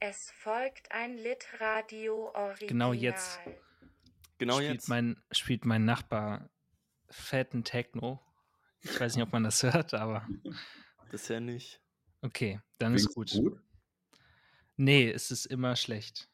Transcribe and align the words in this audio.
Es 0.00 0.30
folgt 0.30 0.90
ein 0.92 1.16
Litradio 1.16 2.30
Original. 2.34 2.68
Genau 2.68 2.92
jetzt. 2.92 3.40
Genau 4.38 4.56
spielt 4.58 4.72
jetzt. 4.74 4.88
Mein, 4.88 5.20
spielt 5.32 5.64
mein 5.64 5.84
Nachbar 5.84 6.48
fetten 7.10 7.64
Techno. 7.64 8.20
Ich 8.80 8.98
weiß 9.00 9.16
nicht, 9.16 9.24
ob 9.24 9.32
man 9.32 9.42
das 9.44 9.62
hört, 9.64 9.94
aber 9.94 10.26
Bisher 11.10 11.40
nicht. 11.40 11.80
okay, 12.22 12.60
dann 12.78 12.94
ist 12.94 13.12
Klingt's 13.12 13.34
gut. 13.34 13.60
Nee, 14.76 15.10
es 15.10 15.30
ist 15.32 15.46
immer 15.46 15.74
schlecht. 15.74 16.28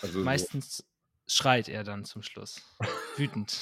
Also 0.00 0.20
so- 0.20 0.24
Meistens 0.24 0.86
schreit 1.26 1.68
er 1.68 1.84
dann 1.84 2.04
zum 2.04 2.22
Schluss. 2.22 2.62
Wütend. 3.16 3.60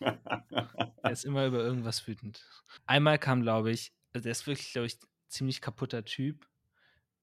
Er 0.00 1.10
ist 1.10 1.24
immer 1.24 1.46
über 1.46 1.58
irgendwas 1.58 2.06
wütend. 2.08 2.44
Einmal 2.86 3.18
kam, 3.18 3.42
glaube 3.42 3.70
ich, 3.70 3.92
also 4.14 4.28
er 4.28 4.32
ist 4.32 4.46
wirklich, 4.46 4.72
glaube 4.72 4.86
ich, 4.86 4.98
ziemlich 5.28 5.60
kaputter 5.60 6.04
Typ. 6.04 6.48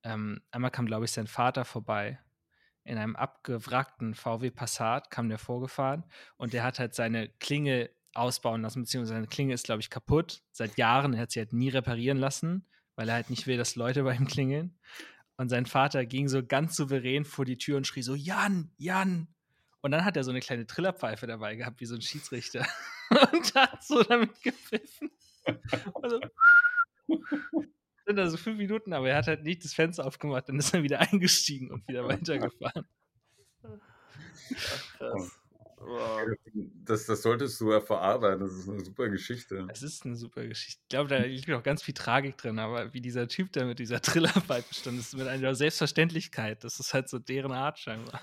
Ähm, 0.04 0.42
einmal 0.52 0.72
kam, 0.72 0.86
glaube 0.86 1.06
ich, 1.06 1.12
sein 1.12 1.28
Vater 1.28 1.66
vorbei. 1.66 2.20
In 2.84 2.98
einem 2.98 3.16
abgewrackten 3.16 4.16
VW 4.16 4.50
Passat 4.52 5.12
kam 5.12 5.30
der 5.30 5.38
vorgefahren 5.38 6.06
und 6.38 6.54
der 6.54 6.64
hat 6.64 6.80
halt 6.80 6.96
seine 6.96 7.30
Klinge 7.30 7.90
ausbauen 8.14 8.62
lassen, 8.62 8.82
beziehungsweise 8.82 9.14
seine 9.14 9.28
Klinge 9.28 9.54
ist, 9.54 9.66
glaube 9.66 9.82
ich, 9.82 9.90
kaputt. 9.90 10.42
Seit 10.52 10.78
Jahren. 10.78 11.14
Er 11.14 11.22
hat 11.22 11.32
sie 11.32 11.40
halt 11.40 11.54
nie 11.54 11.70
reparieren 11.70 12.18
lassen, 12.18 12.66
weil 12.96 13.10
er 13.10 13.16
halt 13.16 13.30
nicht 13.30 13.48
will, 13.48 13.58
dass 13.58 13.76
Leute 13.76 14.04
bei 14.04 14.16
ihm 14.16 14.28
klingeln. 14.28 14.78
Und 15.38 15.50
sein 15.50 15.66
Vater 15.66 16.06
ging 16.06 16.28
so 16.28 16.44
ganz 16.44 16.76
souverän 16.76 17.26
vor 17.26 17.46
die 17.46 17.58
Tür 17.58 17.78
und 17.78 17.88
schrie 17.88 18.02
so: 18.02 18.16
Jan, 18.16 18.72
Jan! 18.78 19.28
Und 19.82 19.92
dann 19.92 20.04
hat 20.04 20.18
er 20.18 20.24
so 20.24 20.32
eine 20.32 20.42
kleine 20.42 20.66
Trillerpfeife 20.66 21.26
dabei 21.28 21.56
gehabt, 21.56 21.80
wie 21.80 21.86
so 21.86 21.96
ein 21.96 22.02
Schiedsrichter. 22.02 22.68
und 23.32 23.56
hat 23.56 23.84
so 23.84 24.04
damit 24.04 24.42
gepfiffen. 24.42 25.12
Also, 26.02 26.20
sind 28.10 28.16
da 28.16 28.28
so 28.28 28.38
fünf 28.38 28.58
Minuten, 28.58 28.92
aber 28.94 29.10
er 29.10 29.18
hat 29.18 29.28
halt 29.28 29.44
nicht 29.44 29.64
das 29.64 29.74
Fenster 29.74 30.06
aufgemacht, 30.06 30.50
dann 30.50 30.58
ist 30.58 30.74
er 30.74 30.82
wieder 30.82 31.00
eingestiegen 31.12 31.70
und 31.70 31.88
wieder 31.88 32.08
weitergefahren. 32.08 32.88
Krass. 34.98 35.40
Wow. 35.78 36.28
Das, 36.86 37.06
das 37.06 37.22
solltest 37.22 37.62
du 37.62 37.72
ja 37.72 37.80
verarbeiten. 37.80 38.42
Das 38.42 38.52
ist 38.52 38.68
eine 38.68 38.84
super 38.84 39.08
Geschichte. 39.10 39.66
Es 39.72 39.82
ist 39.82 40.06
eine 40.06 40.16
super 40.16 40.46
Geschichte. 40.46 40.82
Ich 40.84 40.90
glaube, 40.90 41.10
da 41.10 41.18
liegt 41.20 41.50
auch 41.52 41.64
ganz 41.64 41.84
viel 41.84 41.94
Tragik 41.94 42.36
drin, 42.38 42.60
aber 42.60 42.94
wie 42.94 43.00
dieser 43.00 43.28
Typ 43.28 43.54
da 43.54 43.64
mit 43.64 43.80
dieser 43.80 44.02
Trillerpfeife 44.02 44.74
stand, 44.74 45.00
ist 45.00 45.16
mit 45.16 45.28
einer 45.28 45.56
Selbstverständlichkeit. 45.56 46.64
Das 46.64 46.80
ist 46.80 46.94
halt 46.94 47.10
so 47.10 47.20
deren 47.20 47.52
Art 47.52 47.80
scheinbar. 47.80 48.22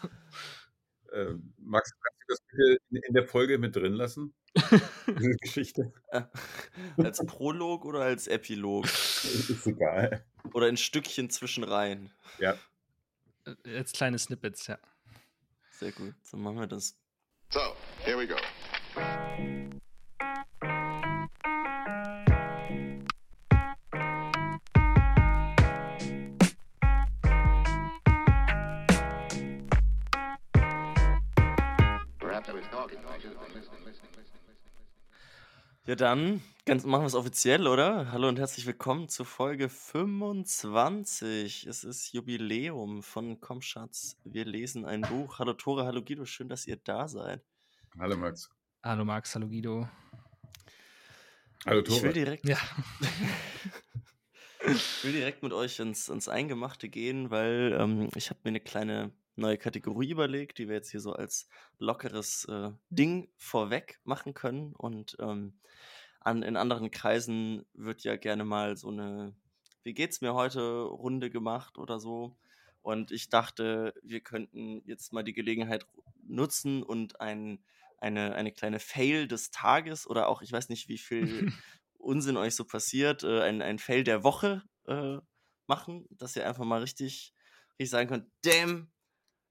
Ähm, 1.12 1.52
Max, 1.58 1.90
kannst 1.90 2.20
du 2.20 2.26
das 2.28 2.40
bitte 2.50 2.78
in, 2.90 2.96
in 3.08 3.14
der 3.14 3.26
Folge 3.26 3.58
mit 3.58 3.76
drin 3.76 3.92
lassen? 3.92 4.34
Diese 5.18 5.36
Geschichte. 5.40 5.92
Als 6.96 7.24
Prolog 7.26 7.84
oder 7.84 8.00
als 8.00 8.26
Epilog? 8.26 8.84
Ist 8.86 9.66
egal. 9.66 10.24
Oder 10.52 10.68
in 10.68 10.76
Stückchen 10.76 11.30
zwischen 11.30 11.64
rein? 11.64 12.10
Ja. 12.38 12.56
Äh, 13.44 13.76
Als 13.76 13.92
kleine 13.92 14.18
Snippets, 14.18 14.66
ja. 14.66 14.78
Sehr 15.72 15.92
gut. 15.92 16.14
So 16.22 16.36
machen 16.36 16.58
wir 16.58 16.66
das. 16.66 16.96
So, 17.50 17.60
here 18.04 18.18
we 18.18 18.26
go. 18.26 18.36
Ja, 35.86 35.94
dann 35.94 36.42
ganz, 36.64 36.84
machen 36.84 37.02
wir 37.02 37.06
es 37.06 37.14
offiziell, 37.14 37.66
oder? 37.66 38.10
Hallo 38.12 38.28
und 38.28 38.38
herzlich 38.38 38.66
willkommen 38.66 39.08
zur 39.08 39.26
Folge 39.26 39.68
25. 39.68 41.66
Es 41.66 41.84
ist 41.84 42.12
Jubiläum 42.12 43.02
von 43.02 43.40
Komm 43.40 43.62
Schatz, 43.62 44.16
wir 44.24 44.44
lesen 44.44 44.84
ein 44.84 45.02
Buch. 45.02 45.38
Hallo 45.38 45.52
Tore, 45.52 45.84
hallo 45.84 46.02
Guido, 46.02 46.24
schön, 46.24 46.48
dass 46.48 46.66
ihr 46.66 46.76
da 46.76 47.08
seid. 47.08 47.42
Hallo 47.98 48.16
Max. 48.16 48.50
Hallo 48.82 49.04
Max, 49.04 49.34
hallo 49.34 49.48
Guido. 49.48 49.88
Hallo 51.64 51.80
Ich 51.80 51.88
will 51.90 52.00
Tore. 52.00 52.12
direkt, 52.12 52.48
Ja. 52.48 52.58
ich 54.66 55.04
will 55.04 55.12
direkt 55.12 55.42
mit 55.42 55.52
euch 55.52 55.78
ins, 55.80 56.08
ins 56.08 56.28
Eingemachte 56.28 56.88
gehen, 56.88 57.30
weil 57.30 57.76
ähm, 57.78 58.08
ich 58.14 58.30
habe 58.30 58.40
mir 58.44 58.50
eine 58.50 58.60
kleine 58.60 59.12
neue 59.36 59.58
Kategorie 59.58 60.10
überlegt, 60.10 60.58
die 60.58 60.68
wir 60.68 60.76
jetzt 60.76 60.90
hier 60.90 61.00
so 61.00 61.12
als 61.12 61.48
lockeres 61.78 62.46
äh, 62.46 62.70
Ding 62.90 63.28
vorweg 63.36 64.00
machen 64.04 64.34
können. 64.34 64.72
Und 64.74 65.16
ähm, 65.20 65.58
an, 66.20 66.42
in 66.42 66.56
anderen 66.56 66.90
Kreisen 66.90 67.64
wird 67.74 68.02
ja 68.02 68.16
gerne 68.16 68.44
mal 68.44 68.76
so 68.76 68.88
eine 68.88 69.34
Wie 69.82 69.94
geht's 69.94 70.20
mir 70.20 70.34
heute 70.34 70.82
Runde 70.82 71.30
gemacht 71.30 71.78
oder 71.78 72.00
so. 72.00 72.36
Und 72.82 73.10
ich 73.10 73.28
dachte, 73.28 73.94
wir 74.02 74.20
könnten 74.20 74.80
jetzt 74.86 75.12
mal 75.12 75.24
die 75.24 75.32
Gelegenheit 75.32 75.86
nutzen 76.22 76.82
und 76.82 77.20
ein, 77.20 77.64
eine, 77.98 78.34
eine 78.34 78.52
kleine 78.52 78.78
Fail 78.78 79.26
des 79.26 79.50
Tages 79.50 80.06
oder 80.06 80.28
auch, 80.28 80.42
ich 80.42 80.52
weiß 80.52 80.68
nicht, 80.68 80.88
wie 80.88 80.98
viel 80.98 81.52
Unsinn 81.98 82.36
euch 82.36 82.54
so 82.54 82.64
passiert, 82.64 83.24
äh, 83.24 83.42
ein, 83.42 83.62
ein 83.62 83.78
Fail 83.78 84.04
der 84.04 84.22
Woche 84.22 84.62
äh, 84.86 85.18
machen, 85.66 86.06
dass 86.10 86.36
ihr 86.36 86.46
einfach 86.46 86.64
mal 86.64 86.80
richtig, 86.80 87.34
richtig 87.78 87.90
sagen 87.90 88.08
könnt, 88.08 88.30
damn, 88.42 88.88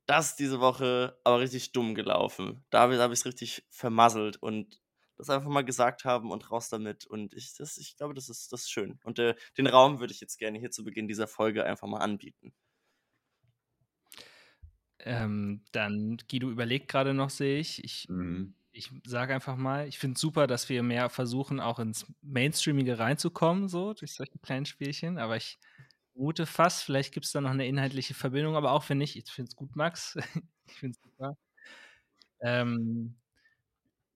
das 0.05 0.31
ist 0.31 0.35
diese 0.39 0.59
Woche 0.59 1.19
aber 1.23 1.39
richtig 1.39 1.71
dumm 1.71 1.95
gelaufen. 1.95 2.65
Da 2.69 2.81
habe 2.81 2.97
hab 2.99 3.11
ich 3.11 3.19
es 3.19 3.25
richtig 3.25 3.65
vermasselt 3.69 4.37
und 4.37 4.81
das 5.17 5.29
einfach 5.29 5.49
mal 5.49 5.63
gesagt 5.63 6.03
haben 6.05 6.31
und 6.31 6.51
raus 6.51 6.69
damit. 6.69 7.05
Und 7.07 7.33
ich, 7.33 7.55
das, 7.55 7.77
ich 7.77 7.95
glaube, 7.97 8.13
das 8.13 8.29
ist, 8.29 8.51
das 8.51 8.61
ist 8.63 8.71
schön. 8.71 8.99
Und 9.03 9.17
äh, 9.19 9.35
den 9.57 9.67
Raum 9.67 9.99
würde 9.99 10.13
ich 10.13 10.19
jetzt 10.21 10.37
gerne 10.37 10.59
hier 10.59 10.71
zu 10.71 10.83
Beginn 10.83 11.07
dieser 11.07 11.27
Folge 11.27 11.63
einfach 11.65 11.87
mal 11.87 11.99
anbieten. 11.99 12.53
Ähm, 14.99 15.63
dann, 15.71 16.17
Guido 16.29 16.49
überlegt 16.49 16.87
gerade 16.89 17.13
noch, 17.13 17.29
sehe 17.29 17.59
ich. 17.59 17.83
Ich, 17.83 18.09
Mhm. 18.09 18.55
ich 18.71 18.91
sage 19.05 19.33
einfach 19.33 19.55
mal, 19.57 19.87
ich 19.87 19.99
finde 19.99 20.15
es 20.15 20.21
super, 20.21 20.47
dass 20.47 20.69
wir 20.69 20.83
mehr 20.83 21.09
versuchen, 21.09 21.59
auch 21.59 21.79
ins 21.79 22.05
Mainstreamige 22.21 22.99
reinzukommen, 22.99 23.67
so 23.69 23.93
durch 23.93 24.13
solche 24.13 24.39
kleinen 24.39 24.65
Spielchen. 24.65 25.17
Aber 25.17 25.37
ich 25.37 25.59
vermute 26.15 26.45
fast, 26.45 26.83
vielleicht 26.83 27.13
gibt 27.13 27.25
es 27.25 27.31
da 27.31 27.41
noch 27.41 27.51
eine 27.51 27.67
inhaltliche 27.67 28.13
Verbindung, 28.13 28.55
aber 28.55 28.71
auch 28.71 28.87
wenn 28.89 28.97
nicht, 28.97 29.15
ich 29.15 29.29
finde 29.29 29.49
es 29.49 29.55
gut, 29.55 29.75
Max. 29.75 30.15
ich 30.67 30.73
finde 30.73 30.97
es 30.97 31.01
super. 31.03 31.37
Ähm, 32.41 33.15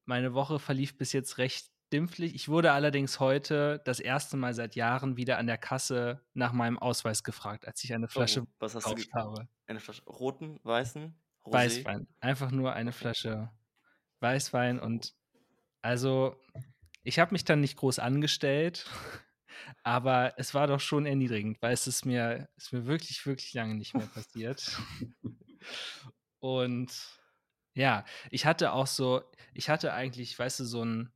meine 0.05 0.33
Woche 0.33 0.59
verlief 0.59 0.97
bis 0.97 1.13
jetzt 1.13 1.37
recht 1.37 1.69
dimpflich. 1.91 2.35
Ich 2.35 2.49
wurde 2.49 2.71
allerdings 2.71 3.19
heute 3.19 3.81
das 3.85 3.99
erste 3.99 4.37
Mal 4.37 4.53
seit 4.53 4.75
Jahren 4.75 5.17
wieder 5.17 5.37
an 5.37 5.47
der 5.47 5.57
Kasse 5.57 6.21
nach 6.33 6.53
meinem 6.53 6.77
Ausweis 6.77 7.23
gefragt, 7.23 7.67
als 7.67 7.83
ich 7.83 7.93
eine 7.93 8.07
Flasche 8.07 8.43
Oh, 8.43 8.47
was 8.59 8.75
hast 8.75 8.85
du 8.85 8.95
habe. 9.13 9.47
Eine 9.67 9.79
Flasche 9.79 10.03
roten, 10.05 10.59
weißen, 10.63 11.15
Rosé? 11.45 11.53
Weißwein. 11.53 12.07
Einfach 12.19 12.51
nur 12.51 12.73
eine 12.73 12.91
Flasche 12.91 13.51
Weißwein 14.19 14.79
und 14.79 15.15
also 15.81 16.35
ich 17.03 17.19
habe 17.19 17.31
mich 17.33 17.45
dann 17.45 17.61
nicht 17.61 17.77
groß 17.77 17.99
angestellt, 17.99 18.85
aber 19.83 20.33
es 20.37 20.53
war 20.53 20.67
doch 20.67 20.79
schon 20.79 21.05
erniedrigend, 21.05 21.61
weil 21.61 21.73
es 21.73 21.87
ist 21.87 22.05
mir, 22.05 22.49
ist 22.57 22.73
mir 22.73 22.85
wirklich, 22.85 23.25
wirklich 23.25 23.53
lange 23.53 23.75
nicht 23.75 23.93
mehr 23.93 24.07
passiert. 24.07 24.79
Und 26.39 26.91
ja, 27.73 28.05
ich 28.31 28.45
hatte 28.45 28.73
auch 28.73 28.87
so, 28.87 29.21
ich 29.53 29.69
hatte 29.69 29.93
eigentlich, 29.93 30.37
weißt 30.37 30.61
du, 30.61 30.65
so 30.65 30.83
ein, 30.83 31.13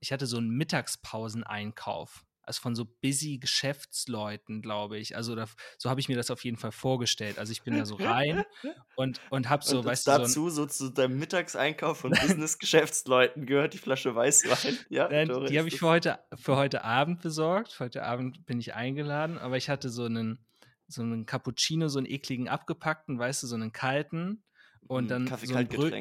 ich 0.00 0.12
hatte 0.12 0.26
so 0.26 0.38
einen 0.38 0.50
Mittagspauseneinkauf. 0.50 2.24
Also 2.50 2.62
von 2.62 2.74
so 2.74 2.84
busy 2.84 3.38
Geschäftsleuten, 3.38 4.60
glaube 4.60 4.98
ich. 4.98 5.14
Also 5.14 5.36
da, 5.36 5.46
so 5.78 5.88
habe 5.88 6.00
ich 6.00 6.08
mir 6.08 6.16
das 6.16 6.32
auf 6.32 6.42
jeden 6.42 6.56
Fall 6.56 6.72
vorgestellt. 6.72 7.38
Also 7.38 7.52
ich 7.52 7.62
bin 7.62 7.76
da 7.76 7.86
so 7.86 7.94
rein 7.94 8.42
und, 8.96 9.20
und 9.30 9.48
habe 9.48 9.64
so, 9.64 9.78
und 9.78 9.86
weißt 9.86 10.04
du, 10.04 10.10
so 10.10 10.16
ein, 10.16 10.22
dazu 10.22 10.50
so 10.50 10.66
zu 10.66 10.90
deinem 10.90 11.16
Mittagseinkauf 11.20 11.98
von 11.98 12.10
Business-Geschäftsleuten 12.20 13.46
gehört 13.46 13.74
die 13.74 13.78
Flasche 13.78 14.16
Weißwein. 14.16 14.76
Ja, 14.90 15.08
Nein, 15.08 15.28
die 15.28 15.58
habe 15.60 15.68
ich 15.68 15.78
für 15.78 15.86
heute, 15.86 16.18
für 16.34 16.56
heute 16.56 16.82
Abend 16.82 17.22
besorgt. 17.22 17.70
Für 17.70 17.84
heute 17.84 18.02
Abend 18.02 18.44
bin 18.46 18.58
ich 18.58 18.74
eingeladen, 18.74 19.38
aber 19.38 19.56
ich 19.56 19.68
hatte 19.68 19.88
so 19.88 20.06
einen, 20.06 20.44
so 20.88 21.02
einen 21.02 21.26
Cappuccino, 21.26 21.86
so 21.86 21.98
einen 21.98 22.10
ekligen 22.10 22.48
abgepackten, 22.48 23.16
weißt 23.16 23.44
du, 23.44 23.46
so 23.46 23.54
einen 23.54 23.70
kalten 23.70 24.42
und 24.88 25.04
Mm, 25.04 25.08
dann 25.08 25.26
so 25.44 25.54
ein 25.54 25.68
Brö 25.68 25.92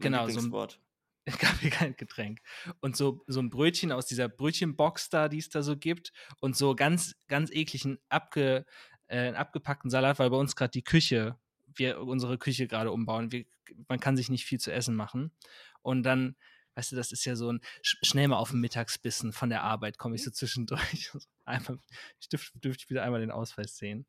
Genau, 0.00 0.28
so 0.28 0.40
ein- 0.40 0.52
Lieblingswort. 1.26 1.72
Kaffeegetränk. 1.72 2.40
Und 2.80 2.96
so, 2.96 3.22
so 3.26 3.40
ein 3.40 3.50
Brötchen 3.50 3.92
aus 3.92 4.06
dieser 4.06 4.28
Brötchenbox 4.28 5.08
da, 5.10 5.28
die 5.28 5.38
es 5.38 5.48
da 5.48 5.62
so 5.62 5.76
gibt. 5.76 6.12
Und 6.40 6.56
so 6.56 6.74
ganz, 6.74 7.14
ganz 7.28 7.50
ekligen 7.50 7.98
abge, 8.08 8.64
äh, 9.08 9.32
abgepackten 9.32 9.90
Salat, 9.90 10.18
weil 10.18 10.30
bei 10.30 10.36
uns 10.36 10.56
gerade 10.56 10.70
die 10.70 10.84
Küche, 10.84 11.38
wir 11.76 12.00
unsere 12.00 12.38
Küche 12.38 12.66
gerade 12.68 12.92
umbauen. 12.92 13.32
Wir, 13.32 13.44
man 13.88 14.00
kann 14.00 14.16
sich 14.16 14.28
nicht 14.28 14.44
viel 14.44 14.60
zu 14.60 14.72
essen 14.72 14.94
machen. 14.94 15.32
Und 15.82 16.02
dann, 16.02 16.36
weißt 16.76 16.92
du, 16.92 16.96
das 16.96 17.12
ist 17.12 17.24
ja 17.24 17.36
so 17.36 17.52
ein 17.52 17.60
sch 17.82 17.98
schnell 18.02 18.28
mal 18.28 18.36
auf 18.36 18.50
den 18.50 18.60
Mittagsbissen 18.60 19.32
von 19.32 19.48
der 19.50 19.62
Arbeit, 19.62 19.98
komme 19.98 20.14
ich 20.14 20.24
so 20.24 20.30
zwischendurch. 20.30 21.10
Einmal, 21.44 21.78
ich 22.20 22.28
dürfte, 22.28 22.68
ich 22.68 22.90
wieder 22.90 23.02
einmal 23.02 23.20
den 23.20 23.30
Ausweis 23.30 23.76
sehen. 23.76 24.06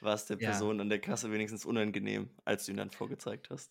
War 0.00 0.14
es 0.14 0.26
der 0.26 0.38
Ja. 0.40 0.50
Person 0.50 0.80
an 0.80 0.88
der 0.88 1.00
Kasse 1.00 1.30
wenigstens 1.30 1.64
unangenehm, 1.64 2.30
als 2.44 2.66
du 2.66 2.72
ihn 2.72 2.78
dann 2.78 2.90
vorgezeigt 2.90 3.48
hast? 3.50 3.70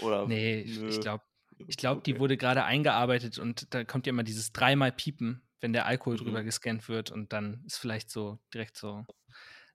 Oder? 0.00 0.26
Nee, 0.26 0.64
nö. 0.66 0.88
ich 0.88 1.00
glaube, 1.00 1.22
Ich 1.68 1.76
glaube, 1.76 2.02
die 2.02 2.12
Okay. 2.12 2.20
wurde 2.20 2.36
gerade 2.36 2.64
eingearbeitet 2.64 3.38
und 3.38 3.72
da 3.74 3.84
kommt 3.84 4.06
ja 4.06 4.10
immer 4.10 4.22
dieses 4.24 4.52
dreimal 4.52 4.92
Piepen, 4.92 5.42
wenn 5.60 5.72
der 5.72 5.86
Alkohol 5.86 6.14
Mhm. 6.14 6.24
drüber 6.24 6.42
gescannt 6.44 6.88
wird 6.88 7.10
und 7.10 7.32
dann 7.32 7.62
ist 7.66 7.78
vielleicht 7.78 8.10
so 8.10 8.38
direkt 8.54 8.76
so. 8.76 9.04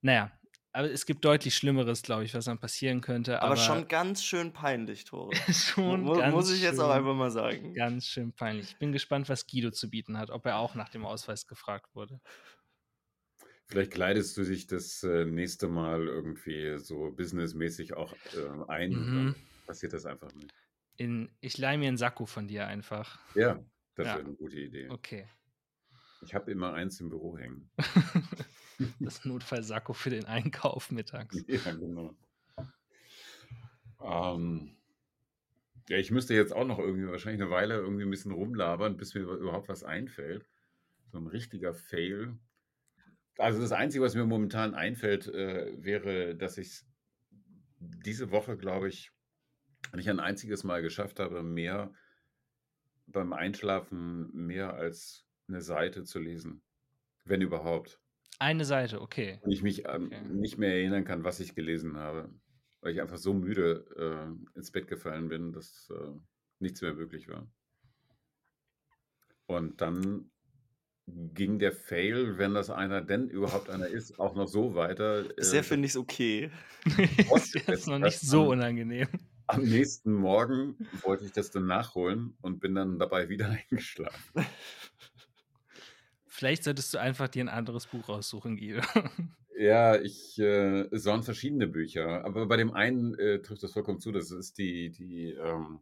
Naja, 0.01 0.31
Aber 0.73 0.91
es 0.91 1.07
gibt 1.07 1.25
deutlich 1.25 1.55
Schlimmeres, 1.55 2.03
glaube 2.03 2.23
ich, 2.25 2.35
was 2.35 2.45
dann 2.45 2.59
passieren 2.59 3.01
könnte. 3.01 3.37
Aber, 3.41 3.53
Aber, 3.53 3.55
schon 3.57 3.87
ganz 3.87 4.23
schön 4.23 4.53
peinlich, 4.53 5.05
Tore. 5.05 5.31
schon 5.49 6.03
Mu- 6.03 6.17
ganz 6.17 6.33
muss 6.35 6.51
ich 6.53 6.61
jetzt 6.61 6.79
auch 6.79 6.89
schön- 6.89 6.97
einfach 6.99 7.15
mal 7.15 7.31
sagen. 7.31 7.73
Ganz 7.73 8.05
schön 8.05 8.31
peinlich. 8.33 8.71
Ich 8.71 8.77
bin 8.77 8.91
gespannt, 8.91 9.27
was 9.27 9.47
Guido 9.47 9.71
zu 9.71 9.89
bieten 9.89 10.17
hat, 10.19 10.29
ob 10.29 10.45
er 10.45 10.57
auch 10.59 10.75
nach 10.75 10.89
dem 10.89 11.03
Ausweis 11.05 11.47
gefragt 11.47 11.95
wurde. 11.95 12.19
Vielleicht 13.65 13.91
kleidest 13.91 14.37
du 14.37 14.43
dich 14.43 14.67
das 14.67 15.03
äh, 15.03 15.25
nächste 15.25 15.67
Mal 15.67 16.07
irgendwie 16.07 16.77
so 16.77 17.11
businessmäßig 17.11 17.95
auch 17.95 18.13
äh, 18.33 18.47
ein. 18.67 18.91
und 18.97 19.07
Mhm. 19.07 19.15
Dann 19.15 19.35
passiert 19.65 19.93
das 19.93 20.05
einfach 20.05 20.31
nicht. 20.33 20.53
In, 20.97 21.31
ich 21.41 21.57
leihe 21.57 21.77
mir 21.77 21.87
einen 21.87 21.97
Sakko 21.97 22.25
von 22.25 22.47
dir 22.47 22.67
einfach. 22.67 23.19
Ja, 23.35 23.63
das 23.95 24.07
Ja. 24.07 24.15
wäre 24.15 24.25
eine 24.25 24.35
gute 24.35 24.59
Idee. 24.59 24.89
Okay. 24.89 25.27
Ich 26.21 26.33
habe 26.33 26.51
immer 26.51 26.73
eins 26.73 26.99
im 26.99 27.09
Büro 27.09 27.37
hängen. 27.37 27.69
das 28.99 29.23
Notfallsakko 29.23 29.93
für 29.93 30.09
den 30.09 30.25
Einkauf 30.25 30.91
mittags. 30.91 31.35
Ja, 31.47 31.71
genau. 31.73 32.15
Ähm, 34.01 34.77
ja, 35.89 35.97
ich 35.97 36.11
müsste 36.11 36.33
jetzt 36.33 36.53
auch 36.53 36.65
noch 36.65 36.79
irgendwie 36.79 37.07
wahrscheinlich 37.07 37.41
eine 37.41 37.51
Weile 37.51 37.75
irgendwie 37.75 38.03
ein 38.03 38.09
bisschen 38.09 38.31
rumlabern, 38.31 38.97
bis 38.97 39.13
mir 39.13 39.21
überhaupt 39.21 39.69
was 39.69 39.83
einfällt. 39.83 40.49
So 41.11 41.19
ein 41.19 41.27
richtiger 41.27 41.73
Fail. 41.73 42.37
Also 43.37 43.61
das 43.61 43.71
Einzige, 43.71 44.03
was 44.03 44.15
mir 44.15 44.25
momentan 44.25 44.73
einfällt, 44.73 45.27
äh, 45.27 45.71
wäre, 45.77 46.35
dass 46.35 46.57
ich 46.57 46.81
diese 47.79 48.31
Woche, 48.31 48.57
glaube 48.57 48.89
ich, 48.89 49.11
nicht 49.95 50.09
ein 50.09 50.19
einziges 50.19 50.63
Mal 50.63 50.81
geschafft 50.81 51.19
habe, 51.19 51.43
mehr 51.43 51.91
beim 53.07 53.33
Einschlafen 53.33 54.29
mehr 54.33 54.73
als 54.73 55.25
eine 55.47 55.61
Seite 55.61 56.03
zu 56.03 56.19
lesen. 56.19 56.61
Wenn 57.25 57.41
überhaupt. 57.41 57.99
Eine 58.39 58.65
Seite, 58.65 59.01
okay. 59.01 59.39
Und 59.41 59.51
ich 59.51 59.63
mich 59.63 59.85
ähm, 59.87 60.07
Okay. 60.07 60.21
nicht 60.29 60.57
mehr 60.57 60.73
erinnern 60.73 61.05
kann, 61.05 61.23
was 61.23 61.39
ich 61.39 61.55
gelesen 61.55 61.97
habe. 61.97 62.29
Weil 62.81 62.93
ich 62.93 63.01
einfach 63.01 63.17
so 63.17 63.33
müde 63.33 63.85
äh, 63.97 64.57
ins 64.57 64.71
Bett 64.71 64.87
gefallen 64.87 65.29
bin, 65.29 65.51
dass 65.51 65.89
äh, 65.89 66.11
nichts 66.59 66.81
mehr 66.81 66.93
möglich 66.93 67.27
war. 67.27 67.49
Und 69.47 69.81
dann 69.81 70.29
ging 71.07 71.57
der 71.57 71.71
Fail, 71.71 72.37
wenn 72.37 72.53
das 72.53 72.69
einer 72.69 73.01
denn 73.01 73.29
überhaupt 73.29 73.69
einer 73.69 73.87
ist, 73.87 74.19
auch 74.19 74.35
noch 74.35 74.47
so 74.47 74.75
weiter. 74.75 75.23
Bisher 75.23 75.61
äh, 75.61 75.63
finde 75.63 75.85
ich 75.85 75.93
es 75.93 75.97
okay. 75.97 76.51
das 77.29 77.55
ist 77.55 77.87
noch 77.87 77.99
nicht 77.99 78.19
so 78.19 78.49
unangenehm. 78.49 79.07
Am 79.47 79.63
nächsten 79.63 80.13
Morgen 80.13 80.75
wollte 81.01 81.25
ich 81.25 81.31
das 81.31 81.51
dann 81.51 81.65
nachholen 81.65 82.37
und 82.41 82.59
bin 82.59 82.75
dann 82.75 82.99
dabei 82.99 83.29
wieder 83.29 83.49
eingeschlafen. 83.71 84.45
Vielleicht 86.25 86.63
solltest 86.63 86.93
du 86.93 86.99
einfach 86.99 87.27
dir 87.29 87.43
ein 87.43 87.49
anderes 87.49 87.87
Buch 87.87 88.09
raussuchen, 88.09 88.57
Guido. 88.57 88.81
Ja, 89.59 89.99
ich, 89.99 90.37
äh, 90.37 90.81
es 90.91 91.05
waren 91.05 91.23
verschiedene 91.23 91.65
Bücher, 91.65 92.23
aber 92.23 92.45
bei 92.45 92.57
dem 92.57 92.73
einen 92.73 93.15
äh, 93.15 93.41
trifft 93.41 93.63
das 93.63 93.73
vollkommen 93.73 93.99
zu. 93.99 94.11
Das 94.11 94.29
ist 94.29 94.59
die, 94.59 94.91
die 94.91 95.31
ähm, 95.31 95.79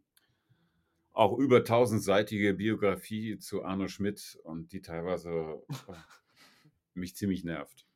auch 1.12 1.36
über 1.36 1.62
tausendseitige 1.62 2.54
Biografie 2.54 3.38
zu 3.38 3.64
Arno 3.64 3.88
Schmidt 3.88 4.38
und 4.44 4.72
die 4.72 4.80
teilweise 4.80 5.62
äh, 5.88 5.92
mich 6.94 7.16
ziemlich 7.16 7.44
nervt. 7.44 7.86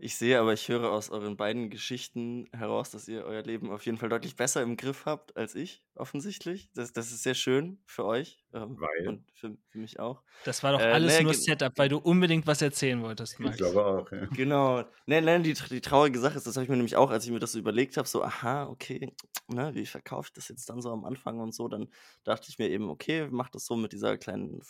Ich 0.00 0.16
sehe 0.16 0.38
aber, 0.38 0.52
ich 0.52 0.68
höre 0.68 0.92
aus 0.92 1.10
euren 1.10 1.36
beiden 1.36 1.70
Geschichten 1.70 2.48
heraus, 2.52 2.90
dass 2.90 3.08
ihr 3.08 3.24
euer 3.24 3.42
Leben 3.42 3.70
auf 3.72 3.84
jeden 3.84 3.98
Fall 3.98 4.08
deutlich 4.08 4.36
besser 4.36 4.62
im 4.62 4.76
Griff 4.76 5.06
habt 5.06 5.36
als 5.36 5.54
ich, 5.56 5.84
offensichtlich. 5.96 6.70
Das, 6.72 6.92
das 6.92 7.10
ist 7.10 7.24
sehr 7.24 7.34
schön 7.34 7.82
für 7.84 8.04
euch 8.04 8.44
ähm, 8.52 8.78
Weil? 8.78 9.08
und 9.08 9.28
für, 9.34 9.56
für 9.68 9.78
mich 9.78 9.98
auch. 9.98 10.22
Das 10.44 10.62
war 10.62 10.72
doch 10.72 10.80
Äh, 10.80 10.92
alles 10.92 11.14
naja, 11.14 11.22
nur 11.24 11.34
Setup, 11.34 11.72
weil 11.76 11.88
du 11.88 11.98
unbedingt 11.98 12.46
was 12.46 12.62
erzählen 12.62 13.02
wolltest, 13.02 13.40
Ich 13.40 13.40
Max. 13.44 13.56
glaube 13.56 13.84
auch, 13.84 14.10
ja. 14.12 14.26
Genau. 14.26 14.82
Nein, 15.06 15.24
nein, 15.24 15.42
die, 15.44 15.54
die 15.54 15.80
traurige 15.80 16.18
Sache 16.18 16.36
ist, 16.38 16.46
das 16.46 16.56
habe 16.56 16.64
ich 16.64 16.68
mir 16.70 16.76
nämlich 16.76 16.96
auch, 16.96 17.10
als 17.10 17.24
ich 17.24 17.30
mir 17.30 17.38
das 17.38 17.52
so 17.52 17.58
überlegt 17.58 17.96
habe, 17.96 18.08
so, 18.08 18.22
aha, 18.24 18.66
okay, 18.66 19.14
ne, 19.46 19.74
wie 19.74 19.86
verkaufe 19.86 20.26
ich 20.28 20.32
das 20.32 20.48
jetzt 20.48 20.68
dann 20.68 20.82
so 20.82 20.90
am 20.90 21.04
Anfang 21.04 21.38
und 21.40 21.54
so, 21.54 21.68
dann 21.68 21.88
dachte 22.24 22.46
ich 22.50 22.58
mir 22.58 22.68
eben, 22.68 22.90
okay, 22.90 23.28
mach 23.30 23.48
das 23.48 23.64
so 23.64 23.76
mit 23.76 23.92
dieser 23.92 24.18
kleinen 24.18 24.60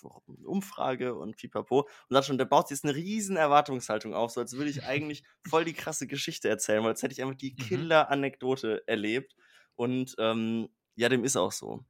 Umfrage 0.44 1.14
und 1.14 1.36
pipapo. 1.36 1.80
Und 1.80 1.88
dann 2.10 2.22
schon, 2.22 2.36
da 2.38 2.44
baut 2.44 2.68
sich 2.68 2.76
jetzt 2.76 2.84
eine 2.84 2.94
riesen 2.94 3.36
Erwartungshaltung 3.36 4.12
auf, 4.14 4.32
so 4.32 4.40
als 4.40 4.52
würde 4.54 4.70
ich 4.70 4.84
eigentlich 4.84 5.17
voll 5.48 5.64
die 5.64 5.72
krasse 5.74 6.06
Geschichte 6.06 6.48
erzählen, 6.48 6.82
weil 6.82 6.90
jetzt 6.90 7.02
hätte 7.02 7.12
ich 7.12 7.22
einfach 7.22 7.36
die 7.36 7.54
Mhm. 7.56 7.56
Killer-Anekdote 7.56 8.82
erlebt. 8.86 9.34
Und 9.76 10.14
ähm, 10.18 10.68
ja, 10.96 11.08
dem 11.08 11.24
ist 11.24 11.36
auch 11.36 11.52
so. 11.52 11.84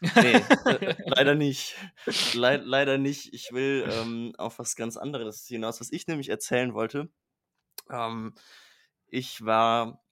Nee, 0.14 0.34
äh, 0.66 0.94
leider 1.06 1.34
nicht. 1.34 1.76
Lei- 2.34 2.56
leider 2.56 2.98
nicht. 2.98 3.34
Ich 3.34 3.50
will 3.52 3.84
ähm, 3.88 4.32
auf 4.38 4.58
was 4.60 4.76
ganz 4.76 4.96
anderes 4.96 5.46
hinaus, 5.46 5.80
was 5.80 5.90
ich 5.92 6.06
nämlich 6.06 6.28
erzählen 6.28 6.72
wollte. 6.74 7.10
Ähm, 7.90 8.34
ich 9.08 9.44
war, 9.44 10.04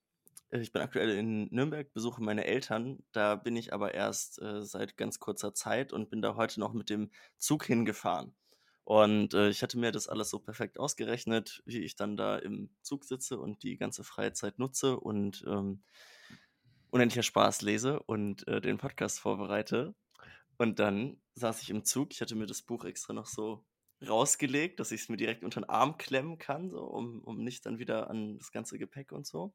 äh, 0.50 0.60
ich 0.60 0.72
bin 0.72 0.82
aktuell 0.82 1.10
in 1.10 1.48
Nürnberg, 1.52 1.92
besuche 1.92 2.22
meine 2.22 2.46
Eltern. 2.46 3.04
Da 3.12 3.36
bin 3.36 3.56
ich 3.56 3.72
aber 3.72 3.94
erst 3.94 4.40
äh, 4.42 4.62
seit 4.64 4.96
ganz 4.96 5.20
kurzer 5.20 5.54
Zeit 5.54 5.92
und 5.92 6.10
bin 6.10 6.22
da 6.22 6.36
heute 6.36 6.60
noch 6.60 6.72
mit 6.72 6.90
dem 6.90 7.10
Zug 7.38 7.64
hingefahren. 7.66 8.34
Und 8.86 9.34
äh, 9.34 9.48
ich 9.48 9.64
hatte 9.64 9.78
mir 9.78 9.90
das 9.90 10.06
alles 10.06 10.30
so 10.30 10.38
perfekt 10.38 10.78
ausgerechnet, 10.78 11.60
wie 11.66 11.80
ich 11.80 11.96
dann 11.96 12.16
da 12.16 12.38
im 12.38 12.70
Zug 12.82 13.04
sitze 13.04 13.36
und 13.36 13.64
die 13.64 13.76
ganze 13.76 14.04
freie 14.04 14.32
Zeit 14.32 14.60
nutze 14.60 15.00
und 15.00 15.44
ähm, 15.48 15.82
unendlicher 16.90 17.24
Spaß 17.24 17.62
lese 17.62 17.98
und 18.04 18.46
äh, 18.46 18.60
den 18.60 18.78
Podcast 18.78 19.18
vorbereite. 19.18 19.96
Und 20.56 20.78
dann 20.78 21.20
saß 21.34 21.62
ich 21.62 21.70
im 21.70 21.84
Zug. 21.84 22.12
Ich 22.12 22.20
hatte 22.20 22.36
mir 22.36 22.46
das 22.46 22.62
Buch 22.62 22.84
extra 22.84 23.12
noch 23.12 23.26
so 23.26 23.64
rausgelegt, 24.06 24.78
dass 24.78 24.92
ich 24.92 25.00
es 25.00 25.08
mir 25.08 25.16
direkt 25.16 25.42
unter 25.42 25.62
den 25.62 25.68
Arm 25.68 25.98
klemmen 25.98 26.38
kann, 26.38 26.70
so, 26.70 26.84
um, 26.84 27.24
um 27.24 27.42
nicht 27.42 27.66
dann 27.66 27.80
wieder 27.80 28.08
an 28.08 28.38
das 28.38 28.52
ganze 28.52 28.78
Gepäck 28.78 29.10
und 29.10 29.26
so. 29.26 29.52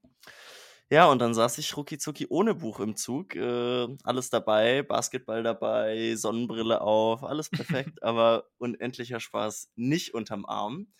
Ja, 0.91 1.05
und 1.09 1.19
dann 1.19 1.33
saß 1.33 1.57
ich 1.59 1.77
rucki 1.77 1.97
zucki 1.97 2.27
ohne 2.29 2.53
Buch 2.53 2.79
im 2.81 2.97
Zug. 2.97 3.35
Äh, 3.35 3.87
alles 4.03 4.29
dabei, 4.29 4.83
Basketball 4.83 5.41
dabei, 5.41 6.15
Sonnenbrille 6.15 6.81
auf, 6.81 7.23
alles 7.23 7.49
perfekt, 7.51 8.03
aber 8.03 8.47
unendlicher 8.57 9.19
Spaß 9.21 9.71
nicht 9.75 10.13
unterm 10.13 10.45
Arm. 10.45 10.93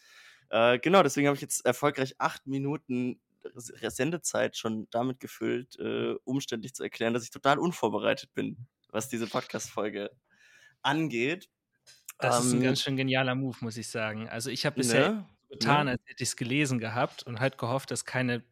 Äh, 0.49 0.79
genau, 0.79 1.03
deswegen 1.03 1.27
habe 1.27 1.35
ich 1.35 1.41
jetzt 1.41 1.65
erfolgreich 1.65 2.15
acht 2.19 2.47
Minuten 2.47 3.21
Sendezeit 3.55 4.55
schon 4.57 4.88
damit 4.91 5.19
gefüllt, 5.19 5.77
äh, 5.79 6.13
umständlich 6.23 6.73
zu 6.75 6.83
erklären, 6.83 7.13
dass 7.13 7.23
ich 7.23 7.31
total 7.31 7.59
unvorbereitet 7.59 8.33
bin, 8.33 8.67
was 8.89 9.09
diese 9.09 9.27
Podcast-Folge 9.27 10.11
angeht. 10.83 11.49
Das 12.19 12.39
ist 12.39 12.53
ein 12.53 12.61
Ähm, 12.61 12.61
ganz 12.61 12.81
schön 12.81 12.97
genialer 12.97 13.35
Move, 13.35 13.57
muss 13.61 13.77
ich 13.77 13.89
sagen. 13.89 14.29
Also 14.29 14.49
ich 14.49 14.65
habe 14.65 14.75
bisher 14.77 15.09
ne? 15.11 15.29
so 15.49 15.49
getan, 15.49 15.88
Ne? 15.88 15.91
als 15.91 16.01
hätte 16.05 16.23
ich 16.23 16.29
es 16.29 16.35
gelesen 16.38 16.79
gehabt 16.79 17.23
und 17.23 17.39
halt 17.39 17.57
gehofft, 17.57 17.91
dass 17.91 18.05
keine 18.05 18.43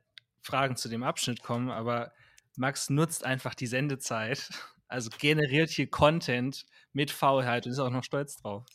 Fragen 0.42 0.76
zu 0.76 0.90
dem 0.90 1.04
Abschnitt 1.04 1.44
kommen, 1.44 1.70
aber 1.70 2.14
Max 2.56 2.90
nutzt 2.90 3.26
einfach 3.26 3.56
die 3.56 3.68
Sendezeit, 3.68 4.50
also 4.88 5.10
generiert 5.18 5.70
hier 5.70 5.90
Content 5.90 6.66
mit 6.94 7.12
Faulheit 7.12 7.66
und 7.66 7.72
ist 7.74 7.80
auch 7.80 7.92
noch 7.92 8.04
stolz 8.04 8.38
drauf. 8.38 8.66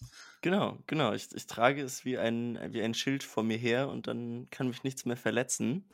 Genau, 0.42 0.78
genau. 0.86 1.12
Ich, 1.14 1.28
ich 1.34 1.46
trage 1.46 1.82
es 1.82 2.04
wie 2.04 2.18
ein, 2.18 2.58
wie 2.72 2.82
ein 2.82 2.94
Schild 2.94 3.22
vor 3.24 3.42
mir 3.42 3.56
her 3.56 3.88
und 3.88 4.06
dann 4.06 4.48
kann 4.50 4.68
mich 4.68 4.84
nichts 4.84 5.04
mehr 5.06 5.16
verletzen. 5.16 5.88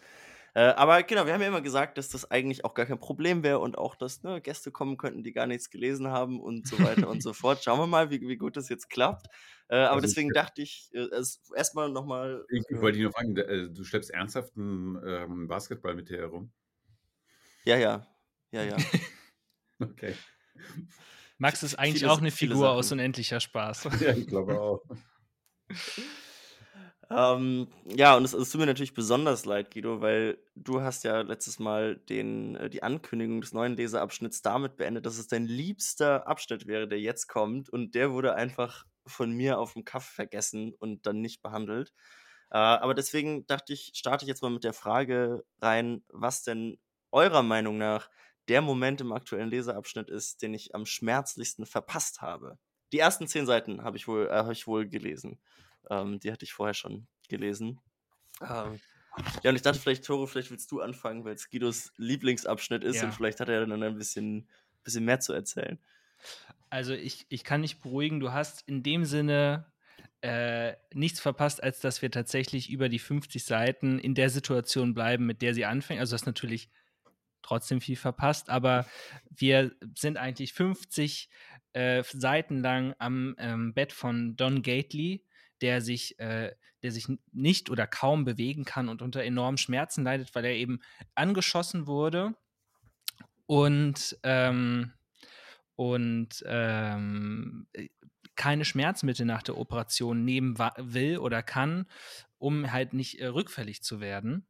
Äh, 0.55 0.61
aber 0.61 1.03
genau, 1.05 1.27
wir 1.27 1.33
haben 1.35 1.41
ja 1.41 1.49
immer 1.49 1.61
gesagt, 1.61 1.97
dass 1.99 2.09
das 2.09 2.31
eigentlich 2.31 2.65
auch 2.65 2.75
gar 2.75 2.87
kein 2.87 2.99
Problem 2.99 3.43
wäre 3.43 3.59
und 3.61 3.79
auch, 3.79 3.95
dass 3.95 4.23
ne, 4.23 4.41
Gäste 4.41 4.71
kommen 4.73 4.97
könnten, 4.97 5.23
die 5.23 5.33
gar 5.33 5.47
nichts 5.47 5.71
gelesen 5.71 6.09
haben 6.09 6.41
und 6.41 6.67
so 6.67 6.79
weiter 6.81 7.09
und 7.09 7.23
so 7.23 7.33
fort. 7.33 7.63
Schauen 7.63 7.79
wir 7.79 7.87
mal, 7.87 8.11
wie, 8.11 8.21
wie 8.21 8.37
gut 8.37 8.57
das 8.57 8.69
jetzt 8.69 8.91
klappt. 8.91 9.27
Äh, 9.69 9.77
aber 9.77 9.91
Also 9.95 10.05
ich- 10.07 10.11
deswegen 10.15 10.31
dachte 10.31 10.63
ich, 10.63 10.91
äh, 10.93 11.07
erstmal 11.57 11.91
nochmal. 11.91 12.45
Ich, 12.51 12.65
ich 12.69 12.81
wollte 12.81 12.97
dich 12.99 13.03
nur 13.05 13.13
fragen, 13.13 13.37
äh, 13.37 13.69
du 13.71 13.85
schleppst 13.85 14.11
ernsthaft 14.11 14.57
einen 14.57 15.01
ähm, 15.07 15.47
Basketball 15.49 15.95
mit 15.95 16.09
dir 16.09 16.19
herum? 16.19 16.53
Ja, 17.65 17.77
ja. 17.77 18.07
Ja, 18.51 18.65
ja. 18.65 18.77
Okay. 19.83 20.15
Max 21.39 21.63
ist 21.63 21.77
eigentlich 21.79 22.01
Viele- 22.01 22.13
auch 22.13 22.19
eine 22.19 22.31
Figur 22.31 22.71
aus 22.71 22.93
unendlicher 22.93 23.41
Spaß. 23.41 23.85
Ja, 24.01 24.13
ich 24.13 24.27
glaube 24.27 24.61
auch. 24.61 24.83
Ähm, 27.13 27.67
ja, 27.87 28.17
und 28.17 28.25
es, 28.25 28.33
es 28.35 28.51
tut 28.51 28.61
mir 28.61 28.67
natürlich 28.67 28.95
besonders 28.95 29.45
leid, 29.45 29.73
Guido, 29.73 30.01
weil 30.01 30.39
du 30.55 30.81
hast 30.81 31.03
ja 31.03 31.23
letztes 31.23 31.59
Mal 31.59 31.97
den, 31.97 32.55
äh, 32.55 32.71
die 32.71 32.85
Ankündigung 32.85 33.41
des 33.41 33.53
neuen 33.53 33.77
Leseabschnitts 33.77 34.43
damit 34.43 34.77
beendet, 34.77 35.07
dass 35.07 35.19
es 35.19 35.27
dein 35.27 35.47
liebster 35.47 36.29
Abschnitt 36.29 36.69
wäre, 36.69 36.87
der 36.87 37.01
jetzt 37.01 37.27
kommt. 37.27 37.69
Und 37.69 37.97
der 37.97 38.13
wurde 38.13 38.35
einfach 38.35 38.87
von 39.07 39.33
mir 39.33 39.59
auf 39.59 39.73
dem 39.73 39.85
Kaff 39.85 40.05
vergessen 40.05 40.73
und 40.79 41.05
dann 41.05 41.21
nicht 41.21 41.43
behandelt. 41.43 41.93
Äh, 42.51 42.59
aber 42.59 42.95
deswegen 42.95 43.45
dachte 43.47 43.73
ich, 43.73 43.91
starte 43.95 44.25
ich 44.25 44.29
jetzt 44.29 44.43
mal 44.43 44.51
mit 44.51 44.63
der 44.65 44.73
Frage 44.73 45.45
rein, 45.61 46.05
was 46.11 46.45
denn 46.45 46.79
eurer 47.11 47.43
Meinung 47.43 47.77
nach 47.77 48.09
der 48.49 48.63
Moment 48.63 49.01
im 49.01 49.13
aktuellen 49.13 49.51
Leseabschnitt 49.51 50.11
ist, 50.11 50.43
den 50.43 50.55
ich 50.55 50.75
am 50.77 50.87
schmerzlichsten 50.87 51.67
verpasst 51.67 52.23
habe. 52.23 52.59
Die 52.93 52.99
ersten 52.99 53.27
zehn 53.27 53.47
Seiten 53.47 53.83
habe 53.83 53.97
ich 53.97 54.07
wohl, 54.07 54.29
äh, 54.29 54.35
habe 54.35 54.53
ich 54.53 54.69
wohl 54.69 54.89
gelesen. 54.89 55.41
Ähm, 55.89 56.21
die 56.21 56.33
hatte 56.33 56.45
ich 56.45 56.53
vorher 56.53 56.75
schon 56.75 57.07
gelesen. 57.29 57.81
Ähm, 58.41 58.81
ja, 59.43 59.51
und 59.51 59.57
ich 59.57 59.63
dachte 59.63 59.79
vielleicht, 59.79 60.05
Tore, 60.05 60.27
vielleicht 60.27 60.51
willst 60.51 60.71
du 60.71 60.81
anfangen, 60.81 61.25
weil 61.25 61.35
es 61.35 61.51
Guidos 61.51 61.93
Lieblingsabschnitt 61.97 62.85
ist 62.85 62.97
Ja. 62.97 63.05
und 63.05 63.13
vielleicht 63.13 63.41
hat 63.41 63.49
er 63.49 63.67
dann 63.67 63.83
ein 63.83 63.97
bisschen, 63.99 64.49
bisschen 64.85 65.05
mehr 65.05 65.21
zu 65.21 65.33
erzählen. 65.33 65.79
Also 66.71 66.93
ich, 66.93 67.27
ich 67.29 67.45
kann 67.45 67.63
dich 67.63 67.81
beruhigen, 67.81 68.21
du 68.21 68.33
hast 68.33 68.67
in 68.69 68.83
dem 68.83 69.05
Sinne 69.05 69.73
äh, 70.21 70.75
nichts 70.93 71.21
verpasst, 71.21 71.63
als 71.63 71.81
dass 71.81 72.03
wir 72.03 72.11
tatsächlich 72.11 72.71
über 72.71 72.89
die 72.89 72.99
50 72.99 73.45
Seiten 73.45 73.99
in 73.99 74.15
der 74.15 74.31
Situation 74.31 74.95
bleiben, 74.95 75.27
mit 75.27 75.43
der 75.43 75.55
sie 75.55 75.65
anfängt. 75.65 76.01
Also 76.01 76.13
das 76.13 76.23
ist 76.23 76.27
natürlich 76.27 76.71
trotzdem 77.43 77.81
viel 77.81 77.97
verpasst, 77.97 78.51
aber 78.51 78.87
wir 79.31 79.75
sind 79.97 80.19
eigentlich 80.19 80.53
50 80.53 81.31
äh, 81.73 82.03
Seiten 82.05 82.61
lang 82.61 82.95
am 82.99 83.35
ähm, 83.39 83.75
Bett 83.75 83.93
von 83.93 84.37
Don 84.37 84.63
Gately, 84.63 85.25
der 85.61 85.81
sich, 85.81 86.19
äh, 86.19 86.55
der 86.83 86.93
sich 86.93 87.07
nicht 87.33 87.71
oder 87.71 87.87
kaum 87.87 88.25
bewegen 88.25 88.65
kann 88.65 88.89
und 88.89 89.03
unter 89.03 89.23
enormen 89.23 89.59
Schmerzen 89.59 90.05
leidet, 90.05 90.35
weil 90.35 90.45
er 90.45 90.55
eben 90.55 90.81
angeschossen 91.15 91.87
wurde 91.87 92.35
und 93.47 94.19
ähm, 94.23 94.93
und 95.77 96.45
ähm, 96.47 97.67
äh, 97.73 97.89
keine 98.37 98.65
Schmerzmittel 98.65 99.27
nach 99.27 99.43
der 99.43 99.59
Operation 99.59 100.25
nehmen 100.25 100.59
will 100.59 101.19
oder 101.19 101.43
kann, 101.43 101.87
um 102.39 102.71
halt 102.73 102.93
nicht 102.93 103.21
äh, 103.21 103.27
rückfällig 103.27 103.83
zu 103.83 104.01
werden. 104.01 104.47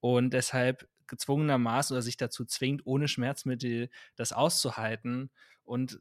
Und 0.00 0.32
deshalb 0.32 0.88
gezwungenermaßen 1.06 1.94
oder 1.94 2.02
sich 2.02 2.16
dazu 2.16 2.44
zwingt, 2.44 2.86
ohne 2.86 3.08
Schmerzmittel 3.08 3.90
das 4.16 4.32
auszuhalten 4.32 5.30
und 5.64 6.00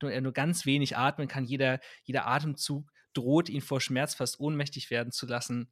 er 0.00 0.20
nur 0.20 0.32
ganz 0.32 0.64
wenig 0.66 0.96
atmen 0.96 1.28
kann. 1.28 1.44
Jeder, 1.44 1.80
jeder 2.04 2.26
Atemzug 2.26 2.90
droht 3.12 3.48
ihn 3.48 3.60
vor 3.60 3.80
Schmerz 3.80 4.14
fast 4.14 4.40
ohnmächtig 4.40 4.90
werden 4.90 5.12
zu 5.12 5.26
lassen. 5.26 5.70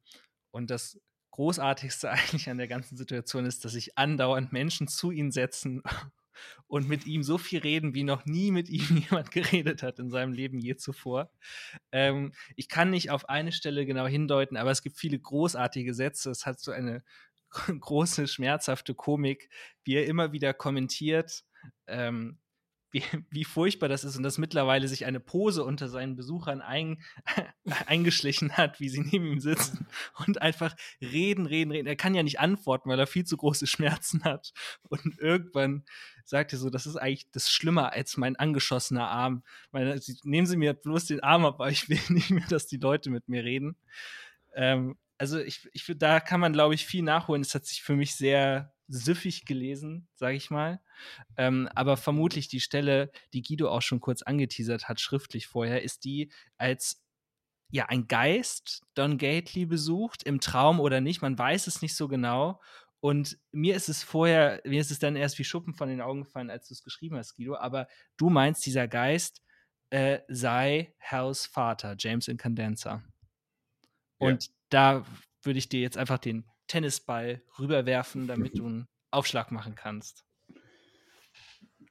Und 0.51 0.69
das 0.69 0.99
Großartigste 1.31 2.09
eigentlich 2.11 2.49
an 2.49 2.57
der 2.57 2.67
ganzen 2.67 2.97
Situation 2.97 3.45
ist, 3.45 3.65
dass 3.65 3.73
sich 3.73 3.97
andauernd 3.97 4.51
Menschen 4.51 4.87
zu 4.87 5.11
ihm 5.11 5.31
setzen 5.31 5.81
und 6.67 6.87
mit 6.87 7.05
ihm 7.05 7.23
so 7.23 7.37
viel 7.37 7.59
reden, 7.59 7.93
wie 7.93 8.03
noch 8.03 8.25
nie 8.25 8.51
mit 8.51 8.69
ihm 8.69 8.97
jemand 9.09 9.31
geredet 9.31 9.83
hat 9.83 9.99
in 9.99 10.09
seinem 10.09 10.33
Leben 10.33 10.59
je 10.59 10.75
zuvor. 10.75 11.31
Ähm, 11.91 12.33
ich 12.55 12.69
kann 12.69 12.89
nicht 12.89 13.11
auf 13.11 13.29
eine 13.29 13.51
Stelle 13.51 13.85
genau 13.85 14.07
hindeuten, 14.07 14.57
aber 14.57 14.71
es 14.71 14.81
gibt 14.81 14.97
viele 14.97 15.19
großartige 15.19 15.93
Sätze. 15.93 16.31
Es 16.31 16.45
hat 16.45 16.59
so 16.59 16.71
eine 16.71 17.03
große, 17.49 18.27
schmerzhafte 18.27 18.93
Komik, 18.93 19.49
wie 19.83 19.95
er 19.95 20.05
immer 20.05 20.31
wieder 20.31 20.53
kommentiert, 20.53 21.43
ähm, 21.87 22.37
wie, 22.91 23.03
wie 23.29 23.43
furchtbar 23.43 23.87
das 23.87 24.03
ist 24.03 24.17
und 24.17 24.23
dass 24.23 24.37
mittlerweile 24.37 24.87
sich 24.87 25.05
eine 25.05 25.19
Pose 25.19 25.63
unter 25.63 25.87
seinen 25.89 26.15
Besuchern 26.15 26.61
ein, 26.61 27.01
eingeschlichen 27.85 28.57
hat, 28.57 28.79
wie 28.79 28.89
sie 28.89 29.01
neben 29.01 29.27
ihm 29.27 29.39
sitzen 29.39 29.87
und 30.25 30.41
einfach 30.41 30.75
reden, 31.01 31.45
reden, 31.45 31.71
reden. 31.71 31.87
Er 31.87 31.95
kann 31.95 32.15
ja 32.15 32.23
nicht 32.23 32.39
antworten, 32.39 32.89
weil 32.89 32.99
er 32.99 33.07
viel 33.07 33.25
zu 33.25 33.37
große 33.37 33.67
Schmerzen 33.67 34.23
hat. 34.23 34.53
Und 34.89 35.19
irgendwann 35.19 35.85
sagt 36.25 36.53
er 36.53 36.59
so, 36.59 36.69
das 36.69 36.85
ist 36.85 36.95
eigentlich 36.95 37.29
das 37.31 37.49
Schlimmer 37.49 37.93
als 37.93 38.17
mein 38.17 38.35
angeschossener 38.35 39.07
Arm. 39.07 39.43
Meine, 39.71 39.99
nehmen 40.23 40.47
Sie 40.47 40.57
mir 40.57 40.73
bloß 40.73 41.05
den 41.05 41.21
Arm 41.21 41.45
ab, 41.45 41.55
aber 41.55 41.69
ich 41.69 41.89
will 41.89 41.99
nicht 42.09 42.31
mehr, 42.31 42.47
dass 42.47 42.67
die 42.67 42.77
Leute 42.77 43.09
mit 43.09 43.27
mir 43.27 43.43
reden. 43.43 43.75
Ähm, 44.55 44.97
also 45.17 45.37
ich, 45.39 45.67
ich 45.73 45.85
da 45.97 46.19
kann 46.19 46.39
man, 46.39 46.53
glaube 46.53 46.73
ich, 46.73 46.85
viel 46.85 47.03
nachholen. 47.03 47.41
Es 47.41 47.53
hat 47.53 47.65
sich 47.65 47.83
für 47.83 47.95
mich 47.95 48.15
sehr 48.15 48.73
süffig 48.89 49.45
gelesen, 49.45 50.07
sage 50.15 50.35
ich 50.35 50.49
mal. 50.49 50.81
Ähm, 51.37 51.69
aber 51.75 51.95
vermutlich 51.95 52.47
die 52.47 52.59
Stelle, 52.59 53.11
die 53.33 53.41
Guido 53.41 53.69
auch 53.69 53.81
schon 53.81 54.01
kurz 54.01 54.21
angeteasert 54.23 54.89
hat, 54.89 54.99
schriftlich 54.99 55.47
vorher, 55.47 55.83
ist 55.83 56.03
die, 56.03 56.31
als 56.57 57.01
ja 57.71 57.85
ein 57.85 58.07
Geist 58.07 58.81
Don 58.95 59.17
Gately 59.17 59.65
besucht, 59.65 60.23
im 60.23 60.39
Traum 60.39 60.79
oder 60.79 61.01
nicht, 61.01 61.21
man 61.21 61.37
weiß 61.37 61.67
es 61.67 61.81
nicht 61.81 61.95
so 61.95 62.07
genau. 62.07 62.59
Und 62.99 63.39
mir 63.51 63.75
ist 63.75 63.87
es 63.87 64.03
vorher, 64.03 64.61
mir 64.65 64.81
ist 64.81 64.91
es 64.91 64.99
dann 64.99 65.15
erst 65.15 65.39
wie 65.39 65.45
Schuppen 65.45 65.73
von 65.73 65.87
den 65.87 66.01
Augen 66.01 66.23
gefallen, 66.23 66.49
als 66.49 66.67
du 66.67 66.73
es 66.73 66.83
geschrieben 66.83 67.15
hast, 67.15 67.35
Guido. 67.35 67.55
Aber 67.55 67.87
du 68.17 68.29
meinst, 68.29 68.65
dieser 68.65 68.87
Geist 68.87 69.41
äh, 69.91 70.19
sei 70.27 70.93
Hal's 70.99 71.45
Vater, 71.45 71.95
James 71.97 72.27
Incandenza. 72.27 73.03
Und 74.17 74.47
ja. 74.47 74.53
da 74.69 75.05
würde 75.43 75.59
ich 75.59 75.69
dir 75.69 75.79
jetzt 75.79 75.97
einfach 75.97 76.17
den 76.17 76.45
Tennisball 76.69 77.41
rüberwerfen, 77.59 78.27
damit 78.27 78.57
du 78.57 78.65
einen 78.65 78.87
Aufschlag 79.11 79.51
machen 79.51 79.75
kannst. 79.75 80.25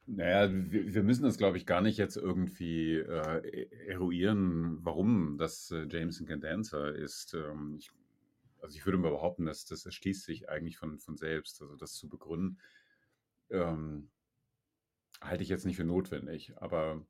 Naja, 0.07 0.51
wir, 0.51 0.95
wir 0.95 1.03
müssen 1.03 1.25
das, 1.25 1.37
glaube 1.37 1.59
ich, 1.59 1.67
gar 1.67 1.83
nicht 1.83 1.99
jetzt 1.99 2.17
irgendwie 2.17 2.95
äh, 2.95 3.69
eruieren, 3.89 4.79
warum 4.83 5.37
das 5.37 5.71
äh, 5.71 5.87
James 5.91 6.19
Incandenza 6.19 6.89
ist. 6.89 7.35
Ähm, 7.35 7.77
ich, 7.79 7.91
also 8.63 8.75
ich 8.75 8.87
würde 8.87 8.97
mal 8.97 9.11
behaupten, 9.11 9.45
dass 9.45 9.67
das 9.67 9.85
erschließt 9.85 10.25
sich 10.25 10.49
eigentlich 10.49 10.79
von, 10.79 10.99
von 10.99 11.19
selbst. 11.19 11.61
Also 11.61 11.77
das 11.77 11.93
zu 11.93 12.09
begründen, 12.09 12.59
ähm, 13.51 14.09
halte 15.21 15.43
ich 15.43 15.51
jetzt 15.51 15.67
nicht 15.67 15.77
für 15.77 15.85
notwendig. 15.85 16.55
Aber 16.57 17.05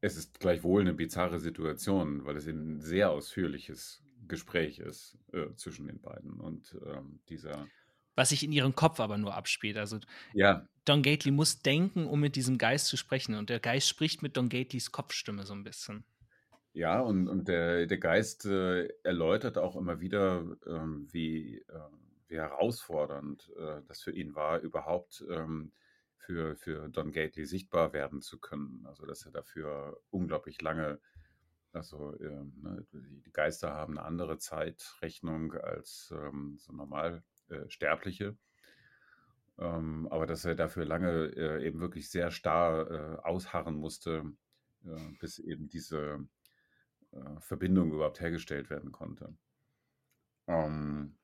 es 0.00 0.16
ist 0.16 0.38
gleichwohl 0.38 0.82
eine 0.82 0.94
bizarre 0.94 1.40
Situation, 1.40 2.24
weil 2.24 2.36
es 2.36 2.46
ein 2.46 2.80
sehr 2.80 3.10
ausführliches 3.10 4.05
Gespräch 4.28 4.78
ist 4.78 5.18
äh, 5.32 5.54
zwischen 5.56 5.86
den 5.86 6.00
beiden. 6.00 6.40
Und 6.40 6.76
ähm, 6.86 7.20
dieser. 7.28 7.66
Was 8.14 8.30
sich 8.30 8.42
in 8.42 8.52
ihrem 8.52 8.74
Kopf 8.74 9.00
aber 9.00 9.18
nur 9.18 9.34
abspielt. 9.34 9.76
Also 9.76 9.98
ja. 10.32 10.66
Don 10.84 11.02
Gately 11.02 11.30
muss 11.30 11.62
denken, 11.62 12.06
um 12.06 12.20
mit 12.20 12.36
diesem 12.36 12.58
Geist 12.58 12.86
zu 12.86 12.96
sprechen. 12.96 13.34
Und 13.34 13.50
der 13.50 13.60
Geist 13.60 13.88
spricht 13.88 14.22
mit 14.22 14.36
Don 14.36 14.48
Gateleys 14.48 14.92
Kopfstimme 14.92 15.44
so 15.44 15.52
ein 15.52 15.64
bisschen. 15.64 16.04
Ja, 16.72 17.00
und, 17.00 17.26
und 17.28 17.48
der, 17.48 17.86
der 17.86 17.98
Geist 17.98 18.44
äh, 18.44 18.88
erläutert 19.02 19.56
auch 19.56 19.76
immer 19.76 20.00
wieder, 20.00 20.44
ähm, 20.66 21.08
wie, 21.10 21.56
äh, 21.56 21.80
wie 22.28 22.36
herausfordernd 22.36 23.50
äh, 23.58 23.80
das 23.88 24.02
für 24.02 24.12
ihn 24.12 24.34
war, 24.34 24.60
überhaupt 24.60 25.24
ähm, 25.30 25.72
für, 26.18 26.54
für 26.56 26.90
Don 26.90 27.12
Gately 27.12 27.46
sichtbar 27.46 27.92
werden 27.92 28.20
zu 28.20 28.38
können. 28.38 28.84
Also, 28.86 29.06
dass 29.06 29.24
er 29.24 29.32
dafür 29.32 29.98
unglaublich 30.10 30.60
lange 30.60 31.00
also 31.76 32.18
ähm, 32.20 32.52
ne, 32.62 32.86
die 32.92 33.32
Geister 33.32 33.72
haben 33.72 33.98
eine 33.98 34.06
andere 34.06 34.38
Zeitrechnung 34.38 35.52
als 35.52 36.12
ähm, 36.12 36.56
so 36.58 36.72
normal 36.72 37.22
äh, 37.48 37.68
Sterbliche. 37.68 38.36
Ähm, 39.58 40.08
aber 40.10 40.26
dass 40.26 40.44
er 40.44 40.54
dafür 40.54 40.84
lange 40.84 41.26
äh, 41.36 41.66
eben 41.66 41.80
wirklich 41.80 42.10
sehr 42.10 42.30
starr 42.30 42.90
äh, 42.90 43.16
ausharren 43.22 43.76
musste, 43.76 44.24
bis 45.18 45.40
eben 45.40 45.68
diese 45.68 46.28
Verbindung 47.40 47.90
überhaupt 47.90 48.20
hergestellt 48.20 48.70
werden 48.70 48.92
konnte. 48.92 49.34
Ähm, 50.46 51.16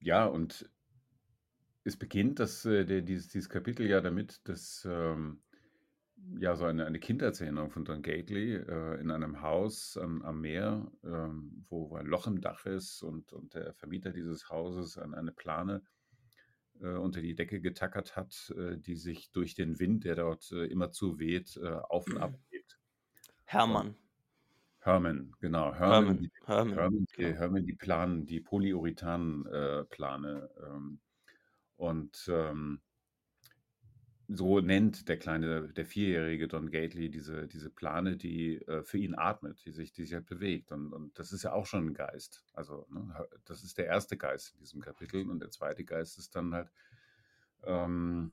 ja, 0.00 0.24
und 0.24 0.68
es 1.84 1.96
beginnt 1.96 2.40
das, 2.40 2.62
dieses, 2.62 3.48
Kapitel 3.48 3.86
ja 3.86 4.00
damit, 4.00 4.40
dass 4.48 4.84
ja, 6.38 6.56
so 6.56 6.64
eine, 6.64 6.86
eine 6.86 6.98
Kindererzählung 6.98 7.70
von 7.70 7.84
Don 7.84 8.02
Gately 8.02 8.54
äh, 8.54 9.00
in 9.00 9.10
einem 9.10 9.42
Haus 9.42 9.96
am, 9.96 10.22
am 10.22 10.40
Meer, 10.40 10.90
ähm, 11.04 11.64
wo 11.68 11.94
ein 11.96 12.06
Loch 12.06 12.26
im 12.26 12.40
Dach 12.40 12.66
ist 12.66 13.02
und, 13.02 13.32
und 13.32 13.54
der 13.54 13.74
Vermieter 13.74 14.12
dieses 14.12 14.48
Hauses 14.48 14.98
an 14.98 15.14
eine 15.14 15.32
Plane 15.32 15.82
äh, 16.80 16.94
unter 16.94 17.20
die 17.20 17.34
Decke 17.34 17.60
getackert 17.60 18.16
hat, 18.16 18.54
äh, 18.56 18.76
die 18.76 18.96
sich 18.96 19.30
durch 19.32 19.54
den 19.54 19.78
Wind, 19.78 20.04
der 20.04 20.16
dort 20.16 20.50
äh, 20.52 20.66
immer 20.66 20.92
zu 20.92 21.18
weht, 21.18 21.56
äh, 21.56 21.68
auf 21.68 22.06
und 22.06 22.18
ab 22.18 22.32
hebt. 22.50 22.78
Hermann. 23.44 23.96
Herman, 24.78 25.34
genau. 25.40 25.74
Herman, 25.74 26.04
Herman, 26.04 26.18
die, 26.18 26.30
Herman, 26.46 26.74
Herman, 26.74 27.06
die, 27.06 27.22
genau. 27.22 27.38
Herman, 27.38 27.66
die 27.66 27.74
Planen, 27.74 28.26
die 28.26 28.40
Polyurethan-Plane. 28.40 30.50
ähm, 30.66 31.00
und 31.76 32.30
ähm, 32.30 32.80
so 34.32 34.60
nennt 34.60 35.08
der 35.08 35.18
kleine, 35.18 35.68
der 35.72 35.84
vierjährige 35.84 36.46
Don 36.46 36.70
Gately 36.70 37.10
diese, 37.10 37.48
diese 37.48 37.68
Plane, 37.68 38.16
die 38.16 38.62
äh, 38.62 38.82
für 38.84 38.98
ihn 38.98 39.16
atmet, 39.16 39.64
die 39.64 39.72
sich, 39.72 39.92
die 39.92 40.04
sich 40.04 40.14
halt 40.14 40.26
bewegt. 40.26 40.70
Und, 40.70 40.92
und 40.92 41.18
das 41.18 41.32
ist 41.32 41.42
ja 41.42 41.52
auch 41.52 41.66
schon 41.66 41.88
ein 41.88 41.94
Geist. 41.94 42.44
Also, 42.52 42.86
ne, 42.90 43.26
das 43.44 43.64
ist 43.64 43.76
der 43.78 43.86
erste 43.86 44.16
Geist 44.16 44.52
in 44.54 44.60
diesem 44.60 44.80
Kapitel. 44.80 45.28
Und 45.28 45.40
der 45.40 45.50
zweite 45.50 45.84
Geist 45.84 46.18
ist 46.18 46.36
dann 46.36 46.54
halt, 46.54 46.70
ähm, 47.64 48.32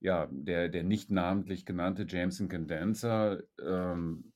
ja, 0.00 0.28
der, 0.30 0.68
der 0.68 0.82
nicht 0.82 1.10
namentlich 1.10 1.64
genannte 1.64 2.04
Jameson 2.08 2.48
Condenser. 2.48 3.42
Ähm, 3.60 4.32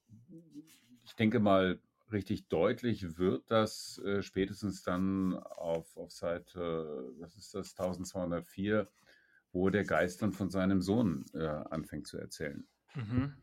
ich 1.02 1.16
denke 1.16 1.40
mal, 1.40 1.80
richtig 2.12 2.48
deutlich 2.48 3.18
wird 3.18 3.50
das 3.50 3.98
äh, 4.04 4.22
spätestens 4.22 4.82
dann 4.82 5.34
auf, 5.34 5.96
auf 5.96 6.12
Seite, 6.12 7.12
was 7.18 7.36
ist 7.36 7.54
das, 7.54 7.72
1204 7.72 8.88
wo 9.52 9.70
der 9.70 9.84
Geist 9.84 10.22
dann 10.22 10.32
von 10.32 10.50
seinem 10.50 10.80
Sohn 10.80 11.24
äh, 11.34 11.46
anfängt 11.46 12.06
zu 12.06 12.18
erzählen. 12.18 12.66
Mhm. 12.94 13.34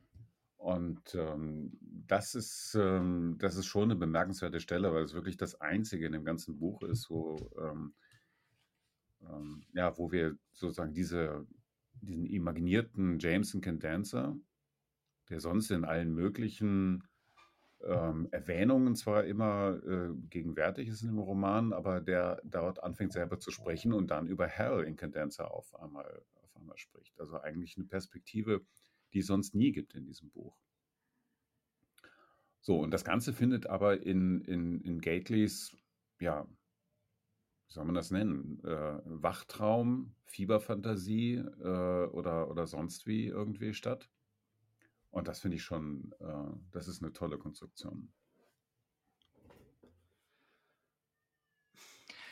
Und 0.58 1.16
ähm, 1.16 1.78
das, 1.82 2.34
ist, 2.34 2.76
ähm, 2.80 3.36
das 3.40 3.56
ist 3.56 3.68
schon 3.68 3.84
eine 3.84 3.96
bemerkenswerte 3.96 4.60
Stelle, 4.60 4.94
weil 4.94 5.04
es 5.04 5.14
wirklich 5.14 5.38
das 5.38 5.62
Einzige 5.62 6.06
in 6.06 6.14
dem 6.14 6.26
ganzen 6.26 6.58
Buch 6.58 6.82
ist, 6.84 7.10
wo, 7.10 7.38
ähm, 7.62 7.94
ähm 9.22 9.64
ja, 9.74 9.98
wo 9.98 10.12
wir 10.12 10.38
sozusagen 10.54 10.94
diese, 10.94 11.46
diesen 12.02 12.26
imaginierten 12.26 13.20
Jameson 13.20 13.62
Candancer, 13.62 14.36
der 15.30 15.40
sonst 15.40 15.70
in 15.72 15.86
allen 15.86 16.14
möglichen 16.14 17.04
ähm, 17.84 18.27
Erwähnungen 18.31 18.96
zwar 18.96 19.25
immer 19.25 19.79
äh, 19.86 20.10
gegenwärtig 20.29 20.88
ist 20.88 21.01
in 21.01 21.10
dem 21.10 21.19
Roman, 21.19 21.74
aber 21.74 22.01
der 22.01 22.41
dort 22.43 22.84
anfängt 22.84 23.13
selber 23.13 23.39
zu 23.39 23.51
sprechen 23.51 23.93
und 23.93 24.10
dann 24.10 24.27
über 24.27 24.48
Hell 24.48 24.84
in 24.84 24.96
Cadenza 24.96 25.46
auf 25.46 25.75
einmal, 25.79 26.24
auf 26.41 26.55
einmal 26.55 26.77
spricht. 26.77 27.19
Also 27.19 27.39
eigentlich 27.39 27.77
eine 27.77 27.86
Perspektive, 27.86 28.65
die 29.13 29.19
es 29.19 29.27
sonst 29.27 29.55
nie 29.55 29.72
gibt 29.72 29.93
in 29.93 30.05
diesem 30.05 30.29
Buch. 30.31 30.57
So, 32.62 32.79
und 32.79 32.91
das 32.91 33.05
Ganze 33.05 33.31
findet 33.31 33.67
aber 33.67 34.01
in, 34.01 34.41
in, 34.41 34.81
in 34.81 35.00
Gately's, 35.00 35.75
ja, 36.19 36.46
wie 37.67 37.74
soll 37.74 37.86
man 37.86 37.96
das 37.96 38.12
nennen? 38.12 38.60
Äh, 38.63 39.00
Wachtraum, 39.05 40.15
Fieberfantasie 40.25 41.36
äh, 41.36 42.05
oder, 42.07 42.50
oder 42.50 42.65
sonst 42.67 43.05
wie 43.07 43.27
irgendwie 43.27 43.74
statt. 43.74 44.10
Und 45.12 45.28
das 45.28 45.40
finde 45.40 45.58
ich 45.58 45.64
schon, 45.64 46.14
äh, 46.20 46.58
das 46.72 46.88
ist 46.88 47.02
eine 47.02 47.14
tolle 47.14 47.38
Konstruktion. 47.38 48.12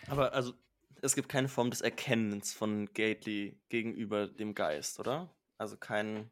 Aber 0.07 0.33
also, 0.33 0.53
es 1.01 1.15
gibt 1.15 1.29
keine 1.29 1.47
Form 1.47 1.69
des 1.69 1.81
Erkennens 1.81 2.53
von 2.53 2.87
Gately 2.93 3.59
gegenüber 3.69 4.27
dem 4.27 4.53
Geist, 4.53 4.99
oder? 4.99 5.33
Also 5.57 5.77
kein. 5.77 6.31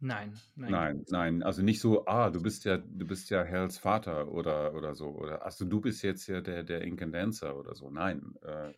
Nein, 0.00 0.40
nein. 0.56 0.70
Nein, 0.70 1.04
nein, 1.10 1.42
also 1.44 1.62
nicht 1.62 1.80
so, 1.80 2.06
ah, 2.06 2.30
du 2.30 2.42
bist 2.42 2.64
ja, 2.64 2.76
du 2.76 3.06
bist 3.06 3.30
ja 3.30 3.44
Hells 3.44 3.78
Vater 3.78 4.32
oder, 4.32 4.74
oder 4.74 4.96
so, 4.96 5.10
oder 5.10 5.44
also 5.44 5.64
du 5.64 5.80
bist 5.80 6.02
jetzt 6.02 6.26
ja 6.26 6.40
der, 6.40 6.64
der 6.64 6.82
Incandencer 6.82 7.56
oder 7.56 7.76
so. 7.76 7.88
Nein, 7.88 8.34
äh, 8.42 8.72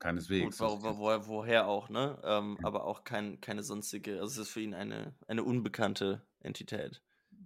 keineswegs. 0.00 0.58
Gut, 0.58 0.60
wo, 0.60 0.72
Also, 0.72 0.82
wo, 0.82 0.98
wo, 0.98 1.28
woher 1.28 1.68
auch, 1.68 1.88
ne? 1.88 2.18
Ähm, 2.24 2.58
aber 2.62 2.84
auch 2.84 3.04
kein, 3.04 3.40
keine 3.40 3.62
sonstige. 3.62 4.20
Also 4.20 4.40
es 4.40 4.48
ist 4.48 4.50
für 4.50 4.60
ihn 4.60 4.74
eine, 4.74 5.14
eine 5.28 5.44
unbekannte 5.44 6.22
Entität. 6.40 7.02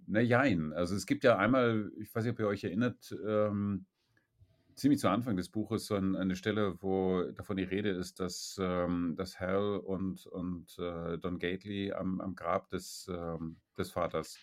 Na 0.07 0.21
jein. 0.21 0.73
Also 0.73 0.95
es 0.95 1.05
gibt 1.05 1.23
ja 1.23 1.37
einmal, 1.37 1.91
ich 1.97 2.13
weiß 2.13 2.23
nicht, 2.23 2.33
ob 2.33 2.39
ihr 2.39 2.47
euch 2.47 2.63
erinnert, 2.63 3.15
ähm, 3.25 3.85
ziemlich 4.75 4.99
zu 4.99 5.09
Anfang 5.09 5.37
des 5.37 5.49
Buches 5.49 5.87
so 5.87 5.95
ein, 5.95 6.15
eine 6.15 6.35
Stelle, 6.35 6.81
wo 6.81 7.23
davon 7.31 7.57
die 7.57 7.63
Rede 7.63 7.89
ist, 7.89 8.19
dass, 8.19 8.57
ähm, 8.59 9.15
dass 9.15 9.39
Hal 9.39 9.77
und, 9.77 10.25
und 10.27 10.77
äh, 10.79 11.17
Don 11.17 11.39
Gately 11.39 11.93
am, 11.93 12.21
am 12.21 12.35
Grab 12.35 12.69
des, 12.69 13.07
ähm, 13.09 13.57
des 13.77 13.91
Vaters 13.91 14.37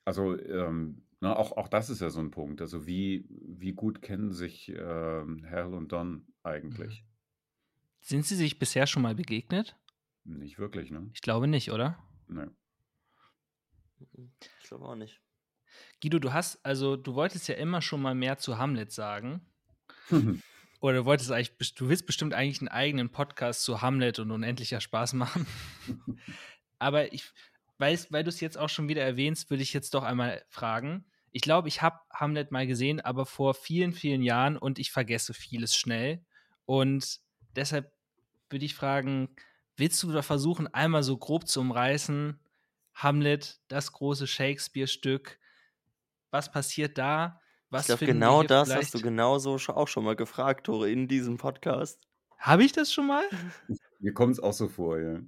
Also 0.08 0.40
ähm, 0.40 1.04
na, 1.20 1.36
auch, 1.36 1.52
auch 1.58 1.68
das 1.68 1.90
ist 1.90 2.00
ja 2.00 2.10
so 2.10 2.22
ein 2.22 2.32
Punkt. 2.32 2.62
Also 2.62 2.88
wie, 2.88 3.26
wie 3.30 3.74
gut 3.74 4.02
kennen 4.02 4.32
sich 4.32 4.70
ähm, 4.70 5.46
Hal 5.50 5.74
und 5.74 5.92
Don 5.92 6.26
eigentlich? 6.44 7.04
Sind 8.00 8.26
sie 8.26 8.38
sich 8.38 8.58
bisher 8.58 8.88
schon 8.88 9.02
mal 9.04 9.16
begegnet? 9.16 9.76
Nicht 10.24 10.60
wirklich, 10.60 10.92
ne? 10.92 11.10
Ich 11.14 11.22
glaube 11.22 11.50
nicht, 11.50 11.74
oder? 11.74 12.02
Ne. 12.30 12.50
Ich 14.00 14.70
glaube 14.70 14.86
auch 14.86 14.96
nicht. 14.96 15.20
Guido, 16.02 16.20
du 16.20 16.32
hast, 16.32 16.66
also 16.66 16.96
du 16.96 17.14
wolltest 17.16 17.50
ja 17.50 17.56
immer 17.56 17.82
schon 17.82 18.02
mal 18.02 18.16
mehr 18.16 18.38
zu 18.38 18.58
Hamlet 18.58 18.94
sagen. 18.94 19.42
Oder 20.80 21.00
du 21.00 21.06
wolltest 21.06 21.32
eigentlich, 21.32 21.76
du 21.76 21.90
willst 21.90 22.06
bestimmt 22.06 22.34
eigentlich 22.34 22.62
einen 22.62 22.70
eigenen 22.70 23.10
Podcast 23.10 23.64
zu 23.64 23.82
Hamlet 23.82 24.20
und 24.20 24.32
unendlicher 24.32 24.80
Spaß 24.80 25.14
machen. 25.14 25.46
Aber 26.80 27.12
ich 27.12 27.34
weil 27.80 28.24
du 28.24 28.30
es 28.30 28.40
jetzt 28.40 28.58
auch 28.58 28.70
schon 28.70 28.88
wieder 28.88 29.04
erwähnst, 29.04 29.50
würde 29.50 29.64
ich 29.64 29.74
jetzt 29.74 29.94
doch 29.94 30.04
einmal 30.04 30.44
fragen. 30.50 31.06
Ich 31.32 31.42
glaube, 31.42 31.68
ich 31.68 31.82
habe 31.82 32.00
Hamlet 32.12 32.52
mal 32.52 32.66
gesehen, 32.66 33.00
aber 33.00 33.26
vor 33.26 33.54
vielen, 33.54 33.94
vielen 33.94 34.24
Jahren 34.24 34.58
und 34.58 34.80
ich 34.80 34.92
vergesse 34.92 35.34
vieles 35.34 35.76
schnell. 35.76 36.26
Und 36.66 37.20
deshalb 37.56 37.92
würde 38.50 38.66
ich 38.66 38.74
fragen, 38.76 39.36
willst 39.76 40.02
du 40.02 40.12
da 40.12 40.22
versuchen, 40.22 40.68
einmal 40.74 41.04
so 41.04 41.18
grob 41.18 41.48
zu 41.48 41.60
umreißen, 41.62 42.40
Hamlet, 42.96 43.60
das 43.68 43.92
große 43.92 44.26
Shakespeare-Stück, 44.26 45.38
was 46.32 46.52
passiert 46.52 46.98
da? 46.98 47.40
Was 47.70 47.84
ich 47.84 47.88
glaube, 47.88 48.06
genau 48.06 48.44
das 48.44 48.70
hast 48.70 48.74
vielleicht- 48.74 48.94
du 48.96 49.02
genauso 49.02 49.56
auch 49.68 49.88
schon 49.88 50.04
mal 50.06 50.16
gefragt, 50.16 50.66
Tore, 50.66 50.90
in 50.90 51.08
diesem 51.08 51.38
Podcast. 51.38 52.02
Habe 52.40 52.64
ich 52.64 52.72
das 52.72 52.92
schon 52.92 53.08
mal? 53.08 53.26
Mir 54.00 54.14
kommt 54.14 54.34
es 54.34 54.40
auch 54.40 54.54
so 54.54 54.68
vor, 54.68 55.00
ja. 55.00 55.20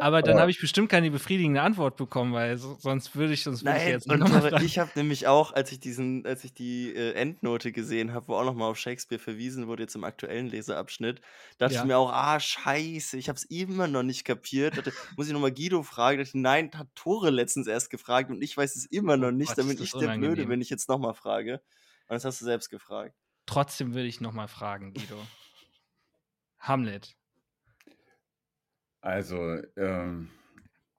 Aber 0.00 0.22
dann 0.22 0.32
Aber- 0.32 0.40
habe 0.42 0.50
ich 0.50 0.58
bestimmt 0.58 0.88
keine 0.88 1.10
befriedigende 1.10 1.60
Antwort 1.60 1.96
bekommen, 1.96 2.32
weil 2.32 2.56
so, 2.56 2.76
sonst 2.80 3.14
würde 3.14 3.34
ich, 3.34 3.42
sonst 3.42 3.62
würde 3.62 3.76
ich 3.76 3.82
Nein, 3.84 3.92
jetzt 3.92 4.08
und 4.10 4.20
noch 4.20 4.28
fragen. 4.30 4.64
ich 4.64 4.78
habe 4.78 4.90
nämlich 4.94 5.26
auch, 5.26 5.52
als 5.52 5.70
ich 5.70 5.80
diesen, 5.80 6.24
als 6.24 6.44
ich 6.44 6.54
die 6.54 6.94
äh, 6.94 7.12
Endnote 7.12 7.72
gesehen 7.72 8.14
habe, 8.14 8.28
wo 8.28 8.36
auch 8.36 8.44
nochmal 8.44 8.70
auf 8.70 8.78
Shakespeare 8.78 9.18
verwiesen 9.18 9.66
wurde, 9.66 9.82
jetzt 9.82 9.94
im 9.94 10.04
aktuellen 10.04 10.46
Leseabschnitt, 10.46 11.20
dachte 11.58 11.74
Ja. 11.74 11.80
ich 11.82 11.86
mir 11.86 11.98
auch, 11.98 12.10
ah, 12.10 12.40
scheiße, 12.40 13.18
ich 13.18 13.28
habe 13.28 13.36
es 13.36 13.44
immer 13.44 13.86
noch 13.86 14.02
nicht 14.02 14.24
kapiert. 14.24 14.78
Dachte, 14.78 14.94
muss 15.18 15.26
ich 15.26 15.34
nochmal 15.34 15.52
Guido 15.52 15.82
fragen? 15.82 16.18
Dachte, 16.24 16.38
nein, 16.38 16.70
hat 16.74 16.88
Tore 16.94 17.28
letztens 17.28 17.66
erst 17.66 17.90
gefragt 17.90 18.30
und 18.30 18.40
ich 18.42 18.56
weiß 18.56 18.74
es 18.76 18.86
immer 18.86 19.18
noch 19.18 19.28
Oh 19.28 19.30
nicht. 19.32 19.48
Gott, 19.48 19.58
Dann 19.58 19.66
ist 19.66 19.76
bin 19.76 19.84
das 19.84 19.94
ich 19.94 20.00
der 20.00 20.16
Blöde, 20.16 20.48
wenn 20.48 20.62
ich 20.62 20.70
jetzt 20.70 20.88
nochmal 20.88 21.12
frage. 21.14 21.60
Und 22.08 22.14
das 22.14 22.24
hast 22.24 22.40
du 22.40 22.46
selbst 22.46 22.70
gefragt. 22.70 23.14
Trotzdem 23.44 23.92
würde 23.92 24.06
ich 24.08 24.22
noch 24.22 24.32
mal 24.32 24.48
fragen, 24.48 24.94
Guido. 24.94 25.16
Hamlet. 26.60 27.14
Also, 29.02 29.60
ähm, 29.76 30.30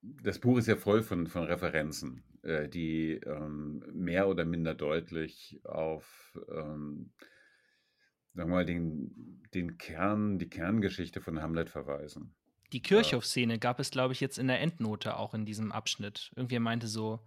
das 0.02 0.40
Buch 0.40 0.58
ist 0.58 0.68
ja 0.68 0.76
voll 0.76 1.04
von, 1.04 1.28
von 1.28 1.46
Referenzen, 1.46 2.24
äh, 2.44 2.68
die 2.70 3.14
ähm, 3.14 3.84
mehr 3.94 4.28
oder 4.28 4.46
minder 4.46 4.76
deutlich 4.76 5.62
auf, 5.64 6.38
ähm, 6.50 7.14
sagen 8.34 8.50
wir 8.50 8.56
mal, 8.56 8.66
den, 8.66 9.42
den 9.54 9.78
Kern, 9.78 10.38
die 10.38 10.50
Kerngeschichte 10.50 11.22
von 11.22 11.42
Hamlet 11.42 11.70
verweisen. 11.70 12.36
Die 12.74 12.82
Kirchhoff-Szene 12.82 13.58
gab 13.60 13.80
es, 13.80 13.92
glaube 13.92 14.14
ich, 14.14 14.20
jetzt 14.20 14.38
in 14.38 14.48
der 14.48 14.60
Endnote 14.60 15.16
auch 15.18 15.34
in 15.34 15.46
diesem 15.46 15.72
Abschnitt. 15.72 16.32
Irgendwer 16.36 16.60
meinte 16.60 16.88
so, 16.88 17.26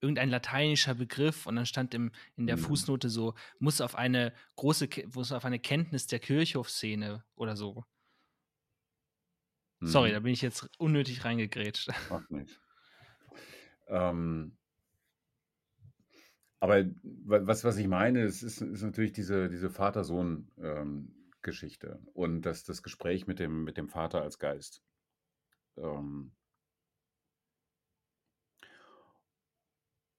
irgendein 0.00 0.30
lateinischer 0.30 0.94
Begriff 0.94 1.46
und 1.46 1.56
dann 1.56 1.66
stand 1.66 1.94
im, 1.94 2.12
in 2.36 2.46
der 2.46 2.56
Mhm. 2.56 2.62
Fußnote 2.62 3.08
so, 3.08 3.34
muss 3.58 3.80
auf 3.80 3.94
eine 3.96 4.34
große, 4.56 4.88
muss 5.14 5.32
auf 5.32 5.44
eine 5.44 5.60
Kenntnis 5.60 6.06
der 6.08 6.20
Kirchhoff-Szene 6.20 7.24
oder 7.36 7.56
so. 7.56 7.84
Sorry, 9.84 10.10
Mhm. 10.10 10.12
da 10.12 10.20
bin 10.20 10.32
ich 10.32 10.42
jetzt 10.42 10.68
unnötig 10.78 11.24
reingegrätscht. 11.24 11.88
Macht 12.10 12.30
nichts. 12.30 12.60
Ähm, 13.88 14.56
aber 16.60 16.84
wa- 17.02 17.46
was, 17.46 17.64
was 17.64 17.76
ich 17.76 17.88
meine, 17.88 18.22
es 18.22 18.42
ist, 18.42 18.60
ist 18.62 18.82
natürlich 18.82 19.12
diese, 19.12 19.48
diese 19.48 19.70
Vater-Sohn-Geschichte 19.70 22.00
und 22.14 22.42
das, 22.42 22.64
das 22.64 22.82
Gespräch 22.82 23.26
mit 23.26 23.38
dem, 23.38 23.64
mit 23.64 23.76
dem 23.76 23.88
Vater 23.88 24.22
als 24.22 24.38
Geist. 24.38 24.82
Ähm, 25.76 26.32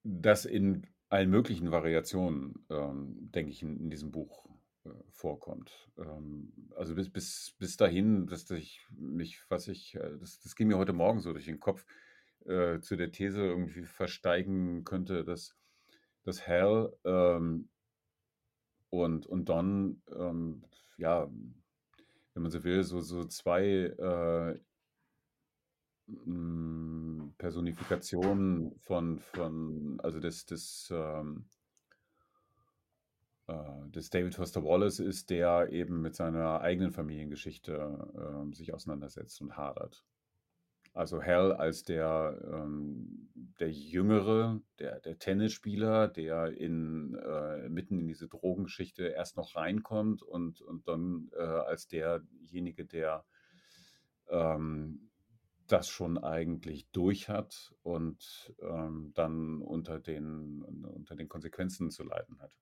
das 0.03 0.45
in 0.45 0.87
allen 1.09 1.29
möglichen 1.29 1.71
Variationen, 1.71 2.65
ähm, 2.69 3.31
denke 3.31 3.51
ich, 3.51 3.61
in, 3.61 3.79
in 3.79 3.89
diesem 3.89 4.11
Buch 4.11 4.45
vorkommt. 5.11 5.89
Ähm, 5.97 6.51
also 6.75 6.95
bis, 6.95 7.09
bis, 7.09 7.55
bis 7.57 7.77
dahin, 7.77 8.27
dass 8.27 8.49
ich 8.51 8.85
mich, 8.91 9.39
was 9.49 9.67
ich, 9.67 9.95
äh, 9.95 10.17
das, 10.19 10.39
das 10.41 10.55
ging 10.55 10.67
mir 10.67 10.77
heute 10.77 10.93
Morgen 10.93 11.21
so 11.21 11.33
durch 11.33 11.45
den 11.45 11.59
Kopf, 11.59 11.85
äh, 12.45 12.79
zu 12.81 12.95
der 12.95 13.11
These 13.11 13.41
irgendwie 13.41 13.85
versteigen 13.85 14.83
könnte, 14.83 15.23
dass, 15.23 15.55
dass 16.23 16.47
Hal 16.47 16.93
ähm, 17.05 17.69
und, 18.89 19.25
und 19.25 19.49
Don, 19.49 20.01
ähm, 20.15 20.63
ja, 20.97 21.29
wenn 22.33 22.43
man 22.43 22.51
so 22.51 22.63
will, 22.63 22.83
so, 22.83 22.99
so 22.99 23.25
zwei 23.25 23.63
äh, 23.65 24.59
Personifikationen 27.37 28.77
von, 28.79 29.19
von 29.19 29.99
also 30.01 30.19
des, 30.19 30.45
des, 30.45 30.89
ähm, 30.91 31.45
äh, 33.47 33.89
des 33.89 34.09
David 34.09 34.35
Foster 34.35 34.63
Wallace 34.63 34.99
ist, 34.99 35.29
der 35.29 35.69
eben 35.71 36.01
mit 36.01 36.15
seiner 36.15 36.61
eigenen 36.61 36.91
Familiengeschichte 36.91 38.09
ähm, 38.17 38.53
sich 38.53 38.73
auseinandersetzt 38.73 39.41
und 39.41 39.57
hadert. 39.57 40.05
Also 40.93 41.23
Hal 41.23 41.53
als 41.53 41.83
der, 41.83 42.39
ähm, 42.53 43.29
der 43.59 43.71
Jüngere, 43.71 44.61
der, 44.77 44.99
der 44.99 45.17
Tennisspieler, 45.17 46.07
der 46.07 46.55
in, 46.55 47.15
äh, 47.15 47.67
mitten 47.67 47.97
in 47.97 48.07
diese 48.07 48.27
Drogengeschichte 48.27 49.07
erst 49.07 49.35
noch 49.35 49.55
reinkommt 49.55 50.21
und, 50.21 50.61
und 50.61 50.87
dann 50.87 51.29
äh, 51.33 51.41
als 51.41 51.87
derjenige, 51.87 52.85
der 52.85 53.25
ähm, 54.29 55.09
das 55.65 55.89
schon 55.89 56.19
eigentlich 56.19 56.87
durch 56.91 57.27
hat 57.27 57.73
und 57.81 58.53
ähm, 58.61 59.11
dann 59.15 59.61
unter 59.61 59.99
den, 59.99 60.61
unter 60.61 61.15
den 61.15 61.27
Konsequenzen 61.27 61.89
zu 61.89 62.03
leiden 62.03 62.39
hat. 62.39 62.53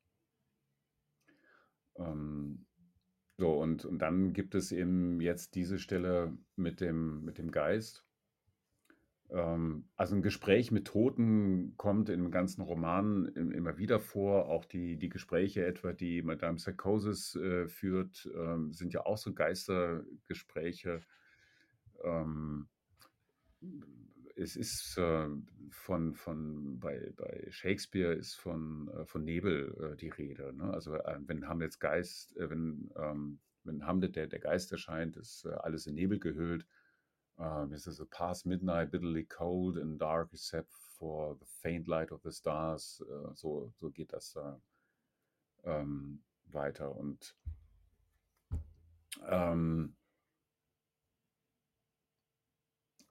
Ähm, 1.97 2.65
so, 3.37 3.53
und, 3.59 3.85
und 3.85 3.99
dann 3.99 4.33
gibt 4.33 4.55
es 4.55 4.71
eben 4.71 5.21
jetzt 5.21 5.55
diese 5.55 5.79
Stelle 5.79 6.37
mit 6.55 6.81
dem, 6.81 7.23
mit 7.25 7.37
dem 7.37 7.51
Geist. 7.51 8.05
Ähm, 9.29 9.85
also 9.95 10.15
ein 10.15 10.21
Gespräch 10.21 10.71
mit 10.71 10.87
Toten 10.87 11.75
kommt 11.77 12.09
im 12.09 12.31
ganzen 12.31 12.61
Roman 12.61 13.27
im- 13.35 13.51
immer 13.51 13.77
wieder 13.77 13.99
vor. 13.99 14.47
Auch 14.49 14.65
die, 14.65 14.97
die 14.97 15.09
Gespräche 15.09 15.65
etwa, 15.65 15.93
die 15.93 16.21
Madame 16.21 16.57
Psychosis 16.57 17.35
äh, 17.35 17.67
führt, 17.67 18.29
ähm, 18.35 18.73
sind 18.73 18.93
ja 18.93 19.05
auch 19.05 19.17
so 19.17 19.33
Geistergespräche. 19.33 21.01
Ähm, 22.03 22.67
es 24.41 24.55
ist 24.55 24.97
äh, 24.97 25.29
von, 25.69 26.15
von 26.15 26.79
bei, 26.79 27.13
bei 27.15 27.47
Shakespeare 27.49 28.13
ist 28.13 28.35
von, 28.35 28.89
äh, 28.89 29.05
von 29.05 29.23
Nebel 29.23 29.93
äh, 29.93 29.95
die 29.95 30.09
Rede. 30.09 30.53
Ne? 30.53 30.73
Also 30.73 30.95
äh, 30.95 31.19
wenn 31.27 31.47
Hamlets 31.47 31.79
Geist, 31.79 32.35
äh, 32.37 32.49
wenn, 32.49 32.91
ähm, 32.97 33.39
wenn 33.63 33.85
Hamlet 33.85 34.15
der, 34.15 34.27
der 34.27 34.39
Geist 34.39 34.71
erscheint, 34.71 35.15
ist 35.15 35.45
äh, 35.45 35.49
alles 35.49 35.87
in 35.87 35.95
Nebel 35.95 36.19
gehüllt. 36.19 36.65
Um, 37.37 37.71
es 37.71 37.87
ist 37.87 37.95
so 37.95 38.05
past 38.05 38.45
midnight, 38.45 38.91
bitterly 38.91 39.23
cold 39.23 39.75
and 39.77 39.99
dark, 39.99 40.31
except 40.31 40.71
for 40.71 41.35
the 41.39 41.45
faint 41.45 41.87
light 41.87 42.11
of 42.11 42.21
the 42.23 42.31
stars. 42.31 43.03
So, 43.33 43.71
so 43.77 43.89
geht 43.89 44.13
das 44.13 44.33
da 44.33 44.61
ähm, 45.63 46.21
weiter. 46.45 46.95
Und 46.95 47.35
ähm, 49.25 49.95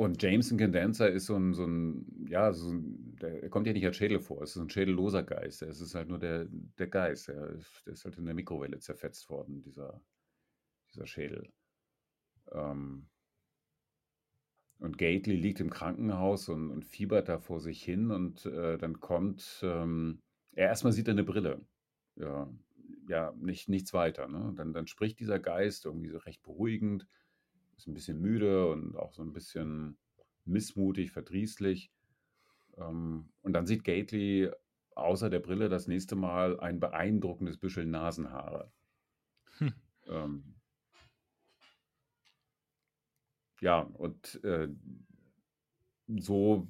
und 0.01 0.23
Jameson 0.23 0.57
Condenser 0.57 1.11
ist 1.11 1.27
so 1.27 1.37
ein, 1.37 1.53
so 1.53 1.67
ein 1.67 2.27
ja, 2.27 2.55
so 2.55 2.73
ein, 2.73 3.17
der 3.21 3.51
kommt 3.51 3.67
ja 3.67 3.75
nicht 3.75 3.85
als 3.85 3.99
Schädel 3.99 4.19
vor, 4.19 4.41
es 4.41 4.57
ist 4.57 4.63
ein 4.63 4.71
schädelloser 4.71 5.23
Geist. 5.23 5.61
Es 5.61 5.83
ist 5.83 5.95
halt 5.95 6.09
nur 6.09 6.19
der, 6.19 6.47
der 6.79 6.87
Geist. 6.87 7.29
Der 7.29 7.51
ist, 7.51 7.83
der 7.85 7.93
ist 7.93 8.07
halt 8.07 8.17
in 8.17 8.25
der 8.25 8.35
Mikrowelle 8.35 8.79
zerfetzt 8.79 9.29
worden, 9.29 9.61
dieser, 9.61 10.01
dieser 10.91 11.07
Schädel. 11.07 11.53
Ähm, 12.51 13.11
und 14.79 14.97
Gately 14.97 15.37
liegt 15.37 15.61
im 15.61 15.69
Krankenhaus 15.69 16.49
und, 16.49 16.71
und 16.71 16.87
fiebert 16.87 17.29
da 17.29 17.39
vor 17.39 17.61
sich 17.61 17.85
hin 17.85 18.11
und 18.11 18.47
äh, 18.47 18.79
dann 18.79 19.01
kommt, 19.01 19.61
ähm, 19.63 20.23
er 20.53 20.69
erstmal 20.69 20.95
sieht 20.95 21.09
er 21.09 21.13
eine 21.13 21.25
Brille. 21.25 21.61
Ja, 22.17 22.51
ja 23.07 23.35
nicht, 23.37 23.69
nichts 23.69 23.93
weiter. 23.93 24.29
Ne? 24.29 24.55
Dann, 24.57 24.73
dann 24.73 24.87
spricht 24.87 25.21
dieser 25.21 25.39
Geist 25.39 25.85
irgendwie 25.85 26.09
so 26.09 26.17
recht 26.17 26.43
beruhigend, 26.43 27.07
ist 27.81 27.87
ein 27.87 27.95
bisschen 27.95 28.21
müde 28.21 28.71
und 28.71 28.97
auch 28.97 29.13
so 29.13 29.23
ein 29.23 29.33
bisschen 29.33 29.97
missmutig, 30.45 31.13
verdrießlich. 31.13 31.91
Ähm, 32.77 33.31
und 33.43 33.53
dann 33.55 33.67
sieht 33.67 33.85
Gately 33.85 34.51
außer 34.95 35.31
der 35.31 35.41
Brille 35.41 35.69
das 35.69 35.87
nächste 35.87 36.15
Mal 36.15 36.61
ein 36.61 36.79
beeindruckendes 36.79 37.59
Büschel 37.59 37.87
Nasenhaare. 37.87 38.71
Hm. 39.59 39.73
Ähm, 40.09 40.55
ja, 43.61 43.81
und 43.81 44.43
äh, 44.45 44.69
so 46.19 46.69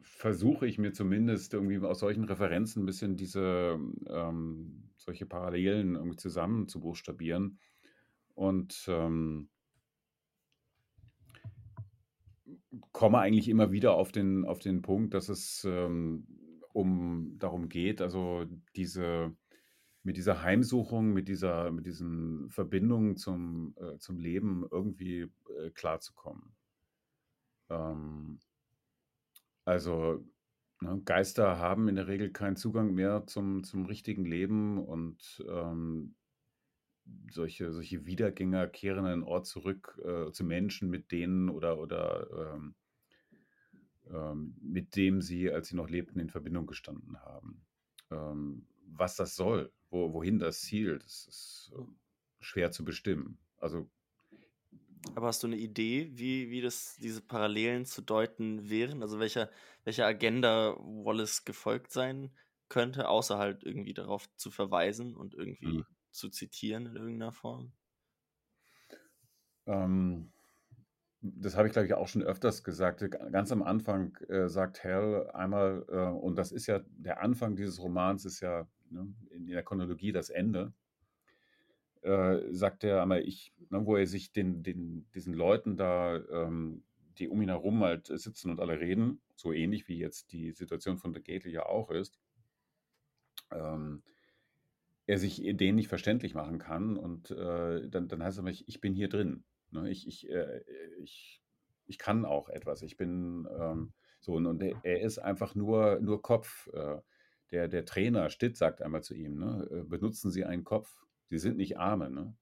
versuche 0.00 0.66
ich 0.66 0.78
mir 0.78 0.92
zumindest 0.92 1.52
irgendwie 1.52 1.78
aus 1.78 2.00
solchen 2.00 2.24
Referenzen 2.24 2.82
ein 2.82 2.86
bisschen 2.86 3.16
diese 3.16 3.78
ähm, 4.06 4.90
solche 4.96 5.26
Parallelen 5.26 5.94
irgendwie 5.94 6.16
zusammen 6.16 6.68
zu 6.68 6.80
buchstabieren. 6.80 7.58
Und 8.34 8.86
ähm, 8.88 9.48
komme 12.92 13.18
eigentlich 13.18 13.48
immer 13.48 13.72
wieder 13.72 13.94
auf 13.94 14.12
den, 14.12 14.44
auf 14.44 14.58
den 14.58 14.82
Punkt, 14.82 15.14
dass 15.14 15.28
es 15.28 15.64
ähm, 15.64 16.26
um 16.72 17.36
darum 17.38 17.68
geht, 17.68 18.00
also 18.00 18.44
diese 18.76 19.34
mit 20.08 20.16
dieser 20.16 20.42
Heimsuchung, 20.42 21.12
mit 21.12 21.28
dieser, 21.28 21.70
mit 21.70 21.84
diesen 21.84 22.48
Verbindungen 22.48 23.16
zum, 23.16 23.74
äh, 23.76 23.98
zum 23.98 24.18
Leben 24.18 24.66
irgendwie 24.70 25.30
äh, 25.58 25.70
klarzukommen. 25.74 26.56
Ähm, 27.68 28.40
also 29.66 30.24
ne, 30.80 31.02
Geister 31.04 31.58
haben 31.58 31.88
in 31.88 31.96
der 31.96 32.06
Regel 32.08 32.30
keinen 32.30 32.56
Zugang 32.56 32.94
mehr 32.94 33.26
zum, 33.26 33.64
zum 33.64 33.84
richtigen 33.84 34.24
Leben 34.24 34.78
und 34.78 35.44
ähm, 35.46 36.14
solche, 37.30 37.72
solche 37.72 38.06
Wiedergänger 38.06 38.68
kehren 38.68 39.00
an 39.00 39.06
einen 39.06 39.22
Ort 39.22 39.46
zurück 39.46 40.00
äh, 40.04 40.30
zu 40.32 40.44
Menschen, 40.44 40.90
mit 40.90 41.12
denen 41.12 41.48
oder, 41.48 41.78
oder 41.78 42.54
ähm, 42.54 42.74
ähm, 44.10 44.56
mit 44.60 44.96
dem 44.96 45.20
sie, 45.20 45.50
als 45.50 45.68
sie 45.68 45.76
noch 45.76 45.88
lebten, 45.88 46.18
in 46.20 46.30
Verbindung 46.30 46.66
gestanden 46.66 47.18
haben. 47.20 47.66
Ähm, 48.10 48.66
was 48.86 49.16
das 49.16 49.36
soll, 49.36 49.72
wo, 49.90 50.12
wohin 50.12 50.38
das 50.38 50.60
zielt, 50.62 51.04
das 51.04 51.26
ist 51.26 51.72
äh, 51.76 51.82
schwer 52.40 52.70
zu 52.70 52.84
bestimmen. 52.84 53.38
Also 53.58 53.88
aber 55.14 55.28
hast 55.28 55.42
du 55.42 55.46
eine 55.46 55.56
Idee, 55.56 56.10
wie, 56.14 56.50
wie 56.50 56.60
das, 56.60 56.96
diese 56.96 57.20
Parallelen 57.20 57.84
zu 57.84 58.02
deuten 58.02 58.68
wären? 58.68 59.02
Also 59.02 59.18
welcher, 59.18 59.50
welcher 59.84 60.06
Agenda 60.06 60.76
Wallace 60.78 61.44
gefolgt 61.44 61.92
sein 61.92 62.30
könnte, 62.68 63.08
außer 63.08 63.38
halt 63.38 63.64
irgendwie 63.64 63.94
darauf 63.94 64.28
zu 64.36 64.50
verweisen 64.50 65.14
und 65.16 65.34
irgendwie 65.34 65.78
mhm. 65.78 65.86
Zu 66.10 66.28
zitieren 66.28 66.86
in 66.86 66.96
irgendeiner 66.96 67.32
Form? 67.32 67.72
Ähm, 69.66 70.32
das 71.20 71.56
habe 71.56 71.66
ich, 71.66 71.72
glaube 71.72 71.86
ich, 71.86 71.94
auch 71.94 72.08
schon 72.08 72.22
öfters 72.22 72.62
gesagt. 72.62 73.04
Ganz 73.10 73.50
am 73.50 73.62
Anfang 73.62 74.16
äh, 74.28 74.48
sagt 74.48 74.84
Hell 74.84 75.28
einmal, 75.32 75.84
äh, 75.88 75.96
und 75.96 76.36
das 76.36 76.52
ist 76.52 76.66
ja 76.66 76.80
der 76.96 77.20
Anfang 77.20 77.56
dieses 77.56 77.82
Romans, 77.82 78.24
ist 78.24 78.40
ja 78.40 78.68
ne, 78.90 79.12
in 79.30 79.46
der 79.46 79.62
Chronologie 79.62 80.12
das 80.12 80.30
Ende, 80.30 80.72
äh, 82.02 82.38
sagt 82.52 82.84
er 82.84 83.02
einmal, 83.02 83.22
ich, 83.26 83.52
ne, 83.70 83.84
wo 83.84 83.96
er 83.96 84.06
sich 84.06 84.32
den, 84.32 84.62
den, 84.62 85.08
diesen 85.14 85.34
Leuten 85.34 85.76
da, 85.76 86.16
ähm, 86.16 86.84
die 87.18 87.28
um 87.28 87.42
ihn 87.42 87.48
herum 87.48 87.82
halt 87.82 88.06
sitzen 88.06 88.50
und 88.50 88.60
alle 88.60 88.78
reden, 88.78 89.20
so 89.34 89.52
ähnlich 89.52 89.88
wie 89.88 89.98
jetzt 89.98 90.32
die 90.32 90.52
Situation 90.52 90.98
von 90.98 91.12
The 91.12 91.20
Gately 91.20 91.50
ja 91.50 91.66
auch 91.66 91.90
ist, 91.90 92.20
ähm, 93.50 94.04
er 95.08 95.18
sich 95.18 95.42
denen 95.42 95.76
nicht 95.76 95.88
verständlich 95.88 96.34
machen 96.34 96.58
kann 96.58 96.98
und 96.98 97.30
äh, 97.30 97.88
dann, 97.88 98.08
dann 98.08 98.22
heißt 98.22 98.36
es 98.36 98.40
immer, 98.40 98.50
ich, 98.50 98.80
bin 98.80 98.92
hier 98.92 99.08
drin. 99.08 99.42
Ne? 99.70 99.90
Ich, 99.90 100.06
ich, 100.06 100.28
äh, 100.28 100.60
ich, 100.98 101.42
ich 101.86 101.98
kann 101.98 102.26
auch 102.26 102.50
etwas. 102.50 102.82
Ich 102.82 102.98
bin 102.98 103.48
ähm, 103.58 103.94
so 104.20 104.34
und 104.34 104.62
er 104.62 105.00
ist 105.00 105.18
einfach 105.18 105.54
nur, 105.54 105.98
nur 106.00 106.20
Kopf. 106.20 106.68
Äh, 106.74 106.98
der, 107.50 107.68
der 107.68 107.86
Trainer 107.86 108.28
Stitt 108.28 108.58
sagt 108.58 108.82
einmal 108.82 109.02
zu 109.02 109.14
ihm, 109.14 109.38
ne, 109.38 109.66
äh, 109.70 109.82
benutzen 109.82 110.30
Sie 110.30 110.44
einen 110.44 110.64
Kopf. 110.64 110.94
Sie 111.30 111.38
sind 111.38 111.56
nicht 111.56 111.78
Arme. 111.78 112.10
Ne? 112.10 112.36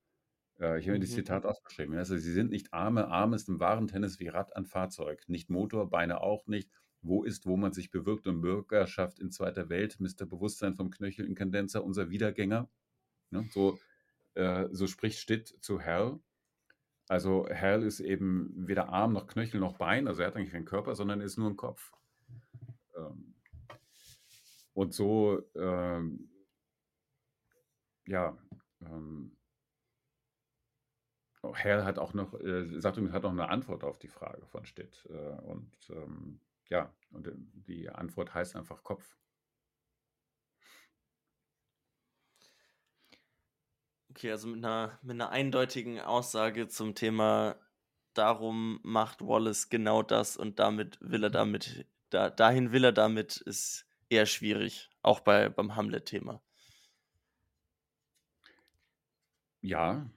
Äh, 0.58 0.80
ich 0.80 0.86
habe 0.86 0.98
mir 0.98 1.04
das 1.04 1.10
mhm. 1.10 1.14
Zitat 1.14 1.46
ausgeschrieben. 1.46 1.94
Also, 1.96 2.16
Sie 2.16 2.32
sind 2.32 2.50
nicht 2.50 2.72
Arme. 2.72 3.06
Arm 3.06 3.32
ist 3.32 3.48
im 3.48 3.60
wahren 3.60 3.86
Tennis 3.86 4.18
wie 4.18 4.26
Rad 4.26 4.56
an 4.56 4.66
Fahrzeug. 4.66 5.22
Nicht 5.28 5.50
Motor, 5.50 5.88
Beine 5.88 6.20
auch 6.20 6.48
nicht. 6.48 6.68
Wo 7.06 7.24
ist, 7.24 7.46
wo 7.46 7.56
man 7.56 7.72
sich 7.72 7.90
bewirkt 7.90 8.26
und 8.26 8.40
Bürgerschaft 8.40 9.18
in 9.18 9.30
zweiter 9.30 9.68
Welt, 9.68 10.00
Mr. 10.00 10.26
Bewusstsein 10.26 10.74
vom 10.74 10.90
Knöchel 10.90 11.26
in 11.26 11.34
Kondenser, 11.34 11.84
unser 11.84 12.10
Wiedergänger. 12.10 12.68
Ne? 13.30 13.48
So, 13.50 13.78
äh, 14.34 14.68
so 14.72 14.86
spricht 14.86 15.18
Stitt 15.18 15.48
zu 15.60 15.80
Hal. 15.80 16.18
Also 17.08 17.48
Hal 17.48 17.82
ist 17.82 18.00
eben 18.00 18.52
weder 18.66 18.88
Arm 18.88 19.12
noch 19.12 19.26
Knöchel 19.26 19.60
noch 19.60 19.78
Bein, 19.78 20.08
also 20.08 20.22
er 20.22 20.28
hat 20.28 20.36
eigentlich 20.36 20.52
keinen 20.52 20.64
Körper, 20.64 20.94
sondern 20.94 21.20
ist 21.20 21.36
nur 21.36 21.48
ein 21.48 21.56
Kopf. 21.56 21.92
Ähm, 22.96 23.34
und 24.74 24.92
so, 24.92 25.42
ähm, 25.54 26.28
ja, 28.06 28.36
ähm, 28.82 29.36
Hal 31.42 31.84
hat 31.84 31.98
auch 31.98 32.12
noch, 32.12 32.34
äh, 32.40 32.80
sagt 32.80 32.98
hat 32.98 33.22
noch 33.22 33.30
eine 33.30 33.48
Antwort 33.48 33.84
auf 33.84 33.98
die 33.98 34.08
Frage 34.08 34.44
von 34.46 34.66
Stitt. 34.66 35.06
Äh, 35.08 35.40
und 35.42 35.70
ähm, 35.90 36.40
ja, 36.68 36.92
und 37.10 37.26
äh, 37.26 37.32
die 37.36 37.88
Antwort 37.88 38.34
heißt 38.34 38.56
einfach 38.56 38.82
Kopf. 38.82 39.16
Okay, 44.10 44.30
also 44.30 44.48
mit 44.48 44.64
einer, 44.64 44.98
mit 45.02 45.12
einer 45.12 45.30
eindeutigen 45.30 46.00
Aussage 46.00 46.68
zum 46.68 46.94
Thema, 46.94 47.56
darum 48.14 48.80
macht 48.82 49.20
Wallace 49.20 49.68
genau 49.68 50.02
das 50.02 50.36
und 50.38 50.58
damit 50.58 50.98
will 51.02 51.24
er 51.24 51.30
damit, 51.30 51.86
da, 52.08 52.30
dahin 52.30 52.72
will 52.72 52.84
er 52.84 52.92
damit, 52.92 53.36
ist 53.36 53.86
eher 54.08 54.24
schwierig, 54.24 54.90
auch 55.02 55.20
bei, 55.20 55.50
beim 55.50 55.76
Hamlet-Thema. 55.76 56.42
Ja, 59.60 60.08